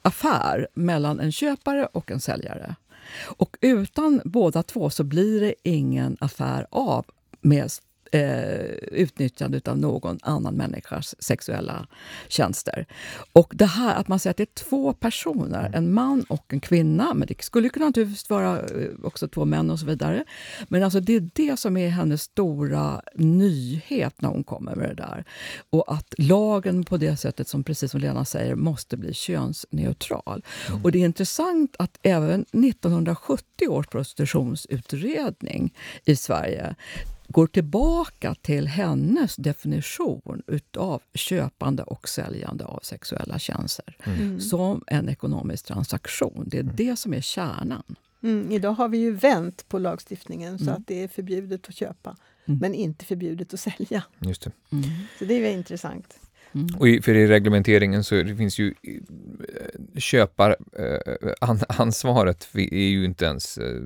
affär 0.02 0.68
mellan 0.74 1.20
en 1.20 1.32
köpare 1.32 1.88
och 1.92 2.11
en 2.11 2.20
säljare. 2.20 2.76
Och 3.24 3.56
utan 3.61 4.20
båda 4.24 4.62
två 4.62 4.90
så 4.90 5.04
blir 5.04 5.40
det 5.40 5.54
ingen 5.62 6.16
affär 6.20 6.66
av 6.70 7.06
med 7.40 7.70
eh, 8.12 8.61
utnyttjande 8.92 9.61
av 9.64 9.78
någon 9.78 10.18
annan 10.22 10.54
människas 10.54 11.14
sexuella 11.18 11.86
tjänster. 12.28 12.86
Och 13.32 13.52
det 13.56 13.66
här 13.66 13.94
att 13.94 14.09
man 14.09 14.18
säger 14.18 14.30
att 14.30 14.36
det 14.36 14.42
är 14.42 14.64
två 14.64 14.92
personer, 14.92 15.70
en 15.74 15.92
man 15.92 16.22
och 16.28 16.52
en 16.52 16.61
kvinna, 16.61 17.14
men 17.14 17.28
det 17.28 17.42
skulle 17.42 17.68
kunna 17.68 17.86
naturligtvis 17.86 18.30
vara 18.30 18.61
eh, 18.61 18.88
också 19.02 19.28
två 19.28 19.44
män 19.44 19.70
och 19.70 19.80
så 19.80 19.86
vidare. 19.86 20.24
Men 20.68 20.82
alltså 20.82 21.00
det 21.00 21.12
är 21.12 21.30
det 21.34 21.59
som 21.59 21.76
är 21.76 21.88
hennes 21.88 22.22
stora 22.22 23.02
nyhet 23.14 24.20
när 24.20 24.28
hon 24.28 24.44
kommer 24.44 24.74
med 24.74 24.88
det 24.88 24.94
där. 24.94 25.24
Och 25.70 25.92
att 25.92 26.14
lagen 26.18 26.84
på 26.84 26.96
det 26.96 27.16
sättet, 27.16 27.48
som 27.48 27.64
precis 27.64 27.90
som 27.90 28.00
Lena 28.00 28.24
säger, 28.24 28.54
måste 28.54 28.96
bli 28.96 29.14
könsneutral. 29.14 30.44
Mm. 30.68 30.84
Och 30.84 30.92
det 30.92 30.98
är 30.98 31.04
intressant 31.04 31.76
att 31.78 31.98
även 32.02 32.40
1970 32.40 33.68
års 33.68 33.86
prostitutionsutredning 33.86 35.74
i 36.04 36.16
Sverige 36.16 36.76
går 37.29 37.47
tillbaka 37.47 38.35
till 38.35 38.66
hennes 38.66 39.37
definition 39.37 40.43
utav 40.47 41.03
köpande 41.14 41.83
och 41.83 42.09
säljande 42.09 42.64
av 42.64 42.81
sexuella 42.83 43.39
tjänster 43.39 43.97
mm. 44.05 44.20
mm. 44.20 44.41
som 44.41 44.85
en 44.87 45.09
ekonomisk 45.09 45.66
transaktion. 45.66 46.45
Det 46.47 46.57
är 46.57 46.62
mm. 46.62 46.74
det 46.76 46.97
som 46.97 47.14
är 47.14 47.20
kärnan. 47.20 47.97
Mm, 48.22 48.53
idag 48.53 48.72
har 48.72 48.89
vi 48.89 48.99
ju 48.99 49.12
vänt 49.12 49.68
på 49.68 49.79
lagstiftningen 49.79 50.59
så 50.59 50.64
mm. 50.64 50.74
att 50.74 50.87
det 50.87 51.03
är 51.03 51.09
förbjudet 51.09 51.68
att 51.68 51.74
köpa 51.74 52.16
mm. 52.47 52.59
men 52.61 52.74
inte 52.74 53.05
förbjudet 53.05 53.55
att 53.55 53.61
sälja. 53.61 54.05
Just 54.18 54.43
det. 54.43 54.53
Så 55.18 55.24
det 55.24 55.35
är 55.35 55.53
intressant. 55.53 56.18
Mm. 56.53 56.66
Och 56.79 56.89
i, 56.89 57.03
för 57.03 57.14
i 57.14 57.26
reglementeringen 57.26 58.05
så 58.05 58.14
det 58.14 58.37
finns 58.37 58.59
ju 58.59 58.74
eh, 58.83 58.95
köparansvaret 59.97 62.49
eh, 62.55 62.62
är 62.62 62.89
ju 62.89 63.05
inte 63.05 63.24
ens 63.24 63.59
eh, 63.59 63.83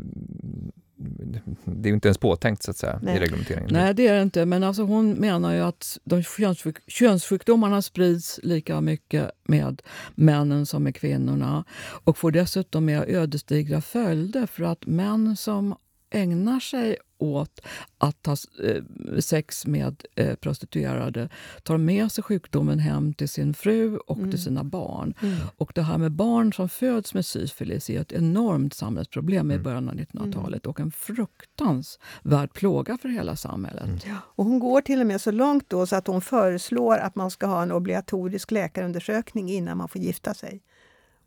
det 1.65 1.89
är 1.89 1.91
ju 1.91 1.95
inte 1.95 2.09
ens 2.09 2.19
påtänkt 2.19 2.63
så 2.63 2.71
att 2.71 2.77
säga 2.77 2.99
Nej. 3.03 3.17
i 3.17 3.21
reglementeringen. 3.21 3.71
Nej, 3.73 3.95
det 3.95 4.07
är 4.07 4.15
det 4.15 4.23
inte. 4.23 4.47
Men 4.47 4.65
alltså 4.65 4.83
hon 4.83 5.13
menar 5.13 5.55
ju 5.55 5.61
att 5.61 5.99
de 6.05 6.23
könssjuk 6.23 6.77
könssjukdomarna 6.87 7.83
sprids 7.83 8.41
lika 8.43 8.81
mycket 8.81 9.31
med 9.45 9.83
männen 10.15 10.67
som 10.67 10.83
med 10.83 10.95
kvinnorna 10.95 11.65
och 12.05 12.19
får 12.19 12.31
dessutom 12.31 12.85
mer 12.85 13.05
ödesdigra 13.09 13.81
följder 13.81 14.47
för 14.47 14.63
att 14.63 14.87
män 14.87 15.37
som 15.37 15.75
ägnar 16.13 16.61
sig 16.61 16.97
åt 17.19 17.61
att 17.99 18.27
ha 18.27 18.37
eh, 18.65 18.83
sex 19.21 19.67
med 19.67 20.05
eh, 20.15 20.35
prostituerade 20.35 21.29
tar 21.63 21.79
med 21.79 22.13
sig 22.13 22.25
sjukdomen 22.25 22.79
hem 22.79 23.15
till 23.15 23.29
sin 23.29 23.55
fru 23.55 23.97
och 23.97 24.19
mm. 24.19 24.31
till 24.31 24.43
sina 24.43 24.65
barn. 24.65 25.15
Mm. 25.23 25.37
Och 25.57 25.73
Det 25.75 25.83
här 25.83 25.99
med 25.99 26.13
barn 26.13 26.53
som 26.53 26.69
föds 26.69 27.15
med 27.15 27.27
syfilis 27.27 27.91
är 27.91 28.01
ett 28.01 28.13
enormt 28.13 28.75
samhällsproblem 28.75 29.51
i 29.51 29.55
mm. 29.55 29.65
början 29.65 29.89
av 29.89 29.95
1900-talet 29.95 30.67
och 30.67 30.81
en 30.81 30.93
fruktansvärd 30.93 32.53
plåga 32.53 32.99
för 32.99 33.09
hela 33.09 33.37
samhället. 33.37 34.05
Mm. 34.05 34.17
Och 34.19 34.45
hon 34.45 34.59
går 34.59 34.81
till 34.81 35.01
och 35.01 35.07
med 35.07 35.21
så 35.21 35.31
långt 35.31 35.69
då 35.69 35.87
så 35.87 35.97
att 35.97 36.07
hon 36.07 36.21
föreslår 36.21 36.97
att 36.97 37.15
man 37.15 37.31
ska 37.31 37.47
ha 37.47 37.63
en 37.63 37.73
obligatorisk 37.73 38.51
läkarundersökning 38.51 39.51
innan 39.51 39.79
man 39.79 39.89
får 39.89 40.01
gifta 40.01 40.35
sig. 40.35 40.63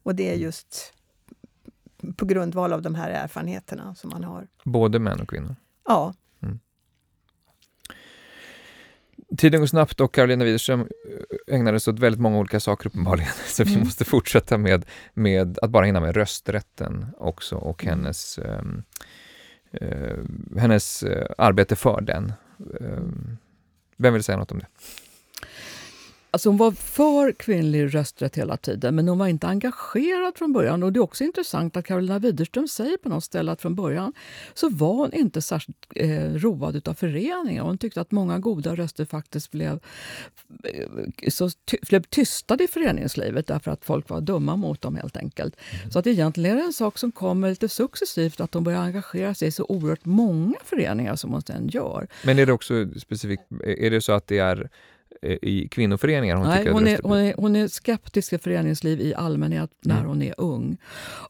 Och 0.03 0.15
det 0.15 0.29
är 0.29 0.35
just 0.35 0.93
på 2.13 2.25
grundval 2.25 2.73
av 2.73 2.81
de 2.81 2.95
här 2.95 3.09
erfarenheterna 3.09 3.95
som 3.95 4.09
man 4.09 4.23
har. 4.23 4.47
Både 4.63 4.99
män 4.99 5.21
och 5.21 5.29
kvinnor? 5.29 5.55
Ja. 5.85 6.13
Mm. 6.41 6.59
Tiden 9.37 9.59
går 9.59 9.67
snabbt 9.67 10.01
och 10.01 10.13
Karolina 10.13 10.45
Widerström 10.45 10.79
eh, 10.81 11.55
ägnade 11.55 11.79
sig 11.79 11.93
åt 11.93 11.99
väldigt 11.99 12.21
många 12.21 12.37
olika 12.37 12.59
saker 12.59 12.87
uppenbarligen. 12.87 13.31
Så 13.45 13.63
vi 13.63 13.73
mm. 13.73 13.83
måste 13.85 14.05
fortsätta 14.05 14.57
med, 14.57 14.85
med 15.13 15.59
att 15.61 15.69
bara 15.69 15.85
hinna 15.85 15.99
med 15.99 16.15
rösträtten 16.15 17.05
också 17.17 17.55
och 17.55 17.85
mm. 17.85 17.99
hennes, 17.99 18.39
um, 18.39 18.83
uh, 19.81 20.59
hennes 20.59 21.03
uh, 21.03 21.25
arbete 21.37 21.75
för 21.75 22.01
den. 22.01 22.33
Um, 22.57 23.37
vem 23.97 24.13
vill 24.13 24.23
säga 24.23 24.37
något 24.37 24.51
om 24.51 24.59
det? 24.59 24.67
Alltså 26.35 26.49
hon 26.49 26.57
var 26.57 26.71
för 26.71 27.31
kvinnlig 27.31 27.95
rösträtt 27.95 28.35
hela 28.35 28.57
tiden, 28.57 28.95
men 28.95 29.07
hon 29.07 29.17
var 29.17 29.27
inte 29.27 29.47
engagerad 29.47 30.37
från 30.37 30.53
början. 30.53 30.83
Och 30.83 30.93
Det 30.93 30.99
är 30.99 31.01
också 31.01 31.23
intressant 31.23 31.77
att 31.77 31.85
Carolina 31.85 32.19
Widerström 32.19 32.67
säger 32.67 32.97
på 32.97 33.09
något 33.09 33.23
ställe 33.23 33.51
att 33.51 33.61
från 33.61 33.75
början 33.75 34.13
så 34.53 34.69
var 34.69 34.93
hon 34.93 35.13
inte 35.13 35.41
särskilt 35.41 35.77
eh, 35.95 36.33
road 36.33 36.87
av 36.87 36.93
föreningar. 36.93 37.63
Hon 37.63 37.77
tyckte 37.77 38.01
att 38.01 38.11
många 38.11 38.39
goda 38.39 38.75
röster 38.75 39.05
faktiskt 39.05 39.51
blev, 39.51 39.79
eh, 40.63 41.29
så 41.29 41.49
ty 41.49 41.77
blev 41.89 42.03
tystade 42.03 42.63
i 42.63 42.67
föreningslivet 42.67 43.47
därför 43.47 43.71
att 43.71 43.85
folk 43.85 44.09
var 44.09 44.21
dumma 44.21 44.55
mot 44.55 44.81
dem 44.81 44.95
helt 44.95 45.17
enkelt. 45.17 45.55
Mm. 45.55 45.91
Så 45.91 45.99
att 45.99 46.07
egentligen 46.07 46.51
är 46.51 46.61
det 46.61 46.67
en 46.67 46.73
sak 46.73 46.97
som 46.97 47.11
kommer 47.11 47.49
lite 47.49 47.69
successivt 47.69 48.41
att 48.41 48.53
hon 48.53 48.63
börjar 48.63 48.79
engagera 48.79 49.33
sig 49.33 49.47
i 49.47 49.51
så 49.51 49.65
oerhört 49.69 50.05
många 50.05 50.57
föreningar 50.63 51.15
som 51.15 51.31
hon 51.31 51.41
sen 51.41 51.67
gör. 51.67 52.07
Men 52.23 52.39
är 52.39 52.45
det 52.45 52.53
också 52.53 52.87
specifikt, 52.99 53.43
är 53.63 53.91
det 53.91 54.01
så 54.01 54.11
att 54.11 54.27
det 54.27 54.37
är 54.37 54.69
i 55.21 55.67
kvinnoföreningar? 55.67 56.35
Hon, 56.35 56.47
Nej, 56.47 56.69
hon, 56.69 56.87
är, 56.87 56.99
hon, 57.03 57.17
är, 57.17 57.33
hon 57.37 57.55
är 57.55 57.67
skeptisk 57.67 58.29
till 58.29 58.39
föreningsliv 58.39 59.01
i 59.01 59.13
allmänhet 59.15 59.71
när 59.81 59.95
mm. 59.95 60.07
hon 60.07 60.21
är 60.21 60.33
ung. 60.37 60.77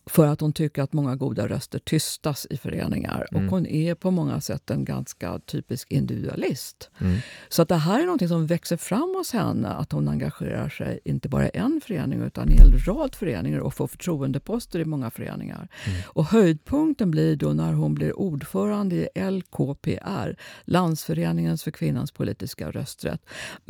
För 0.06 0.28
att 0.28 0.42
hon 0.42 0.54
tycker 0.54 0.82
att 0.82 0.94
många 0.94 1.16
goda 1.16 1.48
röster 1.48 1.80
tystas 1.80 2.48
i 2.50 2.58
föreningar. 2.58 3.28
Mm. 3.32 3.46
Och 3.46 3.52
hon 3.52 3.66
är 3.66 3.96
på 3.96 4.12
många 4.12 4.42
sätt 4.42 4.70
en 4.70 4.86
ganska 4.86 5.40
typisk 5.40 5.92
individualist. 5.92 6.90
Mm. 6.98 7.18
Så 7.50 7.62
att 7.62 7.70
det 7.70 7.76
här 7.76 8.02
är 8.02 8.06
något 8.06 8.28
som 8.30 8.48
växer 8.48 8.78
fram 8.78 9.16
hos 9.18 9.34
henne, 9.34 9.68
att 9.68 9.92
hon 9.92 10.08
engagerar 10.08 10.70
sig 10.70 11.00
inte 11.06 11.30
bara 11.30 11.48
i 11.48 11.52
en 11.54 11.82
förening 11.84 12.22
utan 12.22 12.50
i 12.50 12.52
en 12.52 12.58
hel 12.58 12.80
rad 12.80 13.16
föreningar 13.16 13.60
och 13.60 13.74
får 13.74 13.88
förtroendeposter 13.88 14.80
i 14.80 14.86
många 14.86 15.12
föreningar. 15.12 15.68
Mm. 15.88 16.02
Och 16.08 16.26
höjdpunkten 16.26 17.12
blir 17.12 17.36
då 17.36 17.54
när 17.54 17.74
hon 17.74 17.96
blir 17.96 18.20
ordförande 18.20 18.96
i 18.96 19.08
LKPR, 19.32 20.36
Landsföreningen 20.66 21.58
för 21.58 21.72
kvinnans 21.72 22.12
politiska 22.12 22.72
rösträtt 22.72 23.22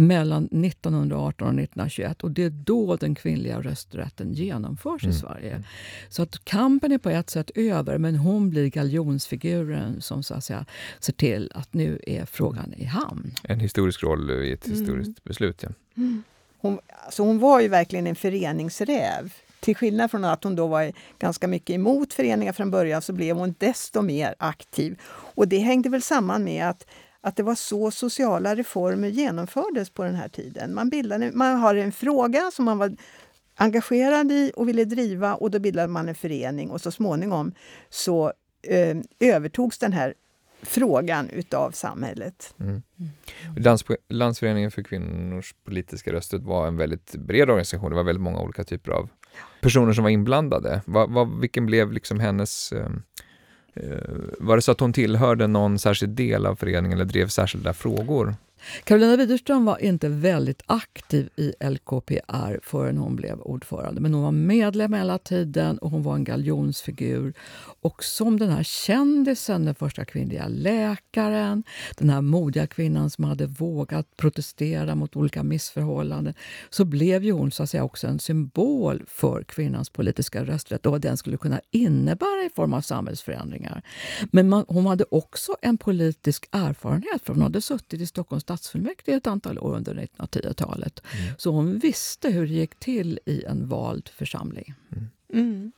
mellan 0.08 0.46
1918 0.46 1.48
och 1.48 1.54
1921. 1.54 2.24
Och 2.24 2.32
Det 2.32 2.44
är 2.44 2.50
då 2.50 2.96
den 2.96 3.16
kvinnliga 3.16 3.62
rösträtten 3.62 4.34
genomförs 4.34 5.04
mm. 5.04 5.16
i 5.16 5.20
Sverige. 5.20 5.64
Så 6.10 6.24
att 6.24 6.46
kampen 6.46 6.92
är 6.92 6.98
på 6.98 7.10
ett 7.10 7.30
sätt 7.30 7.52
över, 7.56 7.98
men 7.98 8.16
hon 8.16 8.50
blir 8.50 8.68
galjonsfiguren 8.68 10.02
som 10.02 10.24
så 10.24 10.34
att 10.34 10.44
säga, 10.44 10.66
ser 11.00 11.14
till 11.14 11.52
att 11.56 11.74
nu 11.74 12.00
är 12.08 12.26
frågan 12.26 12.74
i 12.74 12.86
hamn. 12.86 13.32
En 13.44 13.60
historisk 13.60 14.04
roll 14.04 14.32
i 14.32 14.52
ett 14.52 14.66
mm. 14.66 14.80
historiskt 14.80 15.08
mm. 15.08 15.22
beslut. 15.24 15.64
Ja. 15.64 15.70
Mm. 15.98 16.24
Hon, 16.58 16.80
alltså 17.06 17.24
hon 17.24 17.40
var 17.40 17.62
ju 17.62 17.68
verkligen 17.68 18.08
en 18.08 18.16
föreningsräv. 18.16 19.34
Till 19.60 19.76
skillnad 19.76 20.12
från 20.12 20.26
att 20.26 20.44
hon 20.44 20.56
då 20.56 20.68
var 20.68 20.92
ganska 21.20 21.48
mycket 21.48 21.74
emot 21.74 22.14
föreningar 22.14 22.54
från 22.54 22.72
början 22.72 23.02
så 23.02 23.14
blev 23.14 23.36
hon 23.36 23.56
desto 23.58 24.02
mer 24.02 24.36
aktiv. 24.40 25.00
Och 25.08 25.48
det 25.48 25.58
hängde 25.58 25.90
väl 25.90 26.02
samman 26.02 26.44
med 26.44 26.70
att 26.70 26.88
att 27.26 27.36
det 27.36 27.44
var 27.44 27.56
så 27.56 27.92
sociala 27.92 28.56
reformer 28.56 29.08
genomfördes 29.08 29.90
på 29.90 30.04
den 30.04 30.16
här 30.16 30.28
tiden. 30.28 30.74
Man, 30.74 30.90
bildade, 30.90 31.32
man 31.34 31.56
har 31.56 31.76
en 31.76 31.92
fråga 31.92 32.52
som 32.54 32.66
man 32.66 32.78
var 32.78 32.96
engagerad 33.56 34.32
i 34.32 34.52
och 34.56 34.70
ville 34.70 34.86
driva 34.86 35.36
och 35.36 35.52
då 35.52 35.60
bildade 35.60 35.88
man 35.88 36.10
en 36.10 36.16
förening 36.16 36.72
och 36.72 36.82
så 36.82 36.92
småningom 36.92 37.52
så 37.90 38.34
eh, 38.68 38.98
övertogs 39.20 39.78
den 39.78 39.94
här 39.94 40.14
frågan 40.62 41.30
utav 41.30 41.72
samhället. 41.72 42.56
Mm. 42.60 42.82
Lands, 43.58 43.86
Landsföreningen 44.10 44.72
för 44.72 44.84
kvinnors 44.84 45.56
politiska 45.64 46.14
rösträtt 46.14 46.44
var 46.44 46.68
en 46.68 46.78
väldigt 46.78 47.16
bred 47.16 47.50
organisation. 47.50 47.90
Det 47.90 47.96
var 47.96 48.04
väldigt 48.04 48.24
många 48.24 48.40
olika 48.40 48.64
typer 48.64 48.92
av 48.92 49.10
personer 49.62 49.94
som 49.94 50.04
var 50.04 50.12
inblandade. 50.12 50.82
Va, 50.86 51.06
va, 51.06 51.24
vilken 51.24 51.66
blev 51.66 51.92
liksom 51.92 52.20
hennes 52.20 52.72
eh, 52.72 52.90
Eh, 52.90 53.25
Eh, 53.76 53.88
var 54.40 54.56
det 54.56 54.62
så 54.62 54.72
att 54.72 54.80
hon 54.80 54.94
tillhörde 54.94 55.48
någon 55.48 55.80
särskild 55.80 56.12
del 56.12 56.46
av 56.46 56.56
föreningen 56.56 56.98
eller 56.98 57.06
drev 57.06 57.28
särskilda 57.28 57.74
frågor? 57.74 58.36
Carolina 58.84 59.16
Widerström 59.16 59.66
var 59.66 59.84
inte 59.84 60.10
väldigt 60.10 60.62
aktiv 60.66 61.30
i 61.36 61.54
LKPR 61.60 62.60
förrän 62.64 62.98
hon 62.98 63.16
blev 63.16 63.40
ordförande. 63.40 64.02
Men 64.02 64.14
hon 64.14 64.24
var 64.24 64.32
medlem 64.32 64.94
hela 64.94 65.18
tiden 65.18 65.78
och 65.78 65.92
hon 65.92 66.04
var 66.04 66.16
en 66.16 66.24
galjonsfigur. 66.24 67.34
Och 67.82 68.04
som 68.04 68.40
den 68.40 68.50
här 68.50 68.64
kändisen, 68.64 69.66
den 69.66 69.76
första 69.76 70.06
kvinnliga 70.06 70.48
läkaren, 70.48 71.64
den 71.98 72.10
här 72.10 72.22
modiga 72.22 72.68
kvinnan 72.68 73.10
som 73.10 73.24
hade 73.24 73.46
vågat 73.46 74.18
protestera 74.18 74.96
mot 74.96 75.16
olika 75.16 75.44
missförhållanden, 75.44 76.34
så 76.70 76.86
blev 76.86 77.24
ju 77.24 77.32
hon 77.32 77.52
så 77.52 77.64
att 77.64 77.70
säga 77.70 77.84
också 77.84 78.08
en 78.08 78.20
symbol 78.20 79.04
för 79.08 79.44
kvinnans 79.44 79.90
politiska 79.90 80.44
rösträtt 80.44 80.86
och 80.86 80.92
vad 80.92 81.02
den 81.02 81.18
skulle 81.18 81.38
kunna 81.38 81.62
innebära 81.72 82.46
i 82.46 82.50
form 82.56 82.74
av 82.74 82.82
samhällsförändringar. 82.82 83.82
Men 84.32 84.50
man, 84.50 84.66
hon 84.68 84.86
hade 84.86 85.06
också 85.12 85.56
en 85.62 85.78
politisk 85.78 86.48
erfarenhet, 86.52 87.22
för 87.24 87.34
hon 87.34 87.42
hade 87.42 87.62
suttit 87.62 88.02
i 88.02 88.06
Stockholms 88.06 88.44
stadsfullmäktige 88.58 89.18
ett 89.18 89.28
antal 89.28 89.60
år 89.60 89.76
under 89.76 89.94
1910-talet. 90.18 91.02
Mm. 91.14 91.34
Så 91.38 91.52
hon 91.52 91.80
visste 91.80 92.30
hur 92.30 92.48
det 92.48 92.54
gick 92.54 92.76
till 92.76 93.20
i 93.26 93.44
en 93.44 93.68
vald 93.68 94.10
församling. 94.10 94.74
Mm. 94.92 95.08
Mm. 95.34 95.72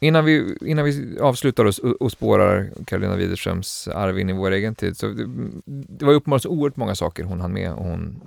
Innan 0.00 0.24
vi, 0.24 0.56
innan 0.60 0.84
vi 0.84 1.18
avslutar 1.20 1.64
och, 1.64 1.78
och 2.00 2.12
spårar 2.12 2.70
Karolina 2.86 3.16
Widerströms 3.16 3.88
arv 3.88 4.18
in 4.18 4.30
i 4.30 4.32
vår 4.32 4.50
egen 4.50 4.74
tid, 4.74 4.96
så 4.96 5.06
det, 5.06 5.26
det 5.66 6.04
var 6.04 6.12
uppenbarligen 6.12 6.50
oerhört 6.50 6.76
många 6.76 6.94
saker 6.94 7.24
hon 7.24 7.40
hann 7.40 7.52
med 7.52 7.72
och, 7.72 7.84
hon, 7.84 8.20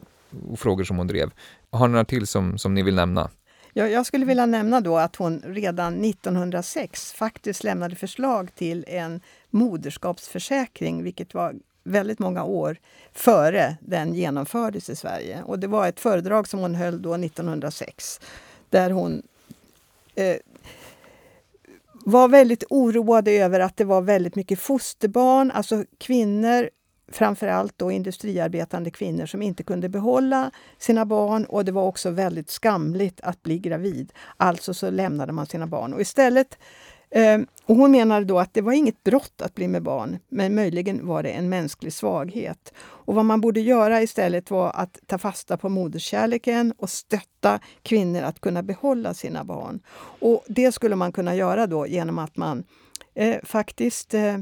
och 0.50 0.60
frågor 0.60 0.84
som 0.84 0.98
hon 0.98 1.08
drev. 1.08 1.32
Har 1.70 1.88
ni 1.88 1.92
några 1.92 2.06
till 2.06 2.28
som, 2.28 2.58
som 2.58 2.74
ni 2.74 2.84
vill 2.84 2.96
nämna? 2.96 3.30
Ja, 3.74 3.88
jag 3.88 4.06
skulle 4.06 4.26
vilja 4.26 4.46
nämna 4.46 4.82
då 4.82 4.98
att 4.98 5.16
hon 5.16 5.42
redan 5.46 6.04
1906 6.06 7.14
faktiskt 7.14 7.64
lämnade 7.64 7.96
förslag 7.96 8.56
till 8.56 8.86
en 8.88 9.22
moderskapsförsäkring, 9.50 11.04
vilket 11.04 11.34
var 11.34 11.56
väldigt 11.84 12.20
många 12.20 12.44
år 12.44 12.78
före 13.14 13.78
den 13.82 14.14
genomfördes 14.14 14.90
i 14.90 14.96
Sverige. 14.96 15.44
Och 15.44 15.60
det 15.60 15.68
var 15.68 15.88
ett 15.88 16.00
föredrag 16.00 16.48
som 16.48 16.60
hon 16.60 16.76
höll 16.76 17.02
då 17.02 17.14
1906 17.14 18.20
där 18.70 18.90
hon 18.90 19.22
eh, 20.16 20.38
var 22.06 22.28
väldigt 22.28 22.64
oroad 22.70 23.28
över 23.28 23.60
att 23.60 23.78
det 23.78 23.86
var 23.86 24.02
väldigt 24.02 24.36
mycket 24.36 24.60
fosterbarn, 24.60 25.52
alltså 25.52 25.86
kvinnor 25.98 26.70
framförallt 27.12 27.78
då 27.78 27.92
industriarbetande 27.92 28.92
kvinnor 28.92 29.26
som 29.26 29.42
inte 29.42 29.64
kunde 29.64 29.90
behålla 29.90 30.52
sina 30.78 31.06
barn 31.06 31.46
och 31.46 31.66
det 31.66 31.72
var 31.72 31.84
också 31.84 32.10
väldigt 32.10 32.50
skamligt 32.50 33.22
att 33.22 33.44
bli 33.44 33.60
gravid. 33.60 34.14
Alltså 34.38 34.74
så 34.74 34.90
lämnade 34.90 35.34
man 35.34 35.46
sina 35.46 35.68
barn 35.68 35.94
och 35.94 36.02
istället 36.02 36.58
och 37.66 37.76
hon 37.76 37.92
menade 37.92 38.26
då 38.26 38.40
att 38.40 38.54
det 38.54 38.62
var 38.62 38.74
inget 38.74 39.04
brott 39.04 39.42
att 39.42 39.56
bli 39.56 39.68
med 39.68 39.84
barn, 39.84 40.20
men 40.30 40.56
möjligen 40.56 41.08
var 41.08 41.24
det 41.24 41.30
en 41.30 41.50
mänsklig 41.50 41.94
svaghet. 41.94 42.74
Och 42.80 43.16
vad 43.16 43.26
man 43.26 43.42
borde 43.42 43.60
göra 43.60 44.02
istället 44.02 44.52
var 44.52 44.72
att 44.76 45.00
ta 45.06 45.18
fasta 45.18 45.58
på 45.58 45.70
moderskärleken 45.70 46.74
och 46.78 46.90
stötta 46.90 47.60
kvinnor 47.84 48.22
att 48.22 48.42
kunna 48.42 48.64
behålla 48.64 49.14
sina 49.14 49.44
barn. 49.44 49.80
Och 50.20 50.44
det 50.48 50.72
skulle 50.72 50.96
man 50.96 51.12
kunna 51.12 51.36
göra 51.36 51.68
då 51.68 51.88
genom 51.88 52.20
att 52.20 52.38
man 52.38 52.64
eh, 53.16 53.38
faktiskt 53.44 54.14
eh, 54.14 54.38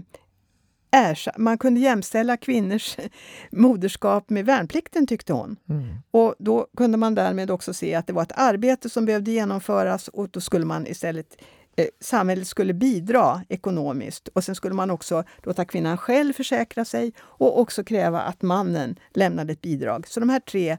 man 1.37 1.57
kunde 1.57 1.79
jämställa 1.79 2.37
kvinnors 2.37 2.97
moderskap 3.51 4.29
med 4.29 4.45
värnplikten, 4.45 5.07
tyckte 5.07 5.33
hon. 5.33 5.55
Mm. 5.69 5.87
Och 6.11 6.35
Då 6.39 6.67
kunde 6.77 6.97
man 6.97 7.15
därmed 7.15 7.51
också 7.51 7.73
se 7.73 7.95
att 7.95 8.07
det 8.07 8.13
var 8.13 8.23
ett 8.23 8.31
arbete 8.39 8.89
som 8.89 9.05
behövde 9.05 9.31
genomföras 9.31 10.07
och 10.07 10.29
då 10.29 10.41
skulle 10.41 10.65
man 10.65 10.87
istället 10.87 11.37
Eh, 11.79 11.87
samhället 11.99 12.47
skulle 12.47 12.73
bidra 12.73 13.41
ekonomiskt 13.49 14.27
och 14.27 14.43
sen 14.43 14.55
skulle 14.55 14.75
man 14.75 14.91
också 14.91 15.23
låta 15.43 15.65
kvinnan 15.65 15.97
själv 15.97 16.33
försäkra 16.33 16.85
sig 16.85 17.13
och 17.19 17.59
också 17.59 17.83
kräva 17.83 18.21
att 18.21 18.41
mannen 18.41 18.99
lämnade 19.13 19.53
ett 19.53 19.61
bidrag. 19.61 20.07
Så 20.07 20.19
de 20.19 20.29
här 20.29 20.39
tre, 20.39 20.77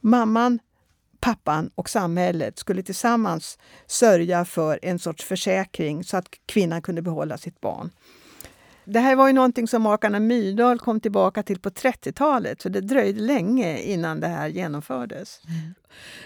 mamman, 0.00 0.58
pappan 1.20 1.70
och 1.74 1.88
samhället 1.88 2.58
skulle 2.58 2.82
tillsammans 2.82 3.58
sörja 3.86 4.44
för 4.44 4.78
en 4.82 4.98
sorts 4.98 5.24
försäkring 5.24 6.04
så 6.04 6.16
att 6.16 6.26
kvinnan 6.46 6.82
kunde 6.82 7.02
behålla 7.02 7.38
sitt 7.38 7.60
barn. 7.60 7.90
Det 8.92 9.00
här 9.00 9.16
var 9.16 9.26
ju 9.26 9.32
någonting 9.32 9.68
som 9.68 9.82
makarna 9.82 10.20
Myrdal 10.20 10.78
kom 10.78 11.00
tillbaka 11.00 11.42
till 11.42 11.60
på 11.60 11.70
30-talet, 11.70 12.62
så 12.62 12.68
det 12.68 12.80
dröjde 12.80 13.20
länge 13.20 13.82
innan 13.82 14.20
det 14.20 14.26
här 14.28 14.48
genomfördes. 14.48 15.40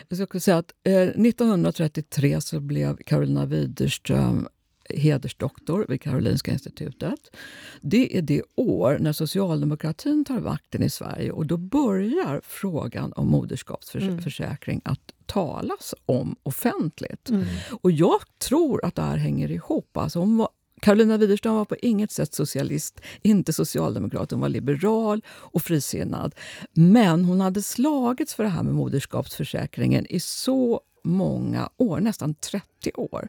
Jag 0.08 0.28
ska 0.28 0.40
säga 0.40 0.58
att 0.58 0.72
eh, 0.84 1.02
1933 1.02 2.40
så 2.40 2.60
blev 2.60 2.96
Carolina 2.96 3.46
Widerström 3.46 4.48
hedersdoktor 4.94 5.86
vid 5.88 6.02
Karolinska 6.02 6.52
institutet. 6.52 7.36
Det 7.80 8.18
är 8.18 8.22
det 8.22 8.42
år 8.54 8.98
när 9.00 9.12
socialdemokratin 9.12 10.24
tar 10.24 10.40
vakten 10.40 10.82
i 10.82 10.90
Sverige 10.90 11.32
och 11.32 11.46
då 11.46 11.56
börjar 11.56 12.40
frågan 12.44 13.12
om 13.12 13.28
moderskapsförsäkring 13.28 14.80
mm. 14.84 14.92
att 14.92 15.12
talas 15.26 15.94
om 16.06 16.36
offentligt. 16.42 17.30
Mm. 17.30 17.46
Och 17.82 17.90
jag 17.90 18.20
tror 18.38 18.84
att 18.84 18.94
det 18.94 19.02
här 19.02 19.16
hänger 19.16 19.50
ihop. 19.50 19.96
Alltså 19.96 20.18
hon 20.18 20.36
var 20.36 20.48
Karolina 20.82 21.16
Widerström 21.16 21.54
var 21.54 21.64
på 21.64 21.76
inget 21.82 22.10
sätt 22.10 22.34
socialist, 22.34 23.00
inte 23.22 23.52
socialdemokrat. 23.52 24.30
Hon 24.30 24.40
var 24.40 24.48
liberal 24.48 25.22
och 25.28 25.62
frisinnad. 25.62 26.34
Men 26.72 27.24
hon 27.24 27.40
hade 27.40 27.62
slagits 27.62 28.34
för 28.34 28.42
det 28.42 28.48
här 28.48 28.62
med 28.62 28.74
moderskapsförsäkringen 28.74 30.06
i 30.06 30.20
så 30.20 30.80
många 31.04 31.70
år, 31.76 32.00
nästan 32.00 32.34
30 32.34 32.64
år. 32.94 33.28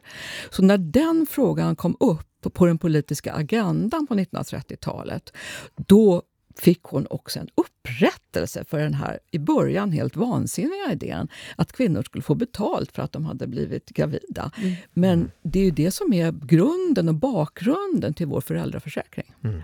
Så 0.50 0.62
när 0.62 0.78
den 0.78 1.26
frågan 1.30 1.76
kom 1.76 1.96
upp 2.00 2.54
på 2.54 2.66
den 2.66 2.78
politiska 2.78 3.32
agendan 3.32 4.06
på 4.06 4.14
1930-talet, 4.14 5.32
då 5.76 6.22
fick 6.56 6.82
hon 6.82 7.06
också 7.10 7.38
en 7.38 7.48
upprättelse 7.54 8.64
för 8.64 8.78
den 8.78 8.94
här 8.94 9.18
i 9.30 9.38
början 9.38 9.92
helt 9.92 10.16
vansinniga 10.16 10.92
idén 10.92 11.28
att 11.56 11.72
kvinnor 11.72 12.02
skulle 12.02 12.22
få 12.22 12.34
betalt 12.34 12.92
för 12.92 13.02
att 13.02 13.12
de 13.12 13.24
hade 13.24 13.46
blivit 13.46 13.90
gravida. 13.90 14.50
Mm. 14.56 14.74
Men 14.92 15.30
det 15.42 15.60
är 15.60 15.64
ju 15.64 15.70
det 15.70 15.90
som 15.90 16.12
är 16.12 16.32
grunden 16.32 17.08
och 17.08 17.14
bakgrunden 17.14 18.14
till 18.14 18.26
vår 18.26 18.40
föräldraförsäkring. 18.40 19.34
Mm. 19.44 19.62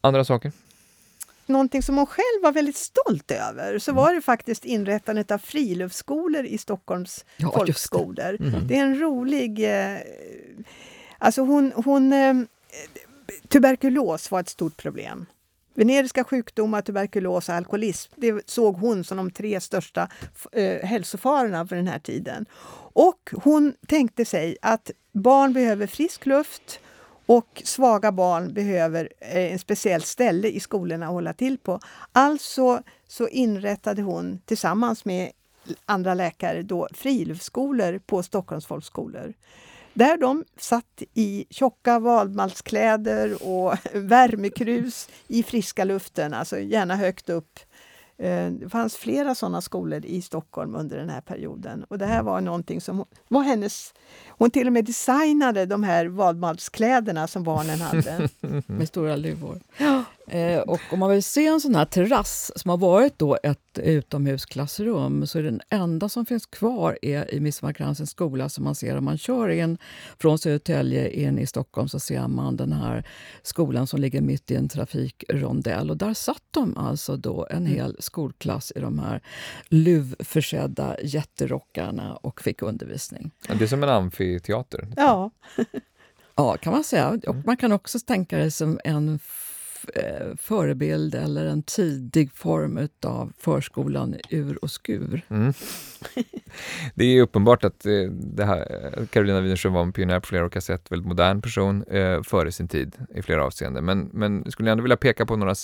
Andra 0.00 0.24
saker? 0.24 0.52
Någonting 1.46 1.82
som 1.82 1.96
hon 1.96 2.06
själv 2.06 2.42
var 2.42 2.52
väldigt 2.52 2.76
stolt 2.76 3.30
över 3.30 3.78
så 3.78 3.92
var 3.92 4.14
det 4.14 4.20
faktiskt 4.20 4.64
inrättandet 4.64 5.30
av 5.30 5.38
friluftsskolor 5.38 6.44
i 6.44 6.58
Stockholms 6.58 7.24
ja, 7.36 7.52
folkskolor. 7.52 8.36
Det. 8.38 8.44
Mm. 8.44 8.66
det. 8.66 8.76
är 8.76 8.82
en 8.84 8.98
rolig... 9.00 9.80
Eh, 9.80 9.98
alltså 11.18 11.42
hon, 11.42 11.72
hon 11.76 12.12
eh, 12.12 12.34
tuberkulos 13.48 14.30
var 14.30 14.40
ett 14.40 14.48
stort 14.48 14.76
problem. 14.76 15.26
Veneriska 15.74 16.24
sjukdomar, 16.24 16.82
tuberkulos 16.82 17.48
och 17.48 17.54
alkoholism 17.54 18.12
det 18.16 18.50
såg 18.50 18.76
hon 18.76 19.04
som 19.04 19.16
de 19.16 19.30
tre 19.30 19.60
största 19.60 20.08
eh, 20.52 20.86
hälsofarorna 20.86 21.66
för 21.66 21.76
den 21.76 21.88
här 21.88 21.98
tiden. 21.98 22.46
Och 22.92 23.30
hon 23.32 23.74
tänkte 23.88 24.24
sig 24.24 24.56
att 24.62 24.90
barn 25.12 25.52
behöver 25.52 25.86
frisk 25.86 26.26
luft 26.26 26.80
och 27.26 27.62
svaga 27.64 28.12
barn 28.12 28.54
behöver 28.54 29.08
eh, 29.18 29.52
en 29.52 29.58
speciellt 29.58 30.06
ställe 30.06 30.48
i 30.48 30.60
skolorna 30.60 31.06
att 31.06 31.12
hålla 31.12 31.32
till 31.32 31.58
på. 31.58 31.80
Alltså 32.12 32.82
så 33.08 33.28
inrättade 33.28 34.02
hon 34.02 34.40
tillsammans 34.44 35.04
med 35.04 35.30
andra 35.86 36.14
läkare 36.14 36.62
då 36.62 36.88
friluftsskolor 36.92 37.98
på 38.06 38.22
Stockholms 38.22 38.66
folkskolor. 38.66 39.34
Där 39.94 40.16
de 40.16 40.44
satt 40.56 41.02
i 41.14 41.46
tjocka 41.50 41.98
valmalskläder 41.98 43.46
och 43.46 43.74
värmekrus 43.94 45.08
i 45.28 45.42
friska 45.42 45.84
luften, 45.84 46.34
alltså 46.34 46.58
gärna 46.58 46.96
högt 46.96 47.28
upp. 47.28 47.58
Eh, 48.18 48.50
det 48.50 48.68
fanns 48.68 48.96
flera 48.96 49.34
sådana 49.34 49.60
skolor 49.60 50.04
i 50.04 50.22
Stockholm 50.22 50.74
under 50.74 50.96
den 50.98 51.08
här 51.08 51.20
perioden. 51.20 51.84
Och 51.84 51.98
det 51.98 52.06
här 52.06 52.22
var 52.22 52.40
någonting 52.40 52.80
som 52.80 53.04
var 53.28 53.42
hennes... 53.42 53.94
Hon 54.28 54.50
till 54.50 54.66
och 54.66 54.72
med 54.72 54.84
designade 54.84 55.66
de 55.66 55.82
här 55.82 56.06
vadmalskläderna 56.06 57.26
som 57.26 57.42
barnen 57.42 57.80
hade. 57.80 58.28
Med 58.66 58.88
stora 58.88 59.16
luvor. 59.16 59.60
Ja. 59.78 60.04
Eh, 60.30 60.60
och 60.60 60.80
om 60.90 60.98
man 60.98 61.10
vill 61.10 61.22
se 61.22 61.46
en 61.46 61.60
sån 61.60 61.74
här 61.74 61.84
terrass 61.84 62.52
som 62.56 62.70
har 62.70 62.78
varit 62.78 63.18
då 63.18 63.38
ett 63.42 63.78
utomhusklassrum 63.78 65.26
så 65.26 65.38
är 65.38 65.42
den 65.42 65.60
enda 65.70 66.08
som 66.08 66.26
finns 66.26 66.46
kvar 66.46 66.98
är 67.02 67.34
i 67.34 67.40
Midsommarkransens 67.40 68.10
skola 68.10 68.48
som 68.48 68.64
man 68.64 68.74
ser 68.74 68.96
om 68.96 69.04
man 69.04 69.18
kör 69.18 69.48
in 69.48 69.78
från 70.18 70.38
Södertälje 70.38 71.10
in 71.10 71.38
i 71.38 71.46
Stockholm 71.46 71.88
så 71.88 72.00
ser 72.00 72.28
man 72.28 72.56
den 72.56 72.72
här 72.72 73.04
skolan 73.42 73.86
som 73.86 74.00
ligger 74.00 74.20
mitt 74.20 74.50
i 74.50 74.56
en 74.56 74.68
trafikrondell. 74.68 75.90
Och 75.90 75.96
där 75.96 76.14
satt 76.14 76.42
de 76.50 76.76
alltså 76.76 77.16
då 77.16 77.46
en 77.50 77.56
mm. 77.56 77.72
hel 77.72 77.96
skolklass 77.98 78.72
i 78.76 78.80
de 78.80 78.98
här 78.98 79.20
luvförsedda 79.68 80.96
jätterockarna 81.02 82.16
och 82.16 82.40
fick 82.40 82.62
undervisning. 82.62 83.30
Det 83.48 83.64
är 83.64 83.68
som 83.68 83.82
en 83.82 83.88
amfiteater. 83.88 84.88
Ja. 84.96 85.30
ja, 86.34 86.56
kan 86.56 86.72
man 86.72 86.84
säga. 86.84 87.20
Och 87.26 87.36
man 87.44 87.56
kan 87.56 87.72
också 87.72 87.98
tänka 87.98 88.38
det 88.38 88.50
som 88.50 88.80
en 88.84 89.18
förebild 90.38 91.14
eller 91.14 91.46
en 91.46 91.62
tidig 91.62 92.32
form 92.32 92.88
av 93.06 93.32
förskolan 93.38 94.16
ur 94.30 94.64
och 94.64 94.70
skur. 94.70 95.22
Mm. 95.28 95.52
Det 96.94 97.04
är 97.04 97.22
uppenbart 97.22 97.64
att 97.64 97.86
eh, 97.86 98.02
det 98.10 98.44
här, 98.44 99.06
Carolina 99.10 99.40
Widerström 99.40 99.72
var 99.72 99.82
en 99.82 99.92
pionjär 99.92 100.20
på 100.20 100.26
flera 100.26 100.42
olika 100.42 100.60
sätt, 100.60 100.92
väldigt 100.92 101.08
modern 101.08 101.42
person 101.42 101.82
eh, 101.82 102.22
före 102.22 102.52
sin 102.52 102.68
tid 102.68 102.96
i 103.14 103.22
flera 103.22 103.44
avseenden. 103.44 103.84
Men, 103.84 104.10
men 104.12 104.50
skulle 104.50 104.70
ändå 104.70 104.82
vilja 104.82 104.96
peka 104.96 105.26
på 105.26 105.36
några, 105.36 105.54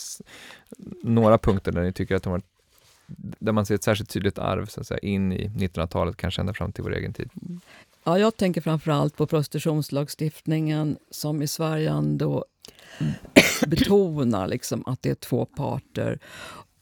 några 1.02 1.38
punkter 1.38 1.72
där 1.72 1.82
ni 1.82 1.92
tycker 1.92 2.14
att 2.14 2.24
hon 2.24 2.32
var 2.32 2.42
där 3.38 3.52
man 3.52 3.66
ser 3.66 3.74
ett 3.74 3.84
särskilt 3.84 4.10
tydligt 4.10 4.38
arv 4.38 4.66
så 4.66 4.80
att 4.80 4.86
säga, 4.86 4.98
in 4.98 5.32
i 5.32 5.48
1900-talet, 5.48 6.16
kanske 6.16 6.40
ända 6.40 6.54
fram 6.54 6.72
till 6.72 6.84
vår 6.84 6.94
egen 6.94 7.12
tid? 7.12 7.30
Ja, 8.04 8.18
jag 8.18 8.36
tänker 8.36 8.60
framför 8.60 8.90
allt 8.90 9.16
på 9.16 9.26
prostitutionslagstiftningen 9.26 10.96
som 11.10 11.42
i 11.42 11.46
Sverige 11.46 11.90
ändå 11.90 12.44
betonar 13.66 14.48
liksom 14.48 14.82
att 14.86 15.02
det 15.02 15.10
är 15.10 15.14
två 15.14 15.44
parter 15.44 16.18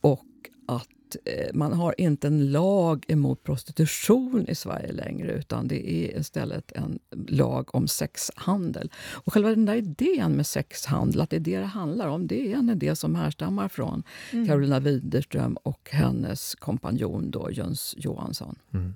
och 0.01 0.25
att 0.67 1.17
eh, 1.25 1.55
man 1.55 1.73
har 1.73 2.01
inte 2.01 2.27
en 2.27 2.53
lag 2.53 3.05
emot 3.09 3.43
prostitution 3.43 4.49
i 4.49 4.55
Sverige 4.55 4.93
längre 4.93 5.33
utan 5.33 5.69
det 5.69 5.91
är 5.91 6.19
istället 6.19 6.73
en 6.73 6.99
lag 7.29 7.75
om 7.75 7.89
sexhandel. 7.89 8.91
Och 8.97 9.33
själva 9.33 9.51
den 9.51 9.65
där 9.65 9.75
idén 9.75 10.33
med 10.33 10.47
sexhandel, 10.47 11.21
att 11.21 11.31
det 11.31 11.37
är 11.37 11.41
det 11.41 11.59
det 11.59 11.65
handlar 11.65 12.09
om, 12.09 12.27
det 12.27 12.53
är 12.53 12.57
en 12.57 12.71
idé 12.71 12.97
som 12.97 13.15
härstammar 13.15 13.69
från 13.69 14.03
mm. 14.31 14.47
Carolina 14.47 14.81
Widerström 14.81 15.57
och 15.63 15.89
hennes 15.93 16.55
kompanjon 16.55 17.31
då, 17.31 17.51
Jöns 17.51 17.95
Johansson. 17.99 18.59
Mm. 18.75 18.95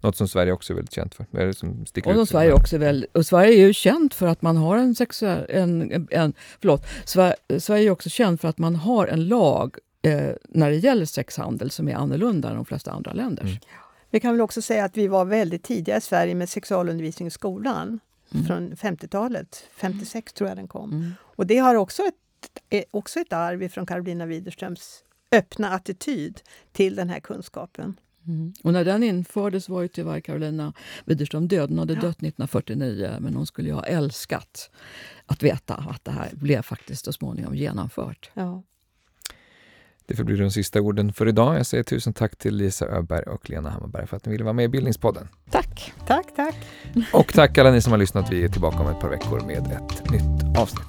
Något 0.00 0.16
som 0.16 0.28
Sverige 0.28 0.52
också 0.52 0.72
är 0.72 0.74
väldigt 0.74 0.94
känt 0.94 1.14
för. 1.14 1.26
Är 1.32 1.46
det 1.46 1.54
som 1.54 1.86
sticker 1.86 2.16
och, 2.16 2.22
ut 2.22 2.28
Sverige, 2.28 2.52
också 2.52 2.78
väl, 2.78 3.06
och 3.12 3.26
Sverige 3.26 3.52
är 3.52 3.66
ju 3.66 3.72
känt 3.72 4.14
för 4.14 4.26
att 4.26 4.42
man 4.42 4.56
har 4.56 4.76
en 4.76 4.94
sexuell... 4.94 5.46
En, 5.48 6.08
en, 6.10 6.32
förlåt, 6.60 6.86
Sverige, 7.04 7.36
Sverige 7.58 7.88
är 7.88 7.90
också 7.90 8.08
känt 8.08 8.40
för 8.40 8.48
att 8.48 8.58
man 8.58 8.76
har 8.76 9.06
en 9.06 9.28
lag 9.28 9.76
eh, 10.02 10.30
när 10.48 10.70
det 10.70 10.76
gäller 10.76 11.04
sexhandel 11.04 11.70
som 11.70 11.88
är 11.88 11.94
annorlunda 11.94 12.48
än 12.48 12.54
de 12.54 12.64
flesta 12.64 12.90
andra 12.90 13.12
länders. 13.12 13.44
Mm. 13.44 13.58
Vi 14.10 14.20
kan 14.20 14.32
väl 14.32 14.40
också 14.40 14.62
säga 14.62 14.84
att 14.84 14.96
vi 14.96 15.06
var 15.06 15.24
väldigt 15.24 15.62
tidiga 15.62 15.96
i 15.96 16.00
Sverige 16.00 16.34
med 16.34 16.48
sexualundervisning 16.48 17.28
i 17.28 17.30
skolan. 17.30 18.00
Mm. 18.34 18.46
Från 18.46 18.72
50-talet. 18.72 19.64
56 19.76 20.32
tror 20.32 20.48
jag 20.48 20.58
den 20.58 20.68
kom. 20.68 20.92
Mm. 20.92 21.14
Och 21.20 21.46
det 21.46 21.58
har 21.58 21.74
också 21.74 22.02
ett, 22.02 22.84
också 22.90 23.20
ett 23.20 23.32
arv 23.32 23.68
från 23.68 23.86
Karolina 23.86 24.26
Widerströms 24.26 25.04
öppna 25.32 25.70
attityd 25.70 26.40
till 26.72 26.96
den 26.96 27.10
här 27.10 27.20
kunskapen. 27.20 28.00
Mm. 28.28 28.52
Och 28.62 28.72
när 28.72 28.84
den 28.84 29.02
infördes 29.02 29.68
var 29.68 29.82
ju 29.82 29.88
tyvärr 29.88 30.20
Carolina 30.20 30.72
Widerström 31.04 31.48
död. 31.48 31.70
Hon 31.70 31.78
hade 31.78 31.92
ja. 31.92 32.00
dött 32.00 32.16
1949, 32.16 33.16
men 33.20 33.34
hon 33.34 33.46
skulle 33.46 33.68
ju 33.68 33.74
ha 33.74 33.84
älskat 33.84 34.70
att 35.26 35.42
veta 35.42 35.74
att 35.74 36.04
det 36.04 36.10
här 36.10 36.30
blev 36.32 36.62
faktiskt 36.62 37.04
så 37.04 37.12
småningom 37.12 37.54
genomfört. 37.54 38.30
Ja. 38.34 38.62
Det 40.06 40.16
får 40.16 40.24
bli 40.24 40.36
de 40.36 40.50
sista 40.50 40.80
orden 40.80 41.12
för 41.12 41.28
idag. 41.28 41.58
Jag 41.58 41.66
säger 41.66 41.84
tusen 41.84 42.12
tack 42.12 42.36
till 42.36 42.56
Lisa 42.56 42.86
Öberg 42.86 43.22
och 43.22 43.50
Lena 43.50 43.70
Hammarberg 43.70 44.06
för 44.06 44.16
att 44.16 44.26
ni 44.26 44.32
ville 44.32 44.44
vara 44.44 44.52
med 44.52 44.64
i 44.64 44.68
Bildningspodden. 44.68 45.28
Tack! 45.50 45.92
Tack, 46.06 46.26
tack! 46.36 46.54
Och 47.12 47.32
tack 47.32 47.58
alla 47.58 47.70
ni 47.70 47.80
som 47.80 47.92
har 47.92 47.98
lyssnat. 47.98 48.32
Vi 48.32 48.44
är 48.44 48.48
tillbaka 48.48 48.78
om 48.78 48.88
ett 48.88 49.00
par 49.00 49.08
veckor 49.08 49.40
med 49.40 49.58
ett 49.58 50.10
nytt 50.10 50.58
avsnitt. 50.58 50.88